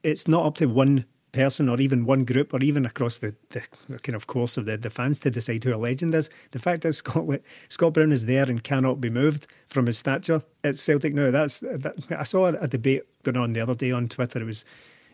It's 0.05 0.28
not 0.28 0.46
up 0.46 0.55
to 0.57 0.66
one 0.66 1.07
person 1.32 1.68
or 1.68 1.80
even 1.80 2.04
one 2.04 2.24
group 2.24 2.52
or 2.52 2.62
even 2.62 2.84
across 2.84 3.18
the, 3.18 3.34
the 3.50 3.60
kind 3.98 4.16
of 4.16 4.26
course 4.26 4.56
of 4.56 4.66
the, 4.66 4.76
the 4.76 4.90
fans 4.90 5.18
to 5.20 5.30
decide 5.30 5.64
who 5.64 5.74
a 5.74 5.76
legend 5.76 6.14
is. 6.14 6.30
The 6.50 6.58
fact 6.58 6.82
that 6.82 6.94
Scott, 6.94 7.40
Scott 7.68 7.92
Brown 7.92 8.12
is 8.12 8.24
there 8.26 8.44
and 8.44 8.62
cannot 8.62 9.00
be 9.00 9.10
moved 9.10 9.46
from 9.66 9.86
his 9.86 9.98
stature 9.98 10.42
at 10.64 10.76
Celtic 10.76 11.14
now. 11.14 11.30
That's 11.30 11.60
that, 11.60 11.94
I 12.10 12.24
saw 12.24 12.46
a, 12.46 12.68
debate 12.68 13.02
going 13.22 13.36
on 13.36 13.52
the 13.52 13.60
other 13.60 13.74
day 13.74 13.92
on 13.92 14.08
Twitter. 14.08 14.40
It 14.40 14.44
was 14.44 14.64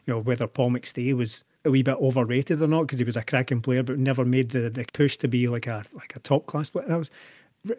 you 0.06 0.14
know 0.14 0.20
whether 0.20 0.46
Paul 0.46 0.70
McStay 0.70 1.14
was 1.14 1.44
a 1.64 1.70
wee 1.70 1.82
bit 1.82 1.96
overrated 1.96 2.62
or 2.62 2.68
not 2.68 2.82
because 2.82 2.98
he 2.98 3.04
was 3.04 3.16
a 3.16 3.22
cracking 3.22 3.60
player 3.60 3.82
but 3.82 3.98
never 3.98 4.24
made 4.24 4.50
the, 4.50 4.70
the 4.70 4.86
push 4.92 5.16
to 5.16 5.28
be 5.28 5.48
like 5.48 5.66
a 5.66 5.84
like 5.94 6.14
a 6.16 6.20
top 6.20 6.46
class 6.46 6.70
player. 6.70 6.84
And 6.84 6.94
I 6.94 6.98
was 6.98 7.10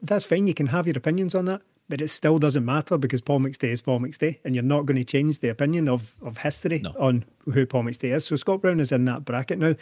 that's 0.02 0.26
fine. 0.26 0.48
You 0.48 0.54
can 0.54 0.68
have 0.68 0.88
your 0.88 0.98
opinions 0.98 1.34
on 1.36 1.46
that, 1.46 1.62
but 1.90 2.02
it 2.02 2.10
still 2.10 2.40
doesn't 2.40 2.66
matter 2.66 2.98
because 2.98 3.22
Paul 3.22 3.40
McStay 3.40 3.70
is 3.70 3.82
Paul 3.82 4.00
McStay, 4.00 4.40
and 4.44 4.56
you're 4.56 4.64
not 4.64 4.86
going 4.86 4.98
to 4.98 5.04
change 5.04 5.40
the 5.40 5.50
opinion 5.50 5.88
of, 5.88 6.16
of 6.22 6.40
history 6.40 6.80
No. 6.80 6.94
on 7.00 7.26
who 7.46 7.66
Paul 7.66 7.84
McStay 7.84 8.14
is. 8.16 8.26
So 8.26 8.36
Scott 8.36 8.62
Brown 8.62 8.80
is 8.80 8.92
in 8.92 9.06
that 9.06 9.26
bracket 9.26 9.60
now. 9.60 9.76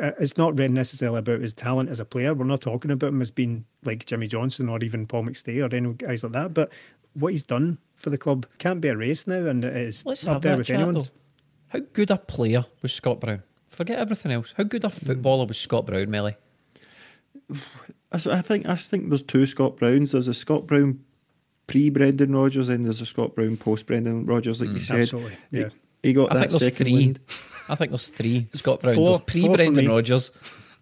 Uh, 0.00 0.12
it's 0.18 0.36
not 0.36 0.58
really 0.58 0.72
necessarily 0.72 1.18
about 1.18 1.40
his 1.40 1.52
talent 1.52 1.90
as 1.90 2.00
a 2.00 2.04
player. 2.04 2.34
We're 2.34 2.44
not 2.44 2.60
talking 2.60 2.90
about 2.90 3.08
him 3.08 3.20
as 3.20 3.30
being 3.30 3.64
like 3.84 4.06
Jimmy 4.06 4.26
Johnstone 4.26 4.68
or 4.68 4.82
even 4.82 5.06
Paul 5.06 5.24
McStay 5.24 5.62
or 5.62 5.74
any 5.74 5.92
guys 5.94 6.22
like 6.24 6.32
that. 6.32 6.54
But 6.54 6.72
what 7.14 7.32
he's 7.32 7.42
done 7.42 7.78
for 7.94 8.10
the 8.10 8.18
club 8.18 8.46
can't 8.58 8.80
be 8.80 8.88
erased 8.88 9.28
now, 9.28 9.46
and 9.46 9.64
it 9.64 9.76
is 9.76 10.04
let's 10.06 10.26
up 10.26 10.42
there 10.42 10.56
with 10.56 10.66
chat 10.66 10.76
anyone's. 10.80 11.08
though 11.10 11.14
how 11.68 11.80
good 11.92 12.10
a 12.10 12.16
player 12.18 12.64
was 12.82 12.92
Scott 12.92 13.20
Brown 13.20 13.42
forget 13.68 13.98
everything 13.98 14.32
else 14.32 14.52
how 14.56 14.64
good 14.64 14.84
a 14.84 14.90
footballer 14.90 15.46
was 15.46 15.56
Scott 15.58 15.86
Brown 15.86 16.10
Melly 16.10 16.36
I 18.12 18.16
s- 18.16 18.26
I 18.26 18.40
think 18.42 18.68
I 18.68 18.76
think 18.76 19.08
there's 19.08 19.22
two 19.22 19.46
Scott 19.46 19.76
Browns. 19.76 20.12
There's 20.12 20.28
a 20.28 20.34
Scott 20.34 20.66
Brown 20.66 21.00
pre 21.66 21.90
Brendan 21.90 22.34
Rodgers, 22.34 22.68
and 22.68 22.84
there's 22.84 23.00
a 23.00 23.06
Scott 23.06 23.34
Brown 23.34 23.56
post 23.56 23.86
Brendan 23.86 24.26
Rodgers, 24.26 24.60
like 24.60 24.70
you 24.70 24.76
mm, 24.76 24.80
said. 24.80 25.00
Absolutely, 25.00 25.36
yeah. 25.50 25.68
He, 26.02 26.08
he 26.08 26.12
got 26.12 26.30
I 26.30 26.34
that 26.34 26.40
think 26.40 26.50
there's 26.50 26.64
second 26.64 26.84
three 26.84 26.94
wind. 26.94 27.20
I 27.68 27.74
think 27.74 27.90
there's 27.90 28.08
three 28.08 28.48
Scott 28.54 28.80
Browns 28.80 28.96
Four- 28.96 29.06
there's 29.06 29.20
pre 29.20 29.48
Brendan 29.48 29.84
me. 29.86 29.90
Rodgers 29.90 30.30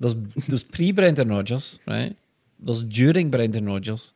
there's 0.00 0.14
there's 0.48 0.62
pre 0.62 0.92
Brendan 0.92 1.28
Rodgers 1.28 1.78
right 1.86 2.16
there's 2.58 2.82
during 2.82 3.30
Brendan 3.30 3.66
Rodgers 3.66 4.12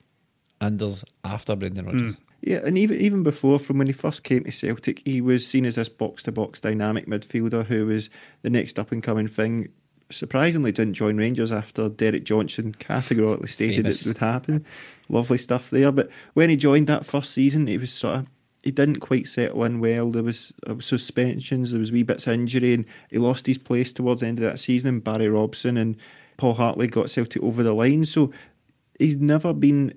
and 0.60 0.78
there's 0.78 1.04
after 1.22 1.54
Brendan 1.56 1.86
Rodgers 1.86 2.12
mm. 2.12 2.18
Yeah, 2.46 2.60
and 2.62 2.76
even 2.76 2.98
even 2.98 3.22
before, 3.22 3.58
from 3.58 3.78
when 3.78 3.86
he 3.86 3.94
first 3.94 4.22
came 4.22 4.44
to 4.44 4.52
Celtic, 4.52 5.00
he 5.06 5.22
was 5.22 5.46
seen 5.46 5.64
as 5.64 5.76
this 5.76 5.88
box 5.88 6.22
to 6.24 6.32
box 6.32 6.60
dynamic 6.60 7.06
midfielder 7.06 7.64
who 7.64 7.86
was 7.86 8.10
the 8.42 8.50
next 8.50 8.78
up 8.78 8.92
and 8.92 9.02
coming 9.02 9.28
thing. 9.28 9.70
Surprisingly 10.14 10.72
didn't 10.72 10.94
join 10.94 11.16
Rangers 11.16 11.52
after 11.52 11.88
Derek 11.88 12.24
Johnstone 12.24 12.72
categorically 12.72 13.48
stated 13.48 13.84
Famous. 13.84 14.02
it 14.02 14.08
would 14.08 14.18
happen. 14.18 14.64
Lovely 15.08 15.38
stuff 15.38 15.70
there. 15.70 15.92
But 15.92 16.10
when 16.34 16.50
he 16.50 16.56
joined 16.56 16.86
that 16.86 17.06
first 17.06 17.32
season, 17.32 17.66
he 17.66 17.78
was 17.78 17.92
sort 17.92 18.16
of 18.16 18.26
he 18.62 18.70
didn't 18.70 19.00
quite 19.00 19.26
settle 19.26 19.64
in 19.64 19.78
well. 19.78 20.10
There 20.10 20.22
was, 20.22 20.50
there 20.64 20.74
was 20.74 20.86
suspensions, 20.86 21.70
there 21.70 21.80
was 21.80 21.92
wee 21.92 22.02
bits 22.02 22.26
of 22.26 22.32
injury, 22.32 22.72
and 22.72 22.86
he 23.10 23.18
lost 23.18 23.46
his 23.46 23.58
place 23.58 23.92
towards 23.92 24.22
the 24.22 24.26
end 24.26 24.38
of 24.38 24.44
that 24.44 24.58
season. 24.58 24.88
And 24.88 25.04
Barry 25.04 25.28
Robson 25.28 25.76
and 25.76 25.96
Paul 26.38 26.54
Hartley 26.54 26.86
got 26.86 27.10
Celtic 27.10 27.42
over 27.42 27.62
the 27.62 27.74
line. 27.74 28.06
So 28.06 28.32
he's 28.98 29.16
never 29.16 29.52
been 29.52 29.92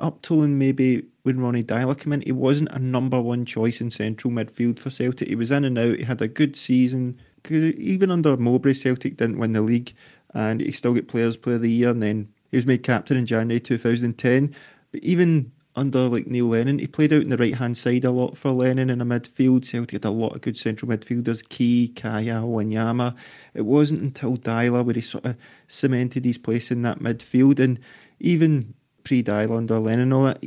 up 0.00 0.22
till 0.22 0.42
and 0.42 0.58
maybe 0.58 1.04
when 1.22 1.40
Ronny 1.40 1.62
Deila 1.62 1.98
came 1.98 2.12
in, 2.12 2.22
he 2.22 2.32
wasn't 2.32 2.70
a 2.72 2.78
number 2.78 3.20
one 3.20 3.44
choice 3.44 3.80
in 3.80 3.90
central 3.90 4.32
midfield 4.32 4.78
for 4.78 4.90
Celtic. 4.90 5.28
He 5.28 5.34
was 5.34 5.50
in 5.50 5.64
and 5.64 5.76
out. 5.76 5.96
He 5.96 6.04
had 6.04 6.22
a 6.22 6.28
good 6.28 6.56
season. 6.56 7.18
'Cause 7.46 7.72
even 7.74 8.10
under 8.10 8.36
Mowbray, 8.36 8.74
Celtic 8.74 9.16
didn't 9.16 9.38
win 9.38 9.52
the 9.52 9.62
league, 9.62 9.92
and 10.34 10.60
he 10.60 10.72
still 10.72 10.94
got 10.94 11.06
Players 11.06 11.36
Player 11.36 11.56
of 11.56 11.62
the 11.62 11.70
Year. 11.70 11.90
And 11.90 12.02
then 12.02 12.28
he 12.50 12.56
was 12.56 12.66
made 12.66 12.82
captain 12.82 13.16
in 13.16 13.24
January 13.24 13.60
2010. 13.60 14.52
But 14.90 15.02
even 15.04 15.52
under 15.76 16.08
like 16.08 16.26
Neil 16.26 16.46
Lennon, 16.46 16.80
he 16.80 16.86
played 16.86 17.12
out 17.12 17.22
in 17.22 17.28
the 17.28 17.36
right 17.36 17.54
hand 17.54 17.76
side 17.76 18.04
a 18.04 18.10
lot 18.10 18.36
for 18.36 18.50
Lennon 18.50 18.90
in 18.90 19.00
a 19.00 19.06
midfield. 19.06 19.64
Celtic 19.64 19.92
had 19.92 20.04
a 20.04 20.10
lot 20.10 20.34
of 20.34 20.40
good 20.40 20.58
central 20.58 20.90
midfielders, 20.90 21.48
Ki, 21.48 21.92
Kayal, 21.94 22.50
Wanyama. 22.50 23.14
It 23.54 23.64
wasn't 23.64 24.02
until 24.02 24.36
Deila 24.36 24.84
where 24.84 24.94
he 24.94 25.00
sort 25.00 25.24
of 25.24 25.36
cemented 25.68 26.24
his 26.24 26.38
place 26.38 26.70
in 26.70 26.82
that 26.82 26.98
midfield. 26.98 27.60
And 27.60 27.78
even 28.18 28.74
pre 29.04 29.22
Deila 29.22 29.58
under 29.58 29.78
Lennon 29.78 30.12
all 30.12 30.24
that, 30.24 30.42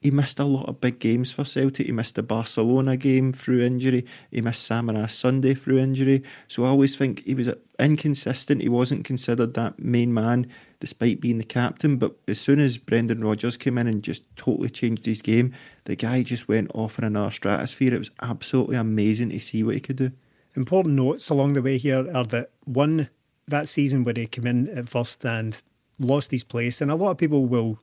he, 0.00 0.10
missed 0.10 0.38
a 0.38 0.44
lot 0.44 0.68
of 0.68 0.80
big 0.80 0.98
games 0.98 1.30
for 1.30 1.44
Celtic. 1.44 1.86
He 1.86 1.92
missed 1.92 2.14
the 2.14 2.22
Barcelona 2.22 2.96
game 2.96 3.32
through 3.32 3.60
injury. 3.60 4.06
He 4.30 4.40
missed 4.40 4.68
Samaras 4.68 5.10
Sunday 5.10 5.54
through 5.54 5.78
injury. 5.78 6.22
So 6.48 6.64
I 6.64 6.68
always 6.68 6.96
think 6.96 7.24
he 7.24 7.34
was 7.34 7.52
inconsistent. 7.78 8.62
He 8.62 8.68
wasn't 8.68 9.04
considered 9.04 9.54
that 9.54 9.78
main 9.78 10.12
man 10.12 10.46
despite 10.80 11.20
being 11.20 11.38
the 11.38 11.44
captain. 11.44 11.96
But 11.96 12.16
as 12.26 12.40
soon 12.40 12.60
as 12.60 12.78
Brendan 12.78 13.22
Rodgers 13.22 13.56
came 13.56 13.76
in 13.78 13.86
and 13.86 14.02
just 14.02 14.24
totally 14.36 14.70
changed 14.70 15.04
his 15.04 15.22
game, 15.22 15.52
the 15.84 15.96
guy 15.96 16.22
just 16.22 16.48
went 16.48 16.70
off 16.74 16.98
in 16.98 17.04
another 17.04 17.30
stratosphere. 17.30 17.94
It 17.94 17.98
was 17.98 18.10
absolutely 18.22 18.76
amazing 18.76 19.30
to 19.30 19.38
see 19.38 19.62
what 19.62 19.74
he 19.74 19.80
could 19.80 19.96
do. 19.96 20.12
Important 20.56 20.94
notes 20.94 21.28
along 21.30 21.52
the 21.52 21.62
way 21.62 21.78
here 21.78 22.10
are 22.14 22.24
that 22.24 22.50
one, 22.64 23.08
that 23.46 23.68
season 23.68 24.04
where 24.04 24.14
he 24.16 24.26
came 24.26 24.46
in 24.46 24.68
at 24.70 24.88
first 24.88 25.24
and 25.24 25.62
lost 25.98 26.30
his 26.30 26.42
place, 26.42 26.80
and 26.80 26.90
a 26.90 26.96
lot 26.96 27.10
of 27.10 27.18
people 27.18 27.46
will 27.46 27.78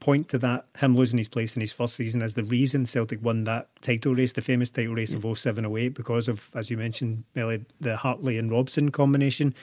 point 0.00 0.28
to 0.30 0.38
that, 0.38 0.66
him 0.78 0.96
losing 0.96 1.18
his 1.18 1.28
place 1.28 1.54
in 1.54 1.60
his 1.60 1.72
first 1.72 1.94
season, 1.94 2.22
as 2.22 2.34
the 2.34 2.44
reason 2.44 2.86
Celtic 2.86 3.22
won 3.22 3.44
that 3.44 3.68
title 3.82 4.14
race, 4.14 4.32
the 4.32 4.40
famous 4.40 4.70
title 4.70 4.94
race 4.94 5.14
of 5.14 5.38
07 5.38 5.64
08, 5.64 5.94
because 5.94 6.26
of, 6.26 6.48
as 6.54 6.70
you 6.70 6.76
mentioned, 6.76 7.24
Melly, 7.34 7.64
the 7.80 7.96
Hartley 7.96 8.38
and 8.38 8.50
Robson 8.50 8.90
combination. 8.90 9.54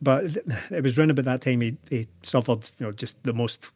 But 0.00 0.24
it 0.70 0.82
was 0.82 0.98
around 0.98 1.10
about 1.10 1.24
that 1.24 1.40
time 1.40 1.62
he, 1.62 1.76
he 1.88 2.06
suffered, 2.22 2.70
you 2.78 2.86
know, 2.86 2.92
just 2.92 3.20
the 3.24 3.32
most 3.32 3.70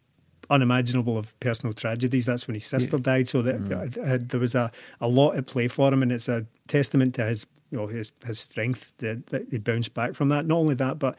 unimaginable 0.51 1.17
of 1.17 1.39
personal 1.41 1.73
tragedies. 1.73 2.27
That's 2.27 2.47
when 2.47 2.55
his 2.55 2.67
sister 2.67 2.99
died. 2.99 3.27
So 3.27 3.43
that 3.43 3.99
uh, 4.05 4.19
there 4.21 4.41
was 4.41 4.55
a, 4.55 4.71
a 5.01 5.09
lot 5.09 5.37
at 5.37 5.47
play 5.47 5.67
for 5.67 5.93
him, 5.93 6.03
and 6.03 6.13
it's 6.13 6.29
a 6.29 6.47
testament 6.69 7.15
to 7.17 7.25
his 7.25 7.47
you 7.71 7.79
know 7.79 7.87
his 7.87 8.13
his 8.25 8.39
strength 8.39 8.93
that, 8.99 9.27
that 9.29 9.47
he 9.51 9.59
bounced 9.59 9.95
back 9.95 10.15
from 10.15 10.29
that. 10.29 10.47
Not 10.47 10.57
only 10.57 10.75
that, 10.77 10.99
but 10.99 11.19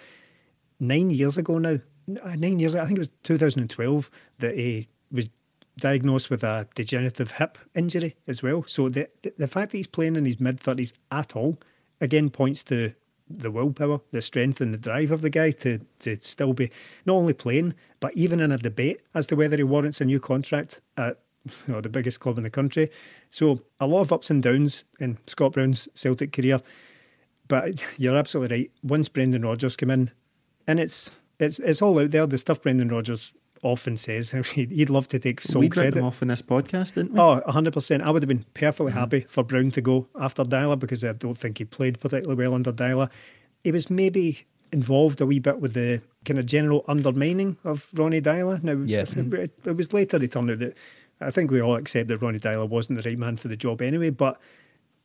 nine 0.79 1.09
years 1.09 1.37
ago 1.37 1.57
now, 1.57 1.79
Uh, 2.23 2.35
nine 2.35 2.59
years 2.59 2.73
ago, 2.73 2.83
I 2.83 2.85
think 2.85 2.97
it 2.97 3.01
was 3.01 3.11
2012 3.23 4.11
that 4.39 4.55
he 4.55 4.87
was 5.11 5.29
diagnosed 5.77 6.29
with 6.29 6.43
a 6.43 6.67
degenerative 6.75 7.31
hip 7.31 7.57
injury 7.75 8.15
as 8.27 8.43
well. 8.43 8.63
So 8.67 8.89
the 8.89 9.09
the 9.37 9.47
fact 9.47 9.71
that 9.71 9.77
he's 9.77 9.87
playing 9.87 10.15
in 10.15 10.25
his 10.25 10.39
mid 10.39 10.57
30s 10.59 10.93
at 11.11 11.35
all 11.35 11.57
again 12.01 12.29
points 12.29 12.63
to 12.65 12.93
the 13.29 13.49
willpower, 13.49 14.01
the 14.11 14.21
strength, 14.21 14.61
and 14.61 14.73
the 14.73 14.77
drive 14.77 15.11
of 15.11 15.21
the 15.21 15.29
guy 15.29 15.51
to 15.51 15.79
to 15.99 16.17
still 16.21 16.53
be 16.53 16.69
not 17.05 17.15
only 17.15 17.33
playing 17.33 17.73
but 17.99 18.13
even 18.15 18.39
in 18.39 18.51
a 18.51 18.57
debate 18.57 19.01
as 19.15 19.25
to 19.27 19.35
whether 19.35 19.57
he 19.57 19.63
warrants 19.63 20.01
a 20.01 20.05
new 20.05 20.19
contract 20.19 20.81
at 20.97 21.19
you 21.67 21.73
know, 21.73 21.81
the 21.81 21.89
biggest 21.89 22.19
club 22.19 22.37
in 22.37 22.43
the 22.43 22.49
country. 22.49 22.89
So 23.29 23.61
a 23.79 23.87
lot 23.87 24.01
of 24.01 24.13
ups 24.13 24.29
and 24.29 24.41
downs 24.41 24.83
in 24.99 25.17
Scott 25.27 25.53
Brown's 25.53 25.87
Celtic 25.93 26.31
career. 26.31 26.59
But 27.47 27.83
you're 27.97 28.15
absolutely 28.15 28.57
right. 28.57 28.71
Once 28.81 29.09
Brendan 29.09 29.43
Rodgers 29.43 29.75
came 29.75 29.89
in, 29.89 30.11
and 30.67 30.79
it's 30.79 31.11
it's 31.39 31.59
it's 31.59 31.81
all 31.81 31.99
out 31.99 32.11
there. 32.11 32.25
The 32.25 32.37
stuff 32.37 32.61
Brendan 32.61 32.89
Rodgers 32.89 33.35
often 33.63 33.95
says 33.95 34.31
he'd 34.51 34.89
love 34.89 35.07
to 35.07 35.19
take 35.19 35.41
sole 35.41 35.61
we 35.61 35.69
got 35.69 35.81
credit. 35.81 35.99
him 35.99 36.05
off 36.05 36.21
in 36.21 36.27
this 36.27 36.41
podcast, 36.41 36.95
didn't 36.95 37.13
we? 37.13 37.19
Oh, 37.19 37.41
100%. 37.47 38.01
I 38.01 38.09
would 38.11 38.21
have 38.21 38.27
been 38.27 38.45
perfectly 38.53 38.91
mm-hmm. 38.91 38.99
happy 38.99 39.19
for 39.21 39.43
Brown 39.43 39.71
to 39.71 39.81
go 39.81 40.07
after 40.19 40.43
Deila 40.43 40.77
because 40.77 41.03
I 41.03 41.13
don't 41.13 41.37
think 41.37 41.59
he 41.59 41.65
played 41.65 41.99
particularly 41.99 42.43
well 42.43 42.55
under 42.55 42.73
Deila. 42.73 43.09
He 43.63 43.71
was 43.71 43.89
maybe 43.89 44.45
involved 44.73 45.21
a 45.21 45.25
wee 45.25 45.39
bit 45.39 45.59
with 45.59 45.73
the 45.73 46.01
kind 46.25 46.39
of 46.39 46.45
general 46.45 46.83
undermining 46.87 47.57
of 47.63 47.87
Ronny 47.93 48.21
Deila. 48.21 48.61
Now, 48.63 48.73
Yeah. 48.85 49.05
it, 49.15 49.53
it 49.65 49.77
was 49.77 49.93
later 49.93 50.21
it 50.21 50.31
turned 50.31 50.51
out 50.51 50.59
that 50.59 50.75
I 51.21 51.31
think 51.31 51.49
we 51.49 51.61
all 51.61 51.75
accept 51.75 52.09
that 52.09 52.17
Ronny 52.17 52.39
Deila 52.39 52.67
wasn't 52.67 53.01
the 53.01 53.09
right 53.09 53.17
man 53.17 53.37
for 53.37 53.47
the 53.47 53.55
job 53.55 53.81
anyway, 53.81 54.09
but 54.09 54.41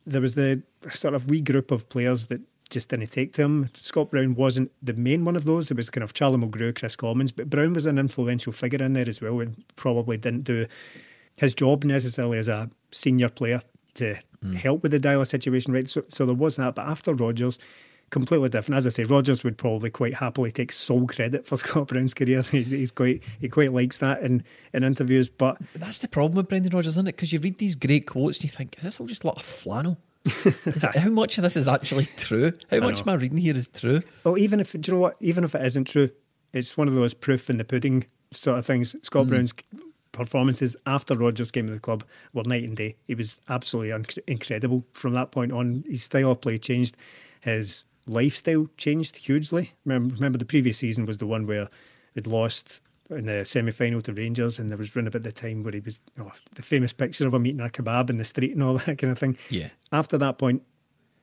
there 0.05 0.21
was 0.21 0.33
the 0.33 0.61
sort 0.89 1.13
of 1.13 1.29
wee 1.29 1.41
group 1.41 1.71
of 1.71 1.87
players 1.87 2.25
that 2.27 2.41
just 2.69 2.89
didn't 2.89 3.07
take 3.07 3.33
to 3.33 3.43
him. 3.43 3.69
Scott 3.73 4.11
Brown 4.11 4.35
wasn't 4.35 4.71
the 4.81 4.93
main 4.93 5.25
one 5.25 5.35
of 5.35 5.45
those. 5.45 5.71
It 5.71 5.77
was 5.77 5.89
kind 5.89 6.03
of 6.03 6.13
Charlie 6.13 6.37
Mulgrew, 6.37 6.75
Kris 6.75 6.95
Commons, 6.95 7.31
but 7.31 7.49
Brown 7.49 7.73
was 7.73 7.85
an 7.85 7.97
influential 7.97 8.51
figure 8.51 8.83
in 8.83 8.93
there 8.93 9.07
as 9.07 9.21
well 9.21 9.39
and 9.39 9.63
probably 9.75 10.17
didn't 10.17 10.43
do 10.43 10.65
his 11.37 11.53
job 11.53 11.83
necessarily 11.83 12.37
as 12.37 12.47
a 12.47 12.69
senior 12.91 13.29
player 13.29 13.61
to 13.95 14.15
hmm. 14.41 14.53
help 14.53 14.83
with 14.83 14.91
the 14.91 14.99
Deila 14.99 15.27
situation, 15.27 15.73
right? 15.73 15.89
So, 15.89 16.03
so 16.07 16.25
there 16.25 16.35
was 16.35 16.57
that. 16.57 16.75
But 16.75 16.87
after 16.87 17.13
Rodgers, 17.13 17.59
completely 18.09 18.49
different. 18.49 18.77
As 18.77 18.87
I 18.87 18.89
say, 18.89 19.03
Rodgers 19.03 19.43
would 19.43 19.57
probably 19.57 19.89
quite 19.89 20.15
happily 20.15 20.51
take 20.51 20.71
sole 20.71 21.07
credit 21.07 21.45
for 21.45 21.57
Scott 21.57 21.87
Brown's 21.87 22.13
career. 22.13 22.41
He's, 22.43 22.69
he's 22.69 22.91
quite 22.91 23.23
he 23.39 23.49
quite 23.49 23.73
likes 23.73 23.99
that 23.99 24.21
in, 24.21 24.43
in 24.73 24.83
interviews. 24.83 25.29
But 25.29 25.57
That's 25.73 25.99
the 25.99 26.07
problem 26.07 26.37
with 26.37 26.49
Brendan 26.49 26.73
Rodgers, 26.73 26.93
isn't 26.93 27.07
it? 27.07 27.15
Because 27.15 27.33
you 27.33 27.39
read 27.39 27.57
these 27.57 27.75
great 27.75 28.05
quotes 28.07 28.37
and 28.37 28.43
you 28.45 28.49
think, 28.49 28.77
is 28.77 28.83
this 28.83 28.99
all 28.99 29.07
just 29.07 29.23
a 29.23 29.27
lot 29.27 29.37
of 29.37 29.43
flannel? 29.43 29.97
It- 30.25 30.97
how 30.97 31.09
much 31.09 31.37
of 31.37 31.43
this 31.43 31.55
is 31.55 31.67
actually 31.67 32.05
true? 32.17 32.53
How 32.69 32.79
much 32.79 33.01
am 33.01 33.09
I 33.09 33.15
reading 33.15 33.37
here 33.37 33.55
is 33.55 33.67
true? 33.67 34.01
Well, 34.23 34.37
even 34.37 34.59
if 34.59 34.73
do 34.73 34.79
you 34.83 34.93
know 34.93 35.01
what, 35.01 35.15
even 35.19 35.43
if 35.43 35.55
it 35.55 35.65
isn't 35.65 35.85
true, 35.85 36.09
it's 36.53 36.77
one 36.77 36.87
of 36.87 36.95
those 36.95 37.13
proof 37.13 37.49
in 37.49 37.57
the 37.57 37.63
pudding 37.63 38.05
sort 38.31 38.59
of 38.59 38.65
things. 38.65 38.95
Scott 39.03 39.23
hmm. 39.23 39.29
Brown's 39.29 39.53
performances 40.11 40.75
after 40.85 41.13
Rodgers 41.15 41.51
came 41.51 41.67
to 41.67 41.73
the 41.73 41.79
club 41.79 42.03
were 42.33 42.43
night 42.43 42.63
and 42.63 42.75
day. 42.75 42.95
He 43.05 43.15
was 43.15 43.37
absolutely 43.47 44.21
incredible 44.27 44.85
from 44.93 45.13
that 45.13 45.31
point 45.31 45.51
on. 45.51 45.83
His 45.87 46.03
style 46.03 46.31
of 46.31 46.41
play 46.41 46.57
changed, 46.57 46.97
his 47.41 47.83
lifestyle 48.07 48.67
changed 48.77 49.15
hugely. 49.17 49.73
Remember, 49.85 50.15
remember 50.15 50.37
the 50.37 50.45
previous 50.45 50.77
season 50.77 51.05
was 51.05 51.19
the 51.19 51.27
one 51.27 51.47
where 51.47 51.69
he'd 52.15 52.27
lost 52.27 52.81
in 53.09 53.25
the 53.25 53.43
semi 53.45 53.71
final 53.71 54.01
to 54.01 54.13
Rangers, 54.13 54.59
and 54.59 54.69
there 54.69 54.77
was 54.77 54.95
round 54.95 55.07
about 55.07 55.23
the 55.23 55.31
time 55.31 55.63
where 55.63 55.73
he 55.73 55.79
was 55.79 56.01
oh, 56.19 56.31
the 56.55 56.61
famous 56.61 56.93
picture 56.93 57.27
of 57.27 57.33
him 57.33 57.45
eating 57.45 57.61
a 57.61 57.69
kebab 57.69 58.09
in 58.09 58.17
the 58.17 58.25
street 58.25 58.53
and 58.53 58.63
all 58.63 58.73
that 58.85 58.97
kind 58.97 59.11
of 59.11 59.17
thing. 59.19 59.37
Yeah. 59.49 59.69
After 59.91 60.17
that 60.19 60.37
point, 60.37 60.63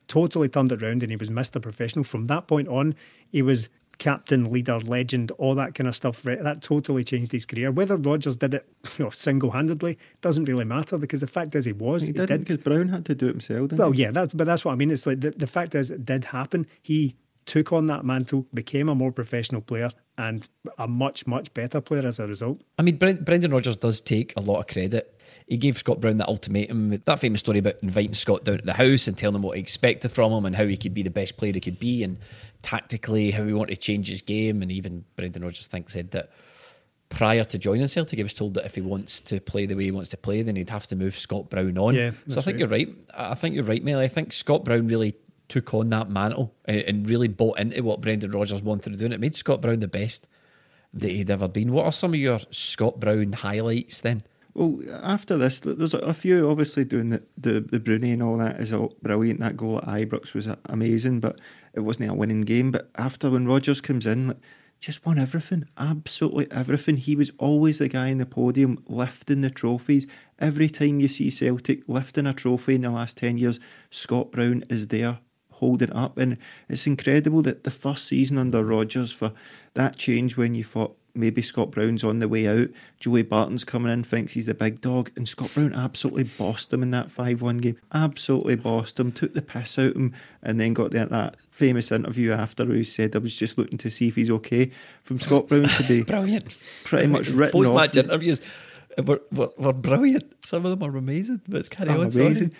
totally 0.07 0.49
turned 0.49 0.71
it 0.71 0.81
around 0.83 1.03
and 1.03 1.11
he 1.11 1.15
was 1.17 1.29
Mr. 1.29 1.61
Professional. 1.61 2.03
From 2.03 2.25
that 2.27 2.47
point 2.47 2.67
on, 2.67 2.95
he 3.29 3.41
was 3.41 3.69
captain, 3.97 4.51
leader, 4.51 4.79
legend, 4.79 5.31
all 5.39 5.55
that 5.55 5.73
kind 5.73 5.87
of 5.87 5.95
stuff. 5.95 6.21
That 6.23 6.61
totally 6.61 7.03
changed 7.03 7.31
his 7.31 7.45
career. 7.45 7.71
Whether 7.71 7.95
Rodgers 7.97 8.37
did 8.37 8.53
it 8.53 8.65
you 8.97 9.05
know, 9.05 9.09
single-handedly 9.09 9.97
doesn't 10.21 10.45
really 10.45 10.65
matter 10.65 10.97
because 10.97 11.21
the 11.21 11.27
fact 11.27 11.55
is 11.55 11.65
he 11.65 11.71
was. 11.73 12.03
he 12.03 12.07
he 12.07 12.13
didn't 12.13 12.27
did. 12.27 12.39
because 12.41 12.57
Brown 12.57 12.89
had 12.89 13.05
to 13.05 13.15
do 13.15 13.27
it 13.27 13.31
himself. 13.31 13.69
Didn't 13.69 13.79
Well, 13.79 13.91
he? 13.91 14.03
yeah, 14.03 14.11
that, 14.11 14.35
but 14.37 14.45
that's 14.45 14.63
what 14.63 14.73
I 14.73 14.75
mean. 14.75 14.91
It's 14.91 15.05
like 15.07 15.21
the, 15.21 15.31
the 15.31 15.47
fact 15.47 15.73
is 15.73 15.89
it 15.91 16.05
did 16.05 16.25
happen. 16.25 16.67
He 16.81 17.15
took 17.47 17.73
on 17.73 17.87
that 17.87 18.05
mantle, 18.05 18.45
became 18.53 18.89
a 18.89 18.93
more 18.93 19.11
professional 19.11 19.61
player, 19.61 19.89
and 20.17 20.47
a 20.77 20.87
much, 20.87 21.25
much 21.25 21.51
better 21.53 21.81
player 21.81 22.05
as 22.05 22.19
a 22.19 22.27
result. 22.27 22.61
I 22.77 22.83
mean, 22.83 22.99
Bren- 22.99 23.25
Brendan 23.25 23.51
Rodgers 23.51 23.77
does 23.77 24.01
take 24.01 24.33
a 24.35 24.41
lot 24.41 24.59
of 24.59 24.67
credit. 24.67 25.19
He 25.47 25.57
gave 25.57 25.77
Scott 25.77 26.01
Brown 26.01 26.17
that 26.17 26.27
ultimatum, 26.27 27.01
that 27.05 27.19
famous 27.19 27.39
story 27.39 27.59
about 27.59 27.75
inviting 27.81 28.13
Scott 28.13 28.43
down 28.43 28.57
to 28.57 28.65
the 28.65 28.73
house 28.73 29.07
and 29.07 29.17
telling 29.17 29.35
him 29.35 29.41
what 29.41 29.57
he 29.57 29.61
expected 29.61 30.11
from 30.11 30.31
him 30.31 30.45
and 30.45 30.55
how 30.55 30.65
he 30.65 30.77
could 30.77 30.93
be 30.93 31.03
the 31.03 31.09
best 31.09 31.37
player 31.37 31.53
he 31.53 31.59
could 31.59 31.79
be 31.79 32.03
and 32.03 32.19
tactically 32.61 33.31
how 33.31 33.43
he 33.43 33.53
wanted 33.53 33.75
to 33.75 33.81
change 33.81 34.09
his 34.09 34.21
game. 34.21 34.61
And 34.61 34.71
even 34.71 35.05
Brendan 35.15 35.43
Rodgers, 35.43 35.69
I 35.69 35.71
think, 35.71 35.89
said 35.89 36.11
that 36.11 36.31
prior 37.09 37.45
to 37.45 37.57
joining 37.57 37.87
Celtic, 37.87 38.17
he 38.17 38.23
was 38.23 38.33
told 38.33 38.55
that 38.55 38.65
if 38.65 38.75
he 38.75 38.81
wants 38.81 39.21
to 39.21 39.39
play 39.39 39.65
the 39.65 39.75
way 39.75 39.85
he 39.85 39.91
wants 39.91 40.09
to 40.09 40.17
play, 40.17 40.41
then 40.41 40.57
he'd 40.57 40.69
have 40.69 40.87
to 40.87 40.95
move 40.95 41.17
Scott 41.17 41.49
Brown 41.49 41.77
on. 41.77 41.95
Yeah, 41.95 42.11
so 42.27 42.39
I 42.39 42.41
think 42.41 42.55
right. 42.55 42.59
you're 42.59 42.67
right. 42.67 42.89
I 43.15 43.35
think 43.35 43.55
you're 43.55 43.63
right, 43.63 43.83
Mel. 43.83 43.99
I 43.99 44.09
think 44.09 44.33
Scott 44.33 44.65
Brown 44.65 44.87
really 44.87 45.15
took 45.47 45.73
on 45.73 45.89
that 45.89 46.09
mantle 46.09 46.53
and, 46.65 46.81
and 46.81 47.09
really 47.09 47.27
bought 47.27 47.59
into 47.59 47.81
what 47.83 48.01
Brendan 48.01 48.31
Rodgers 48.31 48.61
wanted 48.61 48.91
to 48.93 48.99
do, 48.99 49.05
and 49.05 49.13
it 49.13 49.19
made 49.19 49.35
Scott 49.35 49.61
Brown 49.61 49.79
the 49.79 49.87
best 49.87 50.27
that 50.93 51.11
he'd 51.11 51.29
ever 51.29 51.47
been. 51.47 51.71
What 51.71 51.85
are 51.85 51.91
some 51.91 52.13
of 52.13 52.19
your 52.19 52.39
Scott 52.51 52.99
Brown 52.99 53.33
highlights 53.33 54.01
then? 54.01 54.23
Well, 54.53 54.81
after 55.03 55.37
this, 55.37 55.59
there's 55.59 55.93
a 55.93 56.15
few 56.15 56.49
obviously 56.49 56.83
doing 56.83 57.11
the, 57.11 57.23
the, 57.37 57.59
the 57.59 57.79
Broony 57.79 58.13
and 58.13 58.23
all 58.23 58.37
that 58.37 58.59
is 58.59 58.73
all 58.73 58.95
brilliant. 59.03 59.39
That 59.39 59.55
goal 59.55 59.77
at 59.77 59.83
Ibrox 59.83 60.33
was 60.33 60.47
amazing, 60.65 61.19
but 61.19 61.39
it 61.73 61.81
wasn't 61.81 62.09
a 62.09 62.13
winning 62.15 62.41
game. 62.41 62.71
But 62.71 62.89
after 62.95 63.29
when 63.29 63.47
Rodgers 63.47 63.81
comes 63.81 64.07
in, 64.07 64.29
like, 64.29 64.37
just 64.79 65.05
won 65.05 65.19
everything, 65.19 65.65
absolutely 65.77 66.47
everything. 66.51 66.97
He 66.97 67.15
was 67.15 67.31
always 67.37 67.77
the 67.77 67.87
guy 67.87 68.07
in 68.07 68.17
the 68.17 68.25
podium 68.25 68.83
lifting 68.87 69.41
the 69.41 69.49
trophies. 69.49 70.07
Every 70.39 70.69
time 70.69 70.99
you 70.99 71.07
see 71.07 71.29
Celtic 71.29 71.87
lifting 71.87 72.25
a 72.25 72.33
trophy 72.33 72.75
in 72.75 72.81
the 72.81 72.89
last 72.89 73.17
10 73.17 73.37
years, 73.37 73.59
Scott 73.91 74.31
Brown 74.31 74.63
is 74.69 74.87
there 74.87 75.19
hold 75.57 75.81
it 75.81 75.93
up. 75.95 76.17
And 76.17 76.37
it's 76.69 76.87
incredible 76.87 77.41
that 77.43 77.63
the 77.63 77.71
first 77.71 78.05
season 78.05 78.37
under 78.37 78.63
Rodgers 78.63 79.11
for 79.11 79.31
that 79.73 79.97
change 79.97 80.37
when 80.37 80.55
you 80.55 80.63
thought 80.63 80.95
maybe 81.17 81.41
Scott 81.41 81.71
Brown's 81.71 82.03
on 82.03 82.19
the 82.19 82.27
way 82.27 82.47
out. 82.47 82.69
Joey 82.99 83.23
Barton's 83.23 83.65
coming 83.65 83.91
in, 83.91 84.03
thinks 84.03 84.33
he's 84.33 84.45
the 84.45 84.53
big 84.53 84.81
dog, 84.81 85.11
and 85.15 85.27
Scott 85.27 85.53
Brown 85.53 85.73
absolutely 85.73 86.23
bossed 86.23 86.71
him 86.71 86.83
in 86.83 86.91
that 86.91 87.11
5 87.11 87.41
1 87.41 87.57
game. 87.57 87.77
Absolutely 87.93 88.55
bossed 88.55 88.99
him, 88.99 89.11
took 89.11 89.33
the 89.33 89.41
piss 89.41 89.77
out 89.79 89.91
of 89.91 89.95
him, 89.95 90.13
and 90.43 90.59
then 90.59 90.73
got 90.73 90.91
that, 90.91 91.09
that 91.09 91.35
famous 91.49 91.91
interview 91.91 92.31
after 92.31 92.65
who 92.65 92.83
said, 92.83 93.15
I 93.15 93.19
was 93.19 93.35
just 93.35 93.57
looking 93.57 93.77
to 93.79 93.89
see 93.89 94.07
if 94.07 94.15
he's 94.15 94.29
okay. 94.29 94.71
From 95.01 95.19
Scott 95.19 95.47
Brown 95.47 95.67
to 95.67 95.83
be 95.83 96.01
Brilliant. 96.03 96.57
pretty 96.83 97.07
much 97.07 97.27
His 97.27 97.37
written 97.37 97.59
off. 97.61 97.67
Post-match 97.67 98.05
interviews 98.05 98.41
were, 99.03 99.21
were, 99.31 99.51
were 99.57 99.73
brilliant. 99.73 100.45
Some 100.45 100.65
of 100.65 100.71
them 100.71 100.87
are 100.87 100.95
amazing, 100.97 101.41
but 101.47 101.59
it's 101.59 101.69
on. 101.81 102.11
sorry. 102.11 102.25
amazing. 102.25 102.51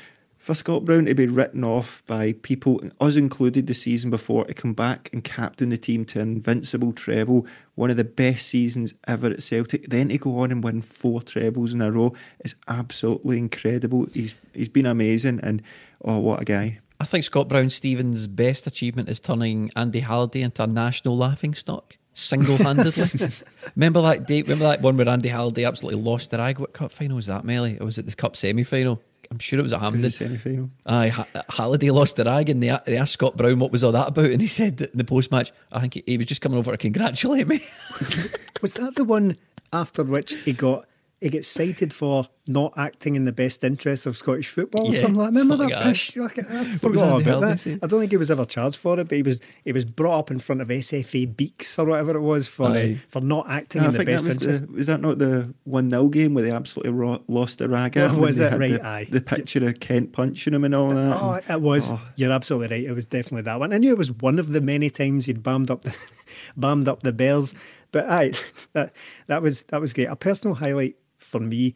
For 0.47 0.55
Scott 0.55 0.85
Brown 0.85 1.03
to 1.07 1.13
be 1.13 1.27
written 1.27 1.65
off 1.65 2.05
by 2.07 2.31
people, 2.31 2.79
us 3.01 3.17
included, 3.17 3.67
the 3.67 3.73
season 3.73 4.09
before, 4.09 4.45
to 4.45 4.53
come 4.53 4.71
back 4.71 5.09
and 5.11 5.21
captain 5.21 5.67
the 5.67 5.77
team 5.77 6.05
to 6.05 6.21
an 6.21 6.35
invincible 6.35 6.93
treble, 6.93 7.45
one 7.75 7.89
of 7.89 7.97
the 7.97 8.05
best 8.05 8.47
seasons 8.47 8.93
ever 9.09 9.27
at 9.27 9.43
Celtic, 9.43 9.89
then 9.89 10.07
to 10.07 10.17
go 10.17 10.39
on 10.39 10.53
and 10.53 10.63
win 10.63 10.81
four 10.81 11.21
trebles 11.21 11.73
in 11.73 11.81
a 11.81 11.91
row 11.91 12.13
is 12.45 12.55
absolutely 12.69 13.37
incredible. 13.39 14.07
He's 14.13 14.35
he's 14.53 14.69
been 14.69 14.85
amazing, 14.85 15.41
and 15.43 15.61
oh, 16.05 16.19
what 16.19 16.43
a 16.43 16.45
guy! 16.45 16.79
I 17.01 17.03
think 17.03 17.25
Scott 17.25 17.49
Brown 17.49 17.69
Stevens' 17.69 18.27
best 18.27 18.65
achievement 18.67 19.09
is 19.09 19.19
turning 19.19 19.69
Andy 19.75 19.99
Halliday 19.99 20.43
into 20.43 20.63
a 20.63 20.67
national 20.67 21.17
laughing 21.17 21.55
stock 21.55 21.97
single 22.13 22.55
handedly. 22.55 23.29
remember 23.75 24.01
that 24.03 24.27
date? 24.27 24.45
Remember 24.45 24.63
that 24.63 24.81
one 24.81 24.95
where 24.95 25.09
Andy 25.09 25.27
Halliday 25.27 25.65
absolutely 25.65 26.01
lost 26.01 26.31
the 26.31 26.37
rag? 26.37 26.57
What 26.57 26.71
cup 26.71 26.93
final 26.93 27.17
was 27.17 27.25
that, 27.25 27.43
Melly? 27.43 27.77
Or 27.81 27.85
was 27.85 27.97
it 27.97 28.05
the 28.05 28.15
cup 28.15 28.37
semi 28.37 28.63
final? 28.63 29.01
I'm 29.31 29.39
sure 29.39 29.59
it 29.59 29.63
was 29.63 29.73
at 29.73 29.77
In 29.77 29.81
Hampden. 29.83 30.01
the 30.03 30.11
semi 30.11 30.37
final. 30.37 30.69
Aye, 30.85 31.09
Ha- 31.09 31.27
Halliday 31.49 31.91
lost 31.91 32.15
the 32.15 32.23
rag, 32.25 32.49
and 32.49 32.61
they, 32.63 32.75
they 32.85 32.97
asked 32.97 33.13
Scott 33.13 33.35
Brown 33.37 33.59
what 33.59 33.71
was 33.71 33.83
all 33.83 33.91
that 33.91 34.07
about, 34.09 34.31
and 34.31 34.41
he 34.41 34.47
said 34.47 34.77
that 34.77 34.91
in 34.91 34.97
the 34.97 35.03
post 35.03 35.31
match, 35.31 35.51
I 35.71 35.79
think 35.81 35.95
he, 35.95 36.03
he 36.05 36.17
was 36.17 36.27
just 36.27 36.41
coming 36.41 36.57
over 36.57 36.71
to 36.71 36.77
congratulate 36.77 37.47
me. 37.47 37.59
Was 38.61 38.73
that 38.73 38.95
the 38.95 39.03
one 39.03 39.37
after 39.71 40.03
which 40.03 40.33
he 40.33 40.51
got 40.53 40.85
he 41.19 41.29
gets 41.29 41.47
cited 41.47 41.91
for 41.93 42.27
not 42.49 42.71
acting 42.77 43.15
in 43.15 43.23
the 43.23 43.31
best 43.33 43.63
interests 43.63 44.05
of 44.05 44.15
Scottish 44.15 44.47
football 44.49 44.87
or 44.87 44.93
Yeah, 44.93 45.01
something 45.01 45.15
like 45.15 45.33
that? 45.33 45.39
Remember 45.39 45.65
that 45.67 45.73
like 45.73 45.83
push? 45.83 46.15
I, 46.17 46.23
I 46.25 46.63
forgot 46.77 47.13
Andy 47.19 47.29
about 47.29 47.41
that. 47.41 47.79
I 47.83 47.87
don't 47.87 47.99
think 47.99 48.11
he 48.11 48.17
was 48.17 48.31
ever 48.31 48.45
charged 48.45 48.77
for 48.77 48.99
it, 48.99 49.09
but 49.09 49.15
he 49.15 49.23
was 49.23 49.41
he 49.65 49.71
was 49.71 49.83
brought 49.83 50.19
up 50.19 50.31
in 50.31 50.39
front 50.39 50.61
of 50.61 50.67
SFA 50.69 51.35
Beaks 51.35 51.77
or 51.77 51.85
whatever 51.87 52.15
it 52.15 52.21
was 52.21 52.47
for 52.47 52.67
uh, 52.67 52.93
for 53.09 53.19
not 53.21 53.49
acting 53.49 53.81
I 53.81 53.85
in 53.87 53.91
the 53.91 53.97
think 53.97 54.07
that 54.09 54.13
best 54.15 54.25
was 54.27 54.37
interest. 54.37 54.67
the, 54.67 54.71
was 54.73 54.87
that 54.87 55.01
not 55.01 55.17
the 55.17 55.53
one 55.65 55.89
0 55.89 56.07
game 56.09 56.33
where 56.35 56.43
they 56.45 56.51
absolutely 56.51 56.93
ro- 56.93 57.23
lost 57.27 57.57
the 57.57 57.67
rag 57.67 57.97
at 57.97 58.11
him 58.11 58.21
was 58.21 58.39
it? 58.39 58.53
Right, 58.53 58.71
the, 58.71 58.85
aye. 58.85 59.07
the 59.09 59.21
picture 59.21 59.65
of 59.65 59.79
Kent 59.79 60.13
punching 60.13 60.53
him 60.53 60.63
and 60.63 60.73
all 60.75 60.89
that. 60.89 61.17
Oh, 61.19 61.53
it 61.53 61.61
was. 61.61 61.91
Oh. 61.91 61.99
You're 62.15 62.31
absolutely 62.31 62.77
right. 62.77 62.85
It 62.85 62.93
was 62.93 63.05
definitely 63.07 63.41
that 63.41 63.59
one. 63.59 63.73
I 63.73 63.77
knew 63.77 63.91
it 63.91 63.97
was 63.97 64.11
one 64.11 64.39
of 64.39 64.49
the 64.49 64.61
many 64.61 64.89
times 64.89 65.25
he'd 65.25 65.43
bammed 65.43 65.69
up 65.69 65.81
the 65.81 65.95
bammed 66.57 66.87
up 66.87 67.03
the 67.03 67.11
Bears, 67.11 67.53
but 67.91 68.07
aye, 68.09 68.31
that 68.73 68.93
that 69.25 69.41
was 69.41 69.63
that 69.63 69.81
was 69.81 69.91
great. 69.93 70.05
A 70.07 70.15
personal 70.15 70.55
highlight 70.55 70.95
for 71.17 71.39
me 71.39 71.75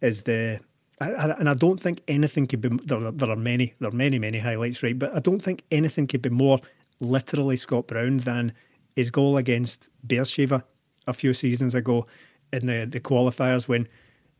is 0.00 0.22
the. 0.22 0.60
I, 1.00 1.12
I, 1.12 1.30
and 1.38 1.48
I 1.48 1.54
don't 1.54 1.80
think 1.80 2.02
anything 2.06 2.46
could 2.46 2.60
be. 2.60 2.68
There, 2.68 3.04
are- 3.04 3.10
there 3.12 3.30
are 3.30 3.36
many, 3.36 3.74
there 3.80 3.88
are 3.88 3.92
many, 3.92 4.18
many 4.18 4.38
highlights, 4.38 4.82
right? 4.82 4.98
But 4.98 5.14
I 5.14 5.18
don't 5.20 5.40
think 5.42 5.64
anything 5.70 6.06
could 6.06 6.22
be 6.22 6.30
more 6.30 6.58
literally 7.00 7.56
Scott 7.56 7.88
Brown 7.88 8.18
than 8.18 8.52
his 8.94 9.10
goal 9.10 9.36
against 9.36 9.90
Beersheva 10.06 10.62
a 11.06 11.12
few 11.12 11.32
seasons 11.34 11.74
ago 11.74 12.06
in 12.52 12.66
the, 12.66 12.86
the 12.88 13.00
qualifiers 13.00 13.66
when 13.66 13.88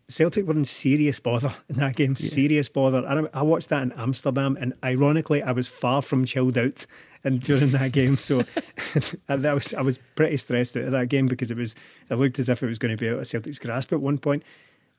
Celtic 0.08 0.46
were 0.46 0.54
in 0.54 0.64
serious 0.64 1.18
bother 1.18 1.52
in 1.68 1.76
that 1.76 1.96
game, 1.96 2.14
serious 2.14 2.68
bother. 2.68 3.04
I, 3.06 3.38
I 3.40 3.42
watched 3.42 3.70
that 3.70 3.82
in 3.82 3.92
Amsterdam, 3.92 4.56
and 4.60 4.74
ironically, 4.84 5.42
I 5.42 5.50
was 5.52 5.66
far 5.66 6.02
from 6.02 6.24
chilled 6.24 6.56
out 6.56 6.86
and 7.24 7.40
during 7.40 7.68
that 7.68 7.92
game. 7.92 8.16
So 8.16 8.42
that 9.26 9.54
was 9.54 9.74
I 9.74 9.82
was 9.82 9.98
pretty 10.14 10.36
stressed 10.36 10.76
out 10.76 10.84
of 10.84 10.92
that 10.92 11.08
game 11.08 11.26
because 11.26 11.50
it 11.50 11.56
was 11.56 11.74
it 12.10 12.14
looked 12.14 12.38
as 12.38 12.48
if 12.48 12.62
it 12.62 12.66
was 12.66 12.78
going 12.78 12.96
to 12.96 13.00
be 13.00 13.08
out 13.10 13.18
of 13.18 13.26
Celtic's 13.26 13.58
grasp 13.58 13.92
at 13.92 14.00
one 14.00 14.18
point. 14.18 14.42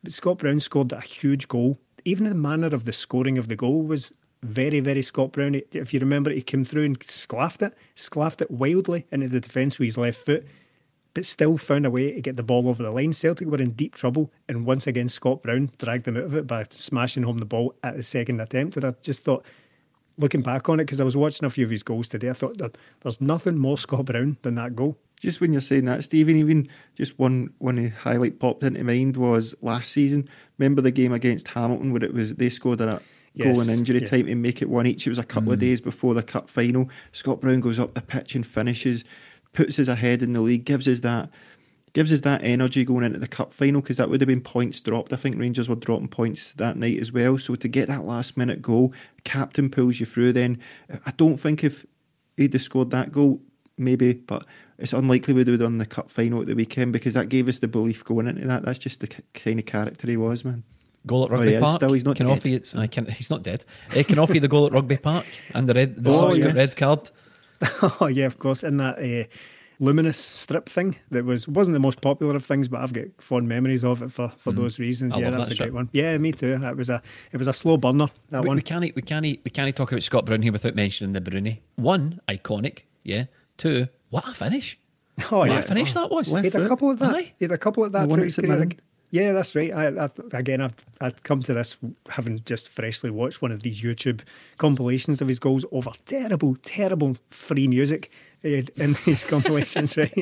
But 0.03 0.13
Scott 0.13 0.39
Brown 0.39 0.59
scored 0.59 0.91
a 0.91 1.01
huge 1.01 1.47
goal. 1.47 1.77
Even 2.03 2.27
the 2.27 2.35
manner 2.35 2.67
of 2.67 2.85
the 2.85 2.93
scoring 2.93 3.37
of 3.37 3.47
the 3.47 3.55
goal 3.55 3.83
was 3.83 4.11
very, 4.43 4.79
very 4.79 5.01
Scott 5.01 5.31
Brown. 5.31 5.59
If 5.71 5.93
you 5.93 5.99
remember, 5.99 6.29
he 6.29 6.41
came 6.41 6.63
through 6.63 6.83
and 6.83 6.99
sclaffed 6.99 7.65
it, 7.65 7.73
sclaffed 7.95 8.41
it 8.41 8.51
wildly 8.51 9.05
into 9.11 9.27
the 9.27 9.39
defence 9.39 9.79
with 9.79 9.87
his 9.87 9.97
left 9.97 10.23
foot 10.23 10.45
but 11.15 11.25
still 11.25 11.57
found 11.57 11.85
a 11.85 11.89
way 11.89 12.11
to 12.11 12.21
get 12.21 12.35
the 12.35 12.43
ball 12.43 12.67
over 12.67 12.83
the 12.83 12.91
line. 12.91 13.13
Celtic 13.13 13.47
were 13.47 13.57
in 13.57 13.71
deep 13.71 13.95
trouble, 13.95 14.31
and 14.47 14.65
once 14.65 14.85
again, 14.85 15.07
Scott 15.07 15.41
Brown 15.41 15.71
dragged 15.79 16.03
them 16.03 16.17
out 16.17 16.23
of 16.23 16.35
it 16.35 16.45
by 16.45 16.65
smashing 16.69 17.23
home 17.23 17.37
the 17.39 17.45
ball 17.45 17.73
at 17.83 17.95
the 17.95 18.03
second 18.03 18.41
attempt. 18.41 18.75
And 18.75 18.85
I 18.85 18.91
just 19.01 19.23
thought, 19.23 19.45
looking 20.17 20.41
back 20.41 20.69
on 20.69 20.79
it, 20.79 20.85
because 20.85 20.99
I 20.99 21.03
was 21.03 21.17
watching 21.17 21.45
a 21.45 21.49
few 21.49 21.65
of 21.65 21.71
his 21.71 21.83
goals 21.83 22.07
today, 22.07 22.29
I 22.29 22.33
thought 22.33 22.57
that 22.59 22.77
there's 23.01 23.21
nothing 23.21 23.57
more 23.57 23.77
Scott 23.77 24.05
Brown 24.05 24.37
than 24.41 24.55
that 24.55 24.75
goal. 24.75 24.97
Just 25.19 25.41
when 25.41 25.53
you're 25.53 25.61
saying 25.61 25.85
that, 25.85 26.03
Stephen, 26.03 26.35
even 26.35 26.67
just 26.95 27.17
one 27.17 27.53
one 27.57 27.77
highlight 27.89 28.39
popped 28.39 28.63
into 28.63 28.83
mind 28.83 29.17
was 29.17 29.55
last 29.61 29.91
season. 29.91 30.27
Remember 30.57 30.81
the 30.81 30.91
game 30.91 31.13
against 31.13 31.47
Hamilton 31.49 31.93
where 31.93 32.03
it 32.03 32.13
was 32.13 32.35
they 32.35 32.49
scored 32.49 32.81
a 32.81 32.85
goal 32.85 33.55
Yes, 33.55 33.67
in 33.67 33.73
injury 33.73 33.99
yeah. 33.99 34.07
time 34.07 34.25
to 34.27 34.35
make 34.35 34.61
it 34.61 34.69
one 34.69 34.87
each. 34.87 35.07
It 35.07 35.11
was 35.11 35.19
a 35.19 35.23
couple 35.23 35.51
of 35.51 35.57
mm. 35.57 35.61
days 35.61 35.81
before 35.81 36.13
the 36.13 36.23
cup 36.23 36.49
final. 36.49 36.89
Scott 37.11 37.41
Brown 37.41 37.59
goes 37.59 37.79
up 37.79 37.93
the 37.93 38.01
pitch 38.01 38.35
and 38.35 38.45
finishes, 38.45 39.03
puts 39.53 39.79
us 39.79 39.87
ahead 39.87 40.21
in 40.21 40.33
the 40.33 40.41
league, 40.41 40.65
gives 40.65 40.87
us 40.87 40.99
that 41.01 41.29
gives 41.95 42.11
us 42.13 42.21
that 42.21 42.43
energy 42.43 42.83
going 42.85 43.03
into 43.05 43.17
the 43.17 43.27
cup 43.27 43.51
final 43.53 43.81
because 43.81 43.97
that 43.97 44.09
would 44.09 44.21
have 44.21 44.27
been 44.27 44.41
points 44.41 44.79
dropped. 44.81 45.11
I 45.11 45.15
think 45.15 45.37
Rangers 45.39 45.67
were 45.67 45.75
dropping 45.75 46.09
points 46.09 46.53
that 46.53 46.75
night 46.77 46.99
as 46.99 47.11
well. 47.11 47.37
So 47.39 47.55
to 47.55 47.67
get 47.67 47.87
that 47.87 48.03
last 48.03 48.37
minute 48.37 48.61
goal, 48.61 48.93
captain 49.23 49.69
pulls 49.69 49.99
you 49.99 50.05
through. 50.05 50.33
Then 50.33 50.59
I 51.05 51.11
don't 51.17 51.37
think 51.37 51.63
if 51.63 51.85
he'd 52.37 52.53
have 52.53 52.61
scored 52.61 52.91
that 52.91 53.11
goal, 53.11 53.41
maybe, 53.77 54.13
but 54.13 54.45
it's 54.77 54.91
unlikely 54.93 55.33
we'd 55.33 55.47
have 55.47 55.59
done 55.59 55.77
the 55.77 55.85
cup 55.85 56.09
final 56.11 56.41
at 56.41 56.47
the 56.47 56.53
weekend 56.53 56.91
because 56.93 57.13
that 57.13 57.29
gave 57.29 57.47
us 57.47 57.59
the 57.59 57.67
belief 57.69 58.03
going 58.03 58.27
into 58.27 58.45
that. 58.45 58.63
That's 58.63 58.77
just 58.79 58.99
the 58.99 59.07
kind 59.33 59.57
of 59.57 59.65
character 59.65 60.05
he 60.07 60.17
was, 60.17 60.43
man. 60.45 60.63
Goal 61.07 61.23
at 61.25 61.31
Oh, 61.31 61.35
Rugby 61.35 61.49
he 61.51 61.55
is 61.55 61.61
Park. 61.63 61.75
still, 61.77 61.93
he's 61.93 62.03
not 62.03 62.17
can 62.17 62.25
dead. 62.27 62.37
offer 62.37 62.49
you, 62.49 62.61
I 62.75 62.87
can, 62.87 63.05
he's 63.05 63.29
not 63.29 63.41
dead. 63.41 63.63
He 63.93 64.03
can 64.03 64.19
offer 64.19 64.33
you 64.33 64.39
the 64.41 64.47
goal 64.49 64.65
at 64.65 64.73
Rugby 64.73 64.97
Park 64.97 65.25
and 65.53 65.69
the 65.69 65.73
red, 65.73 65.95
the 66.03 66.09
Oh, 66.13 66.33
yes. 66.33 66.53
red 66.53 66.75
card. 66.75 67.09
oh 68.01 68.07
yeah, 68.07 68.25
of 68.25 68.37
course. 68.37 68.63
In 68.63 68.77
that 68.77 68.97
uh, 68.99 69.27
luminous 69.79 70.17
strip 70.17 70.67
thing 70.69 70.95
that 71.11 71.25
was 71.25 71.47
wasn't 71.47 71.73
the 71.73 71.79
most 71.79 72.01
popular 72.01 72.35
of 72.35 72.45
things, 72.45 72.67
but 72.67 72.81
I've 72.81 72.93
got 72.93 73.05
fond 73.19 73.47
memories 73.47 73.83
of 73.83 74.01
it 74.01 74.11
for, 74.11 74.29
for 74.37 74.51
those 74.51 74.79
reasons. 74.79 75.13
Mm. 75.13 75.17
I 75.17 75.19
yeah, 75.21 75.29
that's 75.31 75.49
that 75.49 75.55
a 75.55 75.57
great 75.63 75.73
one. 75.73 75.89
Yeah, 75.91 76.17
me 76.17 76.31
too. 76.31 76.59
It 76.61 76.77
was 76.77 76.89
a 76.89 77.01
it 77.31 77.37
was 77.37 77.47
a 77.47 77.53
slow 77.53 77.77
burner. 77.77 78.07
That 78.29 78.43
We, 78.43 78.47
one. 78.47 78.55
we 78.57 78.61
can't 78.61 78.95
we 78.95 79.01
can't 79.01 79.23
we 79.25 79.51
can't 79.51 79.75
talk 79.75 79.91
about 79.91 80.03
Scott 80.03 80.25
Brown 80.25 80.41
here 80.41 80.51
without 80.51 80.75
mentioning 80.75 81.13
the 81.13 81.21
Broony. 81.21 81.59
One, 81.75 82.19
iconic, 82.27 82.83
yeah. 83.03 83.25
Two, 83.57 83.87
what 84.09 84.27
a 84.27 84.33
finish! 84.33 84.79
Oh 85.31 85.39
what 85.39 85.49
yeah, 85.49 85.59
a 85.59 85.61
finish 85.61 85.93
that 85.93 86.11
was. 86.11 86.29
left 86.31 86.45
He 86.45 86.51
had 86.51 86.61
a 86.61 86.67
couple 86.67 86.91
of 86.91 86.99
that. 86.99 87.15
Aye. 87.15 87.33
He 87.39 87.45
had 87.45 87.51
a 87.51 87.57
couple 87.57 87.85
of 87.85 87.93
that 87.93 88.01
The 88.01 88.07
one 88.09 88.19
at 88.19 88.23
his 88.25 88.35
St 88.35 88.45
career. 88.47 88.57
Mirren. 88.57 88.79
Yeah, 89.11 89.31
that's 89.31 89.55
right. 89.55 89.71
I, 89.71 90.05
I, 90.05 90.09
again, 90.33 90.59
I've 90.59 90.75
I'd 90.99 91.23
come 91.23 91.41
to 91.43 91.53
this 91.53 91.77
having 92.09 92.41
just 92.43 92.67
freshly 92.67 93.09
watched 93.11 93.41
one 93.41 93.51
of 93.53 93.63
these 93.63 93.81
YouTube 93.81 94.21
compilations 94.57 95.21
of 95.21 95.29
his 95.29 95.39
goals 95.39 95.63
over 95.71 95.91
terrible, 96.05 96.57
terrible 96.63 97.15
free 97.29 97.69
music 97.69 98.11
in 98.45 98.95
these 99.05 99.23
compilations, 99.33 99.97
right? 99.97 100.13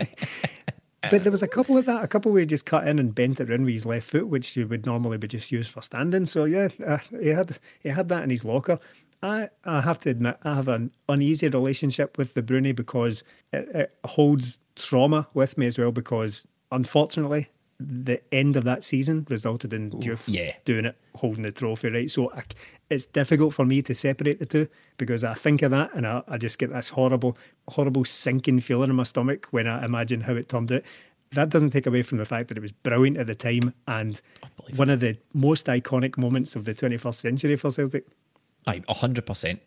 But 1.09 1.24
there 1.24 1.32
was 1.32 1.43
a 1.43 1.47
couple 1.47 1.78
of 1.78 1.86
that, 1.86 2.03
a 2.03 2.07
couple 2.07 2.32
where 2.32 2.39
he 2.39 2.45
just 2.45 2.65
cut 2.65 2.88
in 2.88 2.97
and 2.97 3.13
bent 3.13 3.39
it 3.39 3.49
round 3.49 3.65
with 3.65 3.74
his 3.74 3.86
left 3.86 4.09
foot, 4.09 4.28
which 4.28 4.49
he 4.53 4.63
would 4.63 4.86
normally 4.86 5.17
be 5.17 5.28
just 5.28 5.51
used 5.51 5.71
for 5.71 5.82
standing. 5.82 6.26
So 6.26 6.45
yeah, 6.45 6.69
uh, 6.86 6.99
he 7.19 7.30
had 7.30 7.57
he 7.82 7.89
had 7.89 8.09
that 8.09 8.24
in 8.24 8.30
his 8.30 8.45
locker. 8.45 8.80
I, 9.21 9.49
I 9.63 9.82
have 9.82 9.99
to 9.99 10.09
admit, 10.09 10.38
I 10.43 10.55
have 10.55 10.67
an 10.67 10.91
uneasy 11.07 11.47
relationship 11.47 12.17
with 12.17 12.34
the 12.34 12.43
Broony 12.43 12.76
because 12.76 13.24
it, 13.53 13.69
it 13.74 13.97
holds 14.05 14.59
trauma 14.76 15.28
with 15.34 15.57
me 15.57 15.65
as 15.65 15.78
well. 15.78 15.91
Because 15.91 16.47
unfortunately, 16.71 17.49
the 17.80 18.21
end 18.34 18.55
of 18.55 18.63
that 18.63 18.84
season 18.84 19.26
resulted 19.30 19.74
in 19.74 19.91
Diouf 19.91 20.24
yeah. 20.28 20.53
doing 20.65 20.86
it, 20.86 20.95
holding 21.15 21.43
the 21.43 21.51
trophy, 21.51 21.89
right? 21.89 22.09
So 22.09 22.32
I, 22.32 22.43
it's 22.89 23.05
difficult 23.05 23.53
for 23.53 23.65
me 23.65 23.82
to 23.82 23.95
separate 23.95 24.39
the 24.39 24.45
two 24.45 24.67
because 24.97 25.24
I 25.24 25.34
think 25.34 25.61
of 25.61 25.71
that 25.71 25.93
and 25.93 26.05
I, 26.05 26.24
I 26.28 26.38
just 26.38 26.57
get 26.59 26.71
this 26.71 26.89
horrible, 26.89 27.38
horrible 27.67 28.05
sinking 28.05 28.59
feeling 28.61 28.89
in 28.89 28.95
my 28.95 29.03
stomach 29.03 29.47
when 29.51 29.67
I 29.67 29.84
imagine 29.84 30.21
how 30.21 30.34
it 30.34 30.49
turned 30.49 30.71
out. 30.71 30.84
That 31.32 31.49
doesn't 31.49 31.71
take 31.71 31.88
away 31.88 32.03
from 32.03 32.19
the 32.19 32.26
fact 32.26 32.49
that 32.49 32.57
it 32.57 32.61
was 32.61 32.71
brilliant 32.71 33.17
at 33.17 33.28
the 33.28 33.36
time 33.36 33.74
and 33.88 34.21
one 34.76 34.89
of 34.89 34.99
the 34.99 35.17
most 35.34 35.65
iconic 35.65 36.17
moments 36.17 36.55
of 36.55 36.65
the 36.65 36.76
21st 36.76 37.15
century 37.15 37.55
for 37.55 37.71
Celtic. 37.71 38.05
Aye, 38.65 38.82
hundred 38.88 39.26
percent. 39.26 39.61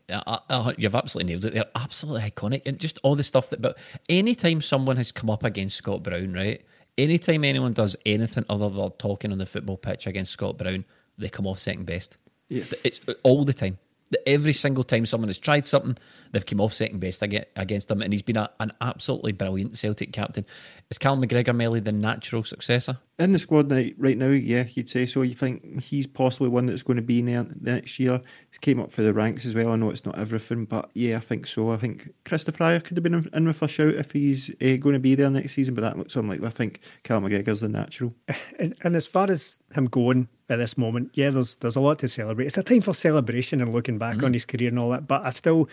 You've 0.78 0.94
absolutely 0.94 1.32
nailed 1.32 1.44
it. 1.44 1.52
They're 1.52 1.64
absolutely 1.74 2.30
iconic, 2.30 2.62
and 2.66 2.78
just 2.78 2.98
all 3.02 3.14
the 3.14 3.22
stuff 3.22 3.50
that. 3.50 3.60
But 3.60 3.76
anytime 4.08 4.62
someone 4.62 4.96
has 4.96 5.12
come 5.12 5.28
up 5.28 5.44
against 5.44 5.76
Scott 5.76 6.02
Brown, 6.02 6.32
right? 6.32 6.64
Anytime 6.98 7.44
anyone 7.44 7.74
does 7.74 7.94
anything 8.06 8.44
other 8.48 8.70
than 8.70 8.90
talking 8.92 9.32
on 9.32 9.38
the 9.38 9.46
football 9.46 9.76
pitch 9.76 10.06
against 10.06 10.32
Scott 10.32 10.56
Brown, 10.56 10.84
they 11.18 11.28
come 11.28 11.46
off 11.46 11.58
second 11.58 11.84
best. 11.84 12.16
Yeah. 12.48 12.64
It's 12.84 13.00
all 13.22 13.44
the 13.44 13.52
time. 13.52 13.78
Every 14.26 14.52
single 14.52 14.84
time 14.84 15.06
someone 15.06 15.28
has 15.28 15.38
tried 15.38 15.66
something, 15.66 15.96
they've 16.32 16.46
come 16.46 16.60
off 16.60 16.72
second 16.72 17.00
best 17.00 17.22
ag- 17.22 17.46
against 17.56 17.90
him, 17.90 18.02
and 18.02 18.12
he's 18.12 18.22
been 18.22 18.36
a, 18.36 18.50
an 18.60 18.72
absolutely 18.80 19.32
brilliant 19.32 19.76
Celtic 19.76 20.12
captain. 20.12 20.46
Is 20.90 20.98
Cal 20.98 21.16
McGregor 21.16 21.54
Melly 21.54 21.80
the 21.80 21.92
natural 21.92 22.44
successor? 22.44 22.98
in 23.18 23.32
the 23.32 23.38
squad 23.38 23.70
right, 23.72 23.94
right 23.96 24.18
now, 24.18 24.28
yeah, 24.28 24.64
you'd 24.74 24.90
say 24.90 25.06
so. 25.06 25.22
You 25.22 25.34
think 25.34 25.82
he's 25.82 26.06
possibly 26.06 26.48
one 26.48 26.66
that's 26.66 26.82
going 26.82 26.96
to 26.96 27.02
be 27.02 27.20
in 27.20 27.26
there 27.26 27.44
the 27.44 27.72
next 27.72 27.98
year. 27.98 28.20
He 28.50 28.58
came 28.58 28.78
up 28.78 28.90
for 28.90 29.02
the 29.02 29.14
ranks 29.14 29.46
as 29.46 29.54
well. 29.54 29.72
I 29.72 29.76
know 29.76 29.90
it's 29.90 30.04
not 30.04 30.18
everything, 30.18 30.66
but 30.66 30.90
yeah, 30.94 31.16
I 31.16 31.20
think 31.20 31.46
so. 31.46 31.70
I 31.70 31.78
think 31.78 32.10
Kristoffer 32.24 32.58
Ajer 32.58 32.84
could 32.84 32.96
have 32.96 33.04
been 33.04 33.28
in 33.32 33.46
with 33.46 33.62
a 33.62 33.68
shout 33.68 33.94
if 33.94 34.12
he's 34.12 34.50
uh, 34.50 34.76
going 34.76 34.92
to 34.92 34.98
be 34.98 35.14
there 35.14 35.30
next 35.30 35.54
season, 35.54 35.74
but 35.74 35.80
that 35.80 35.96
looks 35.96 36.16
unlikely. 36.16 36.46
I 36.46 36.50
think 36.50 36.80
Cal 37.04 37.20
McGregor's 37.20 37.60
the 37.60 37.68
natural. 37.68 38.14
And, 38.58 38.74
and 38.82 38.96
as 38.96 39.06
far 39.06 39.30
as 39.30 39.60
him 39.74 39.86
going 39.86 40.28
at 40.48 40.58
this 40.58 40.78
moment, 40.78 41.10
yeah, 41.14 41.30
there's 41.30 41.56
there's 41.56 41.76
a 41.76 41.80
lot 41.80 41.98
to 42.00 42.08
celebrate. 42.08 42.46
It's 42.46 42.58
a 42.58 42.62
time 42.62 42.80
for 42.80 42.94
celebration 42.94 43.60
and 43.60 43.72
looking 43.72 43.98
back 43.98 44.16
mm-hmm. 44.16 44.26
on 44.26 44.32
his 44.32 44.46
career 44.46 44.68
and 44.68 44.78
all 44.78 44.90
that, 44.90 45.06
but 45.06 45.24
I 45.24 45.30
still 45.30 45.68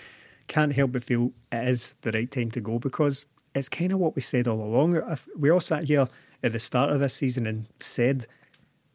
can't 0.48 0.74
help 0.74 0.92
but 0.94 1.04
feel 1.04 1.32
it 1.52 1.68
is 1.68 1.96
the 2.02 2.12
right 2.12 2.30
time 2.30 2.52
to 2.52 2.62
go 2.62 2.80
because 2.80 3.26
it's 3.56 3.70
kind 3.70 3.92
of 3.92 4.00
what 4.00 4.16
we 4.16 4.22
said 4.22 4.48
all 4.48 4.62
along. 4.62 5.00
We 5.38 5.50
all 5.50 5.60
sat 5.60 5.86
here 5.86 6.08
at 6.42 6.52
the 6.52 6.60
start 6.60 6.92
of 6.92 7.00
this 7.00 7.14
season 7.14 7.48
and 7.48 7.68
said 7.80 8.26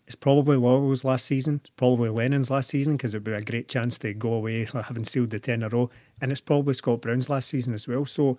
it's 0.06 0.16
probably 0.16 0.56
Lawwell's 0.56 1.04
last 1.04 1.26
season, 1.26 1.60
it's 1.62 1.72
probably 1.76 2.08
Lennon's 2.08 2.50
last 2.50 2.70
season 2.70 2.96
because 2.96 3.14
it'd 3.14 3.24
be 3.24 3.32
a 3.32 3.42
great 3.42 3.68
chance 3.68 3.98
to 3.98 4.14
go 4.14 4.32
away 4.32 4.64
having 4.72 5.04
sealed 5.04 5.30
the 5.30 5.38
10 5.38 5.54
in 5.54 5.62
a 5.62 5.68
row, 5.68 5.90
and 6.20 6.32
it's 6.32 6.40
probably 6.40 6.74
Scott 6.74 7.02
Brown's 7.02 7.28
last 7.28 7.48
season 7.48 7.74
as 7.74 7.86
well. 7.86 8.04
So, 8.04 8.38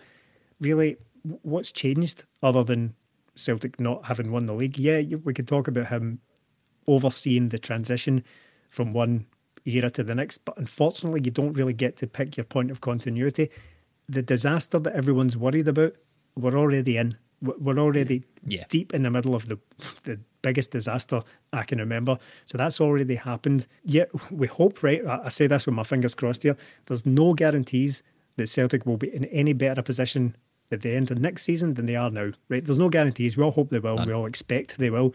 really, 0.59 0.97
what's 1.43 1.71
changed 1.71 2.23
other 2.41 2.63
than 2.63 2.95
Celtic 3.35 3.79
not 3.79 4.05
having 4.05 4.31
won 4.31 4.45
the 4.45 4.53
league? 4.53 4.79
Yeah, 4.79 5.01
we 5.23 5.33
could 5.33 5.47
talk 5.47 5.67
about 5.67 5.87
him 5.87 6.19
overseeing 6.93 7.49
the 7.49 7.59
transition 7.59 8.23
from 8.69 8.93
one 8.93 9.25
era 9.65 9.89
to 9.91 10.03
the 10.03 10.15
next, 10.15 10.39
but 10.45 10.57
unfortunately, 10.57 11.21
you 11.23 11.31
don't 11.31 11.53
really 11.53 11.73
get 11.73 11.95
to 11.97 12.07
pick 12.07 12.37
your 12.37 12.43
point 12.45 12.71
of 12.71 12.81
continuity. 12.81 13.49
The 14.07 14.21
disaster 14.23 14.79
that 14.79 14.93
everyone's 14.95 15.37
worried 15.37 15.67
about, 15.67 15.93
we're 16.35 16.57
already 16.57 16.97
in. 16.97 17.17
We're 17.41 17.77
already 17.79 18.23
Yeah. 18.45 18.65
deep 18.69 18.93
in 18.93 19.03
the 19.03 19.09
middle 19.09 19.35
of 19.35 19.47
the 19.47 19.57
the 20.03 20.19
biggest 20.41 20.71
disaster 20.71 21.21
I 21.53 21.63
can 21.63 21.79
remember. 21.79 22.17
So 22.45 22.57
that's 22.57 22.79
already 22.81 23.15
happened. 23.15 23.67
Yet 23.83 24.09
we 24.31 24.47
hope, 24.47 24.81
right? 24.83 25.05
I 25.05 25.25
I 25.25 25.29
say 25.29 25.47
this 25.47 25.65
with 25.65 25.75
my 25.75 25.83
fingers 25.83 26.15
crossed 26.15 26.43
here. 26.43 26.55
There's 26.85 27.05
no 27.05 27.33
guarantees 27.33 28.03
that 28.37 28.47
Celtic 28.49 28.85
will 28.85 28.97
be 28.97 29.13
in 29.13 29.25
any 29.25 29.53
better 29.53 29.81
position 29.81 30.35
at 30.71 30.81
the 30.81 30.91
end 30.95 31.11
of 31.11 31.17
next 31.19 31.43
season 31.43 31.73
than 31.75 31.85
they 31.85 31.95
are 31.97 32.11
now. 32.11 32.31
Right? 32.49 32.63
There's 32.65 32.77
no 32.85 32.89
guarantees. 32.89 33.35
We 33.37 33.43
all 33.43 33.51
hope 33.51 33.69
they 33.69 33.79
will. 33.79 33.97
and 33.97 34.07
We 34.07 34.13
all 34.13 34.25
expect 34.27 34.77
they 34.77 34.89
will. 34.89 35.13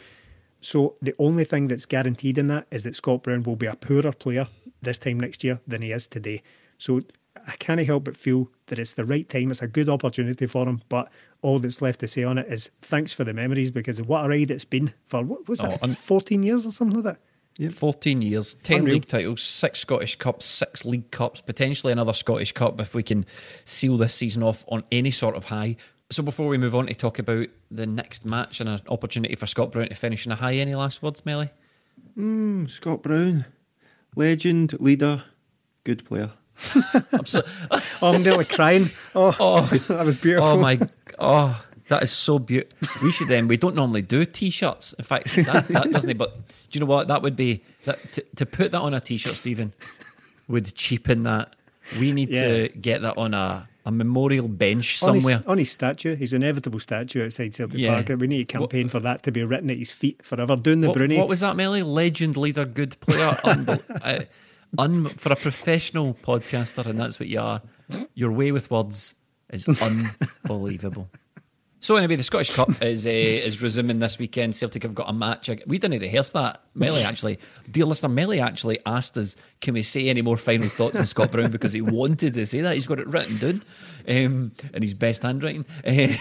So 0.65 0.95
the 1.03 1.15
only 1.19 1.45
thing 1.45 1.69
that's 1.69 1.85
guaranteed 1.87 2.39
in 2.39 2.47
that 2.49 2.67
is 2.71 2.85
that 2.85 2.97
Scott 2.97 3.23
Brown 3.23 3.43
will 3.43 3.57
be 3.57 3.67
a 3.67 3.77
poorer 3.77 4.13
player 4.13 4.47
this 4.81 4.97
time 4.99 5.21
next 5.21 5.45
year 5.45 5.61
than 5.67 5.83
he 5.83 5.93
is 5.93 6.07
today. 6.07 6.43
So 6.79 7.01
I 7.47 7.53
can't 7.59 7.85
help 7.85 8.05
but 8.05 8.17
feel 8.17 8.51
that 8.67 8.79
it's 8.79 8.95
the 8.95 9.05
right 9.05 9.29
time. 9.29 9.51
It's 9.51 9.61
a 9.61 9.67
good 9.69 9.91
opportunity 9.91 10.47
for 10.47 10.67
him. 10.67 10.81
But 10.89 11.11
all 11.43 11.59
that's 11.59 11.83
left 11.83 12.01
to 12.01 12.09
say 12.09 12.23
on 12.25 12.39
it 12.39 12.47
is 12.49 12.71
thanks 12.81 13.13
for 13.13 13.25
the 13.25 13.35
memories 13.35 13.71
because 13.71 13.99
of 13.99 14.09
what 14.09 14.25
a 14.25 14.29
ride 14.31 14.51
it's 14.51 14.65
been 14.65 14.95
for 15.05 15.23
what 15.23 15.47
was 15.49 15.61
Oh, 15.63 15.77
un- 15.83 15.93
14 15.93 16.43
years 16.43 16.65
or 16.65 16.73
something 16.73 17.03
like 17.03 17.19
that. 17.59 17.73
14 17.73 18.21
years, 18.23 18.55
10 18.55 18.79
Unreal. 18.79 18.95
league 18.95 19.07
titles, 19.07 19.43
six 19.43 19.79
Scottish 19.81 20.17
Cups, 20.17 20.45
six 20.45 20.85
League 20.85 21.11
Cups, 21.13 21.41
potentially 21.41 21.93
another 21.93 22.13
Scottish 22.13 22.51
Cup 22.53 22.81
if 22.81 22.95
we 22.95 23.03
can 23.05 23.25
seal 23.65 23.97
this 23.97 24.13
season 24.15 24.43
off 24.43 24.65
on 24.69 24.83
any 24.91 25.13
sort 25.13 25.37
of 25.37 25.45
high. 25.45 25.77
So 26.15 26.23
before 26.23 26.47
we 26.47 26.59
move 26.59 26.77
on 26.77 26.87
to 26.87 26.95
talk 26.95 27.19
about 27.19 27.49
the 27.73 27.89
next 27.89 28.25
match 28.25 28.61
and 28.61 28.69
an 28.69 28.81
opportunity 28.89 29.35
for 29.35 29.47
Scott 29.47 29.73
Brown 29.73 29.89
to 29.89 29.97
finish 29.97 30.25
in 30.27 30.31
a 30.31 30.37
high, 30.37 30.55
any 30.55 30.73
last 30.73 31.03
words, 31.03 31.27
Melly? 31.27 31.51
Hmm, 32.15 32.67
Scott 32.67 33.03
Brown, 33.03 33.47
legend, 34.15 34.81
leader, 34.81 35.25
good 35.83 36.05
player. 36.05 36.31
I'm 37.13 37.27
so, 37.27 37.43
Oh, 38.01 38.15
I'm 38.15 38.23
nearly 38.23 38.45
crying. 38.45 38.91
Oh, 39.17 39.37
oh. 39.41 39.63
that 39.89 40.07
was 40.07 40.17
beautiful. 40.17 40.51
oh 40.51 40.57
my, 40.57 40.79
oh, 41.19 41.67
that 41.89 42.05
is 42.05 42.13
so 42.13 42.39
beautiful. 42.39 42.89
We 43.03 43.11
should 43.11 43.27
then, 43.27 43.49
we 43.49 43.57
don't 43.57 43.75
normally 43.75 44.03
do 44.03 44.25
t-shirts. 44.25 44.93
In 44.93 45.05
fact, 45.05 45.35
that, 45.35 45.67
that 45.67 45.91
doesn't, 45.91 46.17
but 46.17 46.37
do 46.47 46.79
you 46.79 46.79
know 46.79 46.87
what? 46.87 47.09
That 47.09 47.23
would 47.23 47.35
be, 47.35 47.65
that 47.87 48.13
to, 48.13 48.25
to 48.37 48.47
put 48.47 48.71
that 48.71 48.81
on 48.81 48.95
a 48.95 49.01
t-shirt, 49.01 49.35
Stephen, 49.35 49.75
would 50.47 50.77
cheapen 50.77 51.25
that. 51.25 51.57
We 51.99 52.13
need 52.13 52.31
to 52.31 52.69
get 52.69 53.03
that 53.03 53.19
on 53.19 53.35
a, 53.35 53.69
a 53.87 53.93
memorial 53.93 54.49
bench 54.49 55.03
on 55.03 55.21
somewhere. 55.21 55.37
his, 55.39 55.47
on 55.47 55.59
his 55.59 55.71
statue, 55.71 56.15
his 56.17 56.33
inevitable 56.33 56.79
statue 56.79 57.25
outside 57.25 57.53
Celtic 57.55 57.79
Yeah. 57.81 58.03
Park. 58.03 58.19
We 58.21 58.27
need 58.27 58.49
to 58.49 58.59
campaign 58.59 58.89
for 58.89 59.01
that 59.01 59.23
to 59.25 59.33
be 59.33 59.45
written 59.45 59.69
at 59.71 59.77
his 59.77 59.93
feet 59.93 60.25
forever. 60.25 60.57
Doing 60.57 60.81
the 60.81 60.89
What, 60.89 60.97
Broony. 60.99 61.19
what 61.19 61.29
was 61.29 61.41
that, 61.41 61.55
Melly? 61.57 61.83
Legend, 61.83 62.37
leader, 62.37 62.65
good 62.65 62.99
player. 63.01 63.31
Unbel- 63.45 63.83
uh, 64.03 64.25
un- 64.79 65.05
for 65.07 65.33
a 65.33 65.37
professional 65.37 66.15
podcaster, 66.15 66.87
and 66.87 66.99
that's 66.99 67.21
what 67.21 67.29
you 67.29 67.41
are. 67.41 67.61
Your 68.15 68.33
way 68.33 68.53
with 68.53 68.71
words 68.71 69.15
is 69.53 69.67
unbelievable. 70.45 71.11
So 71.85 71.97
anyway, 71.97 72.17
the 72.17 72.23
Scottish 72.23 72.49
Cup 72.55 72.83
is 72.83 73.05
uh, 73.05 73.11
is 73.11 73.63
resuming 73.63 73.99
this 73.99 74.19
weekend. 74.19 74.55
Celtic 74.55 74.85
have 74.85 74.95
got 74.95 75.11
a 75.11 75.13
match. 75.13 75.51
We 75.67 75.77
didn't 75.77 76.01
rehearse 76.01 76.33
that. 76.33 76.63
Melly 76.75 77.03
actually, 77.05 77.39
dear 77.71 77.85
listener, 77.85 78.09
Melly 78.09 78.41
actually 78.41 78.79
asked 78.87 79.19
us, 79.19 79.37
"Can 79.61 79.75
we 79.75 79.83
say 79.83 80.09
any 80.09 80.23
more 80.23 80.39
final 80.39 80.67
thoughts 80.67 80.99
on 80.99 81.05
Scott 81.05 81.31
Brown?" 81.31 81.51
Because 81.51 81.73
he 81.73 81.81
wanted 81.83 82.33
to 82.33 82.47
say 82.47 82.63
that. 82.63 82.75
He's 82.75 82.87
got 82.87 83.01
it 83.01 83.07
written 83.09 83.37
down 83.37 83.63
um, 84.09 84.53
in 84.73 84.81
his 84.81 84.95
best 84.95 85.23
handwriting. 85.23 85.67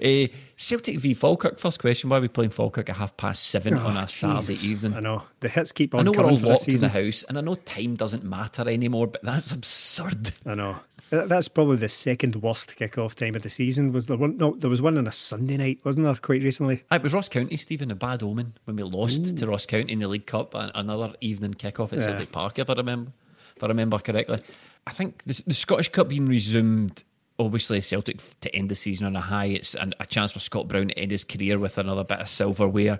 Uh, 0.00 0.28
Celtic 0.56 1.00
v 1.00 1.12
Falkirk. 1.12 1.58
First 1.58 1.80
question: 1.80 2.08
Why 2.08 2.18
are 2.18 2.20
we 2.20 2.28
playing 2.28 2.50
Falkirk 2.50 2.88
at 2.88 2.96
half 2.96 3.16
past 3.16 3.46
seven 3.46 3.74
on 3.74 3.96
a 3.96 4.06
Saturday 4.06 4.54
evening? 4.64 4.94
I 4.94 5.00
know 5.00 5.24
the 5.40 5.48
hits 5.48 5.72
keep 5.72 5.92
on 5.92 6.00
I 6.00 6.02
know 6.04 6.12
we're 6.12 6.24
all 6.24 6.38
locked 6.38 6.68
in 6.68 6.76
the 6.76 6.88
house, 6.88 7.24
and 7.24 7.36
I 7.36 7.40
know 7.40 7.56
time 7.56 7.96
doesn't 7.96 8.22
matter 8.22 8.68
anymore, 8.68 9.08
but 9.08 9.22
that's 9.22 9.50
absurd. 9.50 10.30
I 10.46 10.54
know. 10.54 10.76
That- 11.10 11.28
That's 11.28 11.48
probably 11.48 11.76
the 11.76 11.88
second 11.88 12.36
worst 12.36 12.76
kick-off 12.76 13.14
time 13.14 13.34
of 13.34 13.42
the 13.42 13.50
season. 13.50 13.92
Was 13.92 14.06
there 14.06 14.16
one? 14.16 14.36
No, 14.36 14.54
there 14.56 14.68
was 14.70 14.82
one 14.82 14.98
on 14.98 15.06
a 15.06 15.12
Sunday 15.12 15.56
night, 15.56 15.80
wasn't 15.84 16.04
there? 16.04 16.14
Quite 16.16 16.42
recently. 16.42 16.84
It 16.92 17.02
was 17.02 17.14
Ross 17.14 17.28
County, 17.28 17.56
Stephen, 17.56 17.90
a 17.90 17.94
bad 17.94 18.22
omen 18.22 18.54
when 18.64 18.76
we 18.76 18.82
lost 18.82 19.36
to 19.38 19.46
Ross 19.46 19.64
County 19.66 19.92
in 19.92 20.00
the 20.00 20.08
League 20.08 20.26
Cup. 20.26 20.54
and 20.54 20.70
Another 20.74 21.14
evening 21.20 21.54
kick-off 21.54 21.92
at 21.92 22.00
Yeah. 22.00 22.06
Celtic 22.06 22.32
Park, 22.32 22.58
if 22.58 22.68
I 22.68 22.74
remember, 22.74 23.12
if 23.56 23.64
I 23.64 23.68
remember 23.68 23.98
correctly. 23.98 24.38
I 24.86 24.90
think 24.90 25.22
the, 25.24 25.42
the 25.46 25.54
Scottish 25.54 25.88
Cup 25.90 26.08
being 26.08 26.26
resumed. 26.26 27.04
Obviously, 27.40 27.80
Celtic 27.80 28.18
to 28.40 28.52
end 28.56 28.68
the 28.68 28.74
season 28.74 29.06
on 29.06 29.14
a 29.14 29.20
high. 29.20 29.44
It's 29.46 29.76
an, 29.76 29.94
a 30.00 30.06
chance 30.06 30.32
for 30.32 30.40
Scott 30.40 30.66
Brown 30.66 30.88
to 30.88 30.98
end 30.98 31.12
his 31.12 31.22
career 31.22 31.56
with 31.58 31.78
another 31.78 32.02
bit 32.02 32.18
of 32.18 32.28
silverware. 32.28 32.98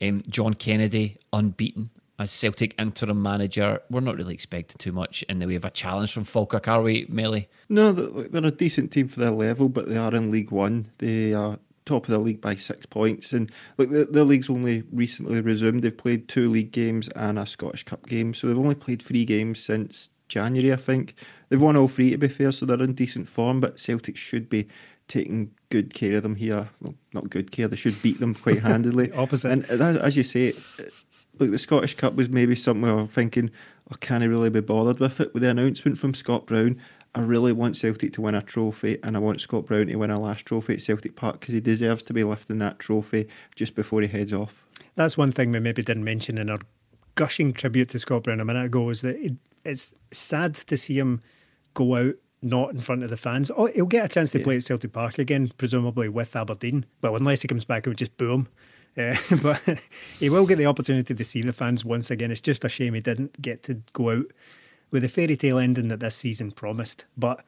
Um, 0.00 0.22
John 0.28 0.54
Kennedy 0.54 1.18
unbeaten 1.34 1.90
as 2.18 2.30
Celtic 2.30 2.74
interim 2.78 3.22
manager. 3.22 3.80
We're 3.90 4.00
not 4.00 4.16
really 4.16 4.34
expecting 4.34 4.78
too 4.78 4.92
much 4.92 5.22
in 5.24 5.38
the 5.38 5.46
way 5.46 5.56
of 5.56 5.64
a 5.64 5.70
challenge 5.70 6.12
from 6.12 6.24
Falkirk, 6.24 6.68
are 6.68 6.82
we, 6.82 7.06
Melly? 7.08 7.48
No, 7.68 7.92
they're, 7.92 8.44
a 8.44 8.50
decent 8.50 8.92
team 8.92 9.08
for 9.08 9.20
their 9.20 9.30
level, 9.30 9.68
but 9.68 9.88
they 9.88 9.96
are 9.96 10.14
in 10.14 10.30
League 10.30 10.50
One. 10.50 10.86
They 10.98 11.32
are 11.32 11.58
top 11.84 12.04
of 12.04 12.10
the 12.10 12.18
league 12.18 12.40
by 12.40 12.54
six 12.54 12.86
points, 12.86 13.32
and 13.32 13.50
look, 13.76 13.90
the, 13.90 14.06
the 14.06 14.24
league's 14.24 14.48
only 14.48 14.84
recently 14.92 15.40
resumed. 15.40 15.82
They've 15.82 15.96
played 15.96 16.28
two 16.28 16.48
league 16.48 16.72
games 16.72 17.08
and 17.08 17.38
a 17.38 17.46
Scottish 17.46 17.84
Cup 17.84 18.06
game, 18.06 18.32
so 18.32 18.46
they've 18.46 18.58
only 18.58 18.74
played 18.74 19.02
three 19.02 19.24
games 19.24 19.60
since 19.60 20.10
January, 20.28 20.72
I 20.72 20.76
think. 20.76 21.14
They've 21.48 21.60
won 21.60 21.76
all 21.76 21.88
three, 21.88 22.10
to 22.10 22.18
be 22.18 22.28
fair, 22.28 22.52
so 22.52 22.64
they're 22.64 22.82
in 22.82 22.94
decent 22.94 23.28
form. 23.28 23.60
But 23.60 23.78
Celtic 23.78 24.16
should 24.16 24.48
be 24.48 24.66
taking 25.08 25.50
good 25.68 25.92
care 25.92 26.16
of 26.16 26.22
them 26.22 26.36
here. 26.36 26.70
Well, 26.80 26.94
not 27.12 27.28
good 27.28 27.50
care; 27.50 27.68
they 27.68 27.76
should 27.76 28.00
beat 28.02 28.20
them 28.20 28.34
quite 28.34 28.58
handily. 28.62 29.12
Opposite. 29.12 29.68
and 29.70 29.82
uh, 29.82 30.00
as 30.00 30.16
you 30.16 30.22
say, 30.22 30.52
look, 31.38 31.50
the 31.50 31.58
Scottish 31.58 31.94
Cup 31.94 32.14
was 32.14 32.28
maybe 32.28 32.54
something 32.54 32.82
we 32.82 32.92
were 32.92 33.06
thinking, 33.06 33.50
oh, 33.90 33.96
can 34.00 34.22
I 34.22 34.26
really 34.26 34.50
be 34.50 34.60
bothered 34.60 35.00
with 35.00 35.20
it? 35.20 35.32
With 35.34 35.42
the 35.42 35.50
announcement 35.50 35.98
from 35.98 36.14
Scott 36.14 36.46
Brown, 36.46 36.80
I 37.14 37.20
really 37.20 37.52
want 37.52 37.76
Celtic 37.76 38.12
to 38.14 38.20
win 38.20 38.34
a 38.34 38.42
trophy, 38.42 38.98
and 39.02 39.16
I 39.16 39.20
want 39.20 39.40
Scott 39.40 39.66
Brown 39.66 39.86
to 39.86 39.96
win 39.96 40.10
a 40.10 40.18
last 40.18 40.46
trophy 40.46 40.74
at 40.74 40.82
Celtic 40.82 41.14
Park 41.14 41.40
because 41.40 41.54
he 41.54 41.60
deserves 41.60 42.02
to 42.04 42.12
be 42.12 42.24
lifting 42.24 42.58
that 42.58 42.78
trophy 42.78 43.28
just 43.54 43.74
before 43.74 44.00
he 44.00 44.08
heads 44.08 44.32
off. 44.32 44.66
That's 44.96 45.16
one 45.16 45.32
thing 45.32 45.52
we 45.52 45.60
maybe 45.60 45.82
didn't 45.82 46.04
mention 46.04 46.38
in 46.38 46.50
our 46.50 46.60
gushing 47.14 47.52
tribute 47.52 47.90
to 47.90 47.98
Scott 47.98 48.24
Brown 48.24 48.40
a 48.40 48.44
minute 48.44 48.66
ago 48.66 48.90
is 48.90 49.02
that 49.02 49.16
it, 49.16 49.34
it's 49.64 49.94
sad 50.10 50.54
to 50.54 50.76
see 50.76 50.98
him 50.98 51.20
go 51.74 51.96
out 51.96 52.14
not 52.42 52.70
in 52.70 52.80
front 52.80 53.02
of 53.02 53.10
the 53.10 53.16
fans. 53.16 53.50
Oh, 53.56 53.66
he'll 53.66 53.86
get 53.86 54.04
a 54.04 54.08
chance 54.08 54.30
to 54.32 54.38
play 54.38 54.56
at 54.56 54.62
Celtic 54.62 54.92
Park 54.92 55.18
again, 55.18 55.50
presumably 55.56 56.08
with 56.08 56.36
Aberdeen. 56.36 56.84
Well, 57.00 57.16
unless 57.16 57.42
he 57.42 57.48
comes 57.48 57.64
back 57.64 57.86
and 57.86 57.92
we 57.92 57.96
just 57.96 58.16
boo 58.16 58.32
him. 58.32 58.48
Uh, 58.96 59.16
but 59.42 59.80
he 60.18 60.30
will 60.30 60.46
get 60.46 60.58
the 60.58 60.66
opportunity 60.66 61.14
to 61.14 61.24
see 61.24 61.42
the 61.42 61.52
fans 61.52 61.84
once 61.84 62.10
again. 62.10 62.30
It's 62.30 62.40
just 62.40 62.64
a 62.64 62.68
shame 62.68 62.94
he 62.94 63.00
didn't 63.00 63.40
get 63.40 63.62
to 63.64 63.82
go 63.92 64.10
out 64.10 64.26
with 64.90 65.02
the 65.02 65.08
fairy 65.08 65.36
tale 65.36 65.58
ending 65.58 65.88
that 65.88 66.00
this 66.00 66.14
season 66.14 66.52
promised. 66.52 67.04
But 67.16 67.44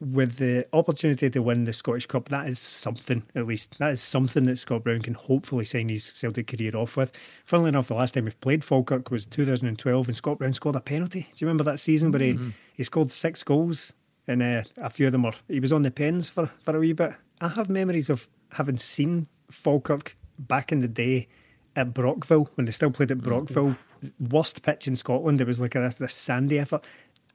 with 0.00 0.38
the 0.38 0.66
opportunity 0.72 1.30
to 1.30 1.42
win 1.42 1.62
the 1.62 1.72
Scottish 1.72 2.06
Cup, 2.06 2.28
that 2.30 2.48
is 2.48 2.58
something, 2.58 3.22
at 3.36 3.46
least. 3.46 3.78
That 3.78 3.92
is 3.92 4.02
something 4.02 4.42
that 4.44 4.58
Scott 4.58 4.82
Brown 4.82 5.00
can 5.00 5.14
hopefully 5.14 5.64
sign 5.64 5.88
his 5.88 6.04
Celtic 6.04 6.48
career 6.48 6.74
off 6.74 6.96
with. 6.96 7.16
Funnily 7.44 7.68
enough, 7.68 7.88
the 7.88 7.94
last 7.94 8.14
time 8.14 8.24
we 8.24 8.32
played 8.32 8.64
Falkirk 8.64 9.12
was 9.12 9.26
2012 9.26 10.08
and 10.08 10.16
Scott 10.16 10.38
Brown 10.38 10.52
scored 10.52 10.74
a 10.74 10.80
penalty. 10.80 11.20
Do 11.20 11.28
you 11.36 11.46
remember 11.46 11.64
that 11.64 11.78
season 11.78 12.10
where 12.10 12.22
he, 12.22 12.38
he 12.74 12.82
scored 12.82 13.12
six 13.12 13.44
goals 13.44 13.92
and 14.26 14.42
uh, 14.42 14.62
a 14.76 14.90
few 14.90 15.06
of 15.06 15.12
them 15.12 15.22
were, 15.22 15.32
he 15.48 15.60
was 15.60 15.72
on 15.72 15.82
the 15.82 15.90
pens 15.90 16.28
for, 16.28 16.50
for 16.60 16.76
a 16.76 16.80
wee 16.80 16.92
bit. 16.92 17.12
I 17.40 17.48
have 17.48 17.68
memories 17.68 18.10
of 18.10 18.28
having 18.52 18.76
seen 18.76 19.28
Falkirk 19.50 20.16
back 20.48 20.72
in 20.72 20.80
the 20.80 20.88
day 20.88 21.28
at 21.74 21.94
Brockville 21.94 22.50
when 22.54 22.66
they 22.66 22.72
still 22.72 22.90
played 22.90 23.10
at 23.10 23.18
Brockville. 23.18 23.76
Worst 24.18 24.62
pitch 24.62 24.88
in 24.88 24.96
Scotland. 24.96 25.40
It 25.40 25.46
was 25.46 25.60
like 25.60 25.74
a, 25.74 25.92
this, 25.98 26.14
sandy 26.14 26.58
effort. 26.58 26.84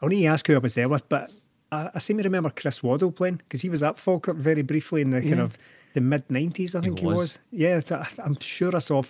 I 0.01 0.07
to 0.07 0.25
ask 0.25 0.45
who 0.45 0.55
I 0.55 0.59
was 0.59 0.75
there 0.75 0.89
with, 0.89 1.07
but 1.09 1.31
I, 1.71 1.89
I 1.95 1.99
seem 1.99 2.17
to 2.17 2.23
remember 2.23 2.49
Chris 2.49 2.83
Waddle 2.83 3.11
playing 3.11 3.37
because 3.37 3.61
he 3.61 3.69
was 3.69 3.81
at 3.81 3.97
Falkirk 3.97 4.37
very 4.37 4.61
briefly 4.61 5.01
in 5.01 5.09
the 5.09 5.21
kind 5.21 5.39
of 5.39 5.57
the 5.93 6.01
mid 6.01 6.29
nineties. 6.29 6.75
I 6.75 6.81
think 6.81 6.99
he 6.99 7.05
was. 7.05 7.15
was. 7.15 7.39
Yeah, 7.51 7.81
I'm 8.23 8.39
sure 8.39 8.75
I 8.75 8.79
saw 8.79 9.01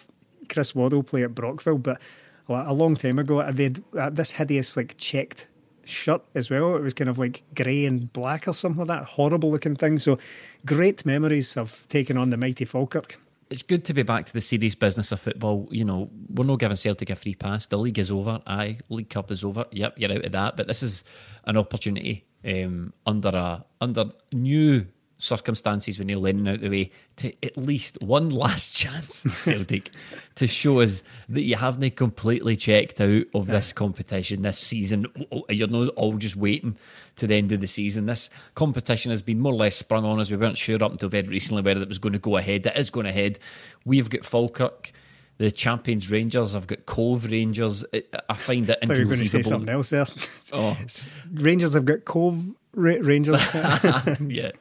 Chris 0.49 0.73
Waddle 0.73 1.03
play 1.03 1.23
at 1.23 1.35
Brockville, 1.35 1.77
but 1.77 1.99
a 2.47 2.53
a 2.67 2.73
long 2.73 2.95
time 2.95 3.19
ago. 3.19 3.43
They 3.51 3.63
had 3.63 3.83
uh, 3.97 4.09
this 4.09 4.31
hideous 4.31 4.77
like 4.77 4.95
checked 4.97 5.47
shirt 5.83 6.21
as 6.35 6.49
well. 6.49 6.75
It 6.75 6.81
was 6.81 6.93
kind 6.93 7.09
of 7.09 7.19
like 7.19 7.43
grey 7.55 7.85
and 7.85 8.11
black 8.13 8.47
or 8.47 8.53
something 8.53 8.85
like 8.85 8.99
that. 8.99 9.07
Horrible 9.09 9.51
looking 9.51 9.75
thing. 9.75 9.97
So 9.97 10.17
great 10.65 11.05
memories 11.05 11.57
of 11.57 11.85
taking 11.89 12.17
on 12.17 12.29
the 12.29 12.37
mighty 12.37 12.65
Falkirk. 12.65 13.19
It's 13.49 13.63
good 13.63 13.85
to 13.85 13.93
be 13.93 14.03
back 14.03 14.25
to 14.25 14.33
the 14.33 14.41
serious 14.41 14.75
business 14.75 15.11
of 15.11 15.19
football. 15.19 15.67
You 15.71 15.85
know, 15.85 16.09
we're 16.29 16.45
not 16.45 16.59
giving 16.59 16.75
Celtic 16.75 17.09
a 17.09 17.15
free 17.15 17.35
pass. 17.35 17.67
The 17.67 17.77
league 17.77 17.99
is 17.99 18.11
over. 18.11 18.41
Aye, 18.47 18.79
League 18.89 19.09
Cup 19.09 19.31
is 19.31 19.43
over. 19.43 19.65
Yep, 19.71 19.95
you're 19.97 20.11
out 20.11 20.25
of 20.25 20.31
that. 20.31 20.57
But 20.57 20.67
this 20.67 20.83
is 20.83 21.03
an 21.45 21.57
opportunity 21.57 22.25
um, 22.45 22.93
under 23.05 23.29
a 23.29 23.65
under 23.81 24.11
new 24.31 24.87
circumstances 25.19 25.97
when 25.97 26.09
you're 26.09 26.19
leaning 26.19 26.47
out 26.47 26.61
the 26.61 26.69
way 26.69 26.91
to 27.15 27.33
at 27.43 27.57
least 27.57 27.97
one 28.01 28.29
last 28.43 28.75
chance, 28.75 29.25
Celtic, 29.43 29.89
to 30.35 30.47
show 30.47 30.79
us 30.79 31.03
that 31.29 31.41
you 31.41 31.55
haven't 31.55 31.95
completely 31.95 32.55
checked 32.55 33.01
out 33.01 33.23
of 33.33 33.47
this 33.47 33.73
competition 33.73 34.43
this 34.43 34.59
season. 34.59 35.07
You're 35.49 35.67
not 35.67 35.89
all 35.89 36.17
just 36.17 36.35
waiting 36.35 36.77
to 37.17 37.27
the 37.27 37.35
end 37.35 37.51
of 37.51 37.61
the 37.61 37.67
season. 37.67 38.05
This 38.05 38.29
competition 38.55 39.11
has 39.11 39.21
been 39.21 39.39
more 39.39 39.53
or 39.53 39.57
less 39.57 39.75
sprung 39.75 40.05
on 40.05 40.19
us. 40.19 40.31
We 40.31 40.37
weren't 40.37 40.57
sure 40.57 40.81
up 40.83 40.91
until 40.91 41.09
very 41.09 41.27
recently 41.27 41.61
whether 41.61 41.81
it 41.81 41.87
was 41.87 41.99
going 41.99 42.13
to 42.13 42.19
go 42.19 42.37
ahead. 42.37 42.65
It 42.65 42.77
is 42.77 42.89
going 42.89 43.05
ahead. 43.05 43.39
We've 43.85 44.09
got 44.09 44.23
Falkirk. 44.23 44.91
The 45.39 45.51
champions 45.51 46.09
Rangers, 46.09 46.55
I've 46.55 46.65
got 46.65 46.87
Cove 46.87 47.25
Rangers. 47.25 47.85
I 48.27 48.33
find 48.33 48.67
it 48.67 48.79
I 48.81 48.87
thought 48.87 48.97
you 48.97 49.03
were 49.03 49.09
going 49.09 49.19
to 49.19 49.27
say 49.27 49.43
something 49.43 49.69
else 49.69 49.91
there. 49.91 50.07
Oh. 50.51 50.75
Rangers 51.31 51.73
have 51.73 51.85
got 51.85 52.05
Cove 52.05 52.55
Ra- 52.77 53.01
Rangers. 53.01 53.41
yeah. 54.19 54.51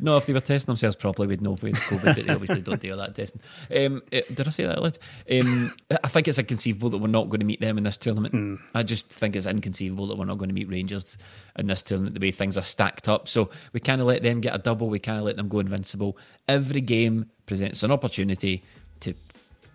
No, 0.00 0.16
if 0.16 0.26
they 0.26 0.32
were 0.32 0.40
testing 0.40 0.66
themselves 0.66 0.96
properly, 0.96 1.28
we'd 1.28 1.42
know 1.42 1.52
if 1.52 1.62
we 1.62 1.70
had 1.70 1.78
COVID, 1.78 2.16
but 2.16 2.26
they 2.26 2.32
obviously 2.32 2.62
don't 2.62 2.80
do 2.80 2.90
all 2.90 2.96
that 2.98 3.14
testing. 3.14 3.40
Um, 3.74 4.02
eh, 4.10 4.22
did 4.32 4.48
I 4.48 4.50
say 4.50 4.64
that 4.64 4.78
out? 4.78 4.98
Um, 5.30 5.72
I 6.02 6.08
think 6.08 6.26
it's 6.26 6.38
inconceivable 6.38 6.90
that 6.90 6.98
we're 6.98 7.08
not 7.08 7.28
going 7.28 7.40
to 7.40 7.46
meet 7.46 7.60
them 7.60 7.76
in 7.76 7.84
this 7.84 7.98
tournament. 7.98 8.60
I 8.74 8.82
just 8.82 9.10
think 9.10 9.36
it's 9.36 9.46
inconceivable 9.46 10.06
that 10.08 10.16
we're 10.16 10.24
not 10.24 10.38
going 10.38 10.48
to 10.48 10.54
meet 10.54 10.68
Rangers 10.68 11.18
in 11.58 11.66
this 11.66 11.82
tournament 11.82 12.14
the 12.18 12.26
way 12.26 12.30
things 12.30 12.56
are 12.56 12.62
stacked 12.62 13.08
up. 13.08 13.28
So 13.28 13.50
we 13.72 13.80
kind 13.80 14.00
of 14.00 14.06
let 14.06 14.22
them 14.22 14.40
get 14.40 14.54
a 14.54 14.58
double, 14.58 14.88
we 14.88 14.98
kind 14.98 15.18
of 15.18 15.24
let 15.24 15.36
them 15.36 15.48
go 15.48 15.60
invincible. 15.60 16.16
Every 16.48 16.80
game 16.80 17.30
presents 17.44 17.82
an 17.82 17.92
opportunity 17.92 18.64
to 19.00 19.14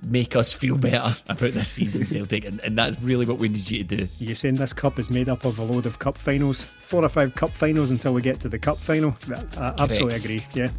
make 0.01 0.35
us 0.35 0.53
feel 0.53 0.77
better 0.77 1.15
about 1.27 1.53
this 1.53 1.69
season, 1.69 2.05
Celtic, 2.05 2.45
and, 2.45 2.59
and 2.61 2.77
that's 2.77 2.99
really 3.01 3.25
what 3.25 3.37
we 3.37 3.49
need 3.49 3.69
you 3.69 3.83
to 3.83 3.95
do. 3.97 4.07
you 4.19 4.33
saying 4.35 4.55
this 4.55 4.73
cup 4.73 4.97
is 4.99 5.09
made 5.09 5.29
up 5.29 5.45
of 5.45 5.59
a 5.59 5.63
load 5.63 5.85
of 5.85 5.99
cup 5.99 6.17
finals, 6.17 6.65
four 6.65 7.03
or 7.03 7.09
five 7.09 7.35
cup 7.35 7.51
finals 7.51 7.91
until 7.91 8.13
we 8.13 8.21
get 8.21 8.39
to 8.39 8.49
the 8.49 8.59
cup 8.59 8.77
final? 8.77 9.15
I 9.57 9.73
absolutely 9.79 10.15
agree. 10.15 10.45
Yeah. 10.53 10.69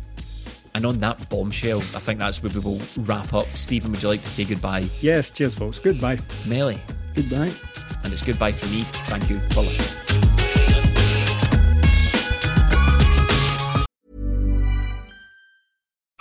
And 0.74 0.86
on 0.86 0.98
that 0.98 1.28
bombshell, 1.28 1.78
I 1.80 2.00
think 2.00 2.18
that's 2.18 2.42
where 2.42 2.50
we 2.52 2.60
will 2.60 2.80
wrap 2.98 3.34
up. 3.34 3.46
Stephen, 3.54 3.90
would 3.90 4.02
you 4.02 4.08
like 4.08 4.22
to 4.22 4.30
say 4.30 4.44
goodbye? 4.44 4.84
Yes. 5.00 5.30
Cheers, 5.30 5.54
folks. 5.54 5.78
Goodbye. 5.78 6.18
Melly, 6.46 6.80
Goodbye. 7.14 7.52
and 8.04 8.12
it's 8.12 8.22
goodbye 8.22 8.52
for 8.52 8.66
me. 8.68 8.82
Thank 9.06 9.28
you 9.28 9.38
for 9.50 9.60
listening. 9.60 10.31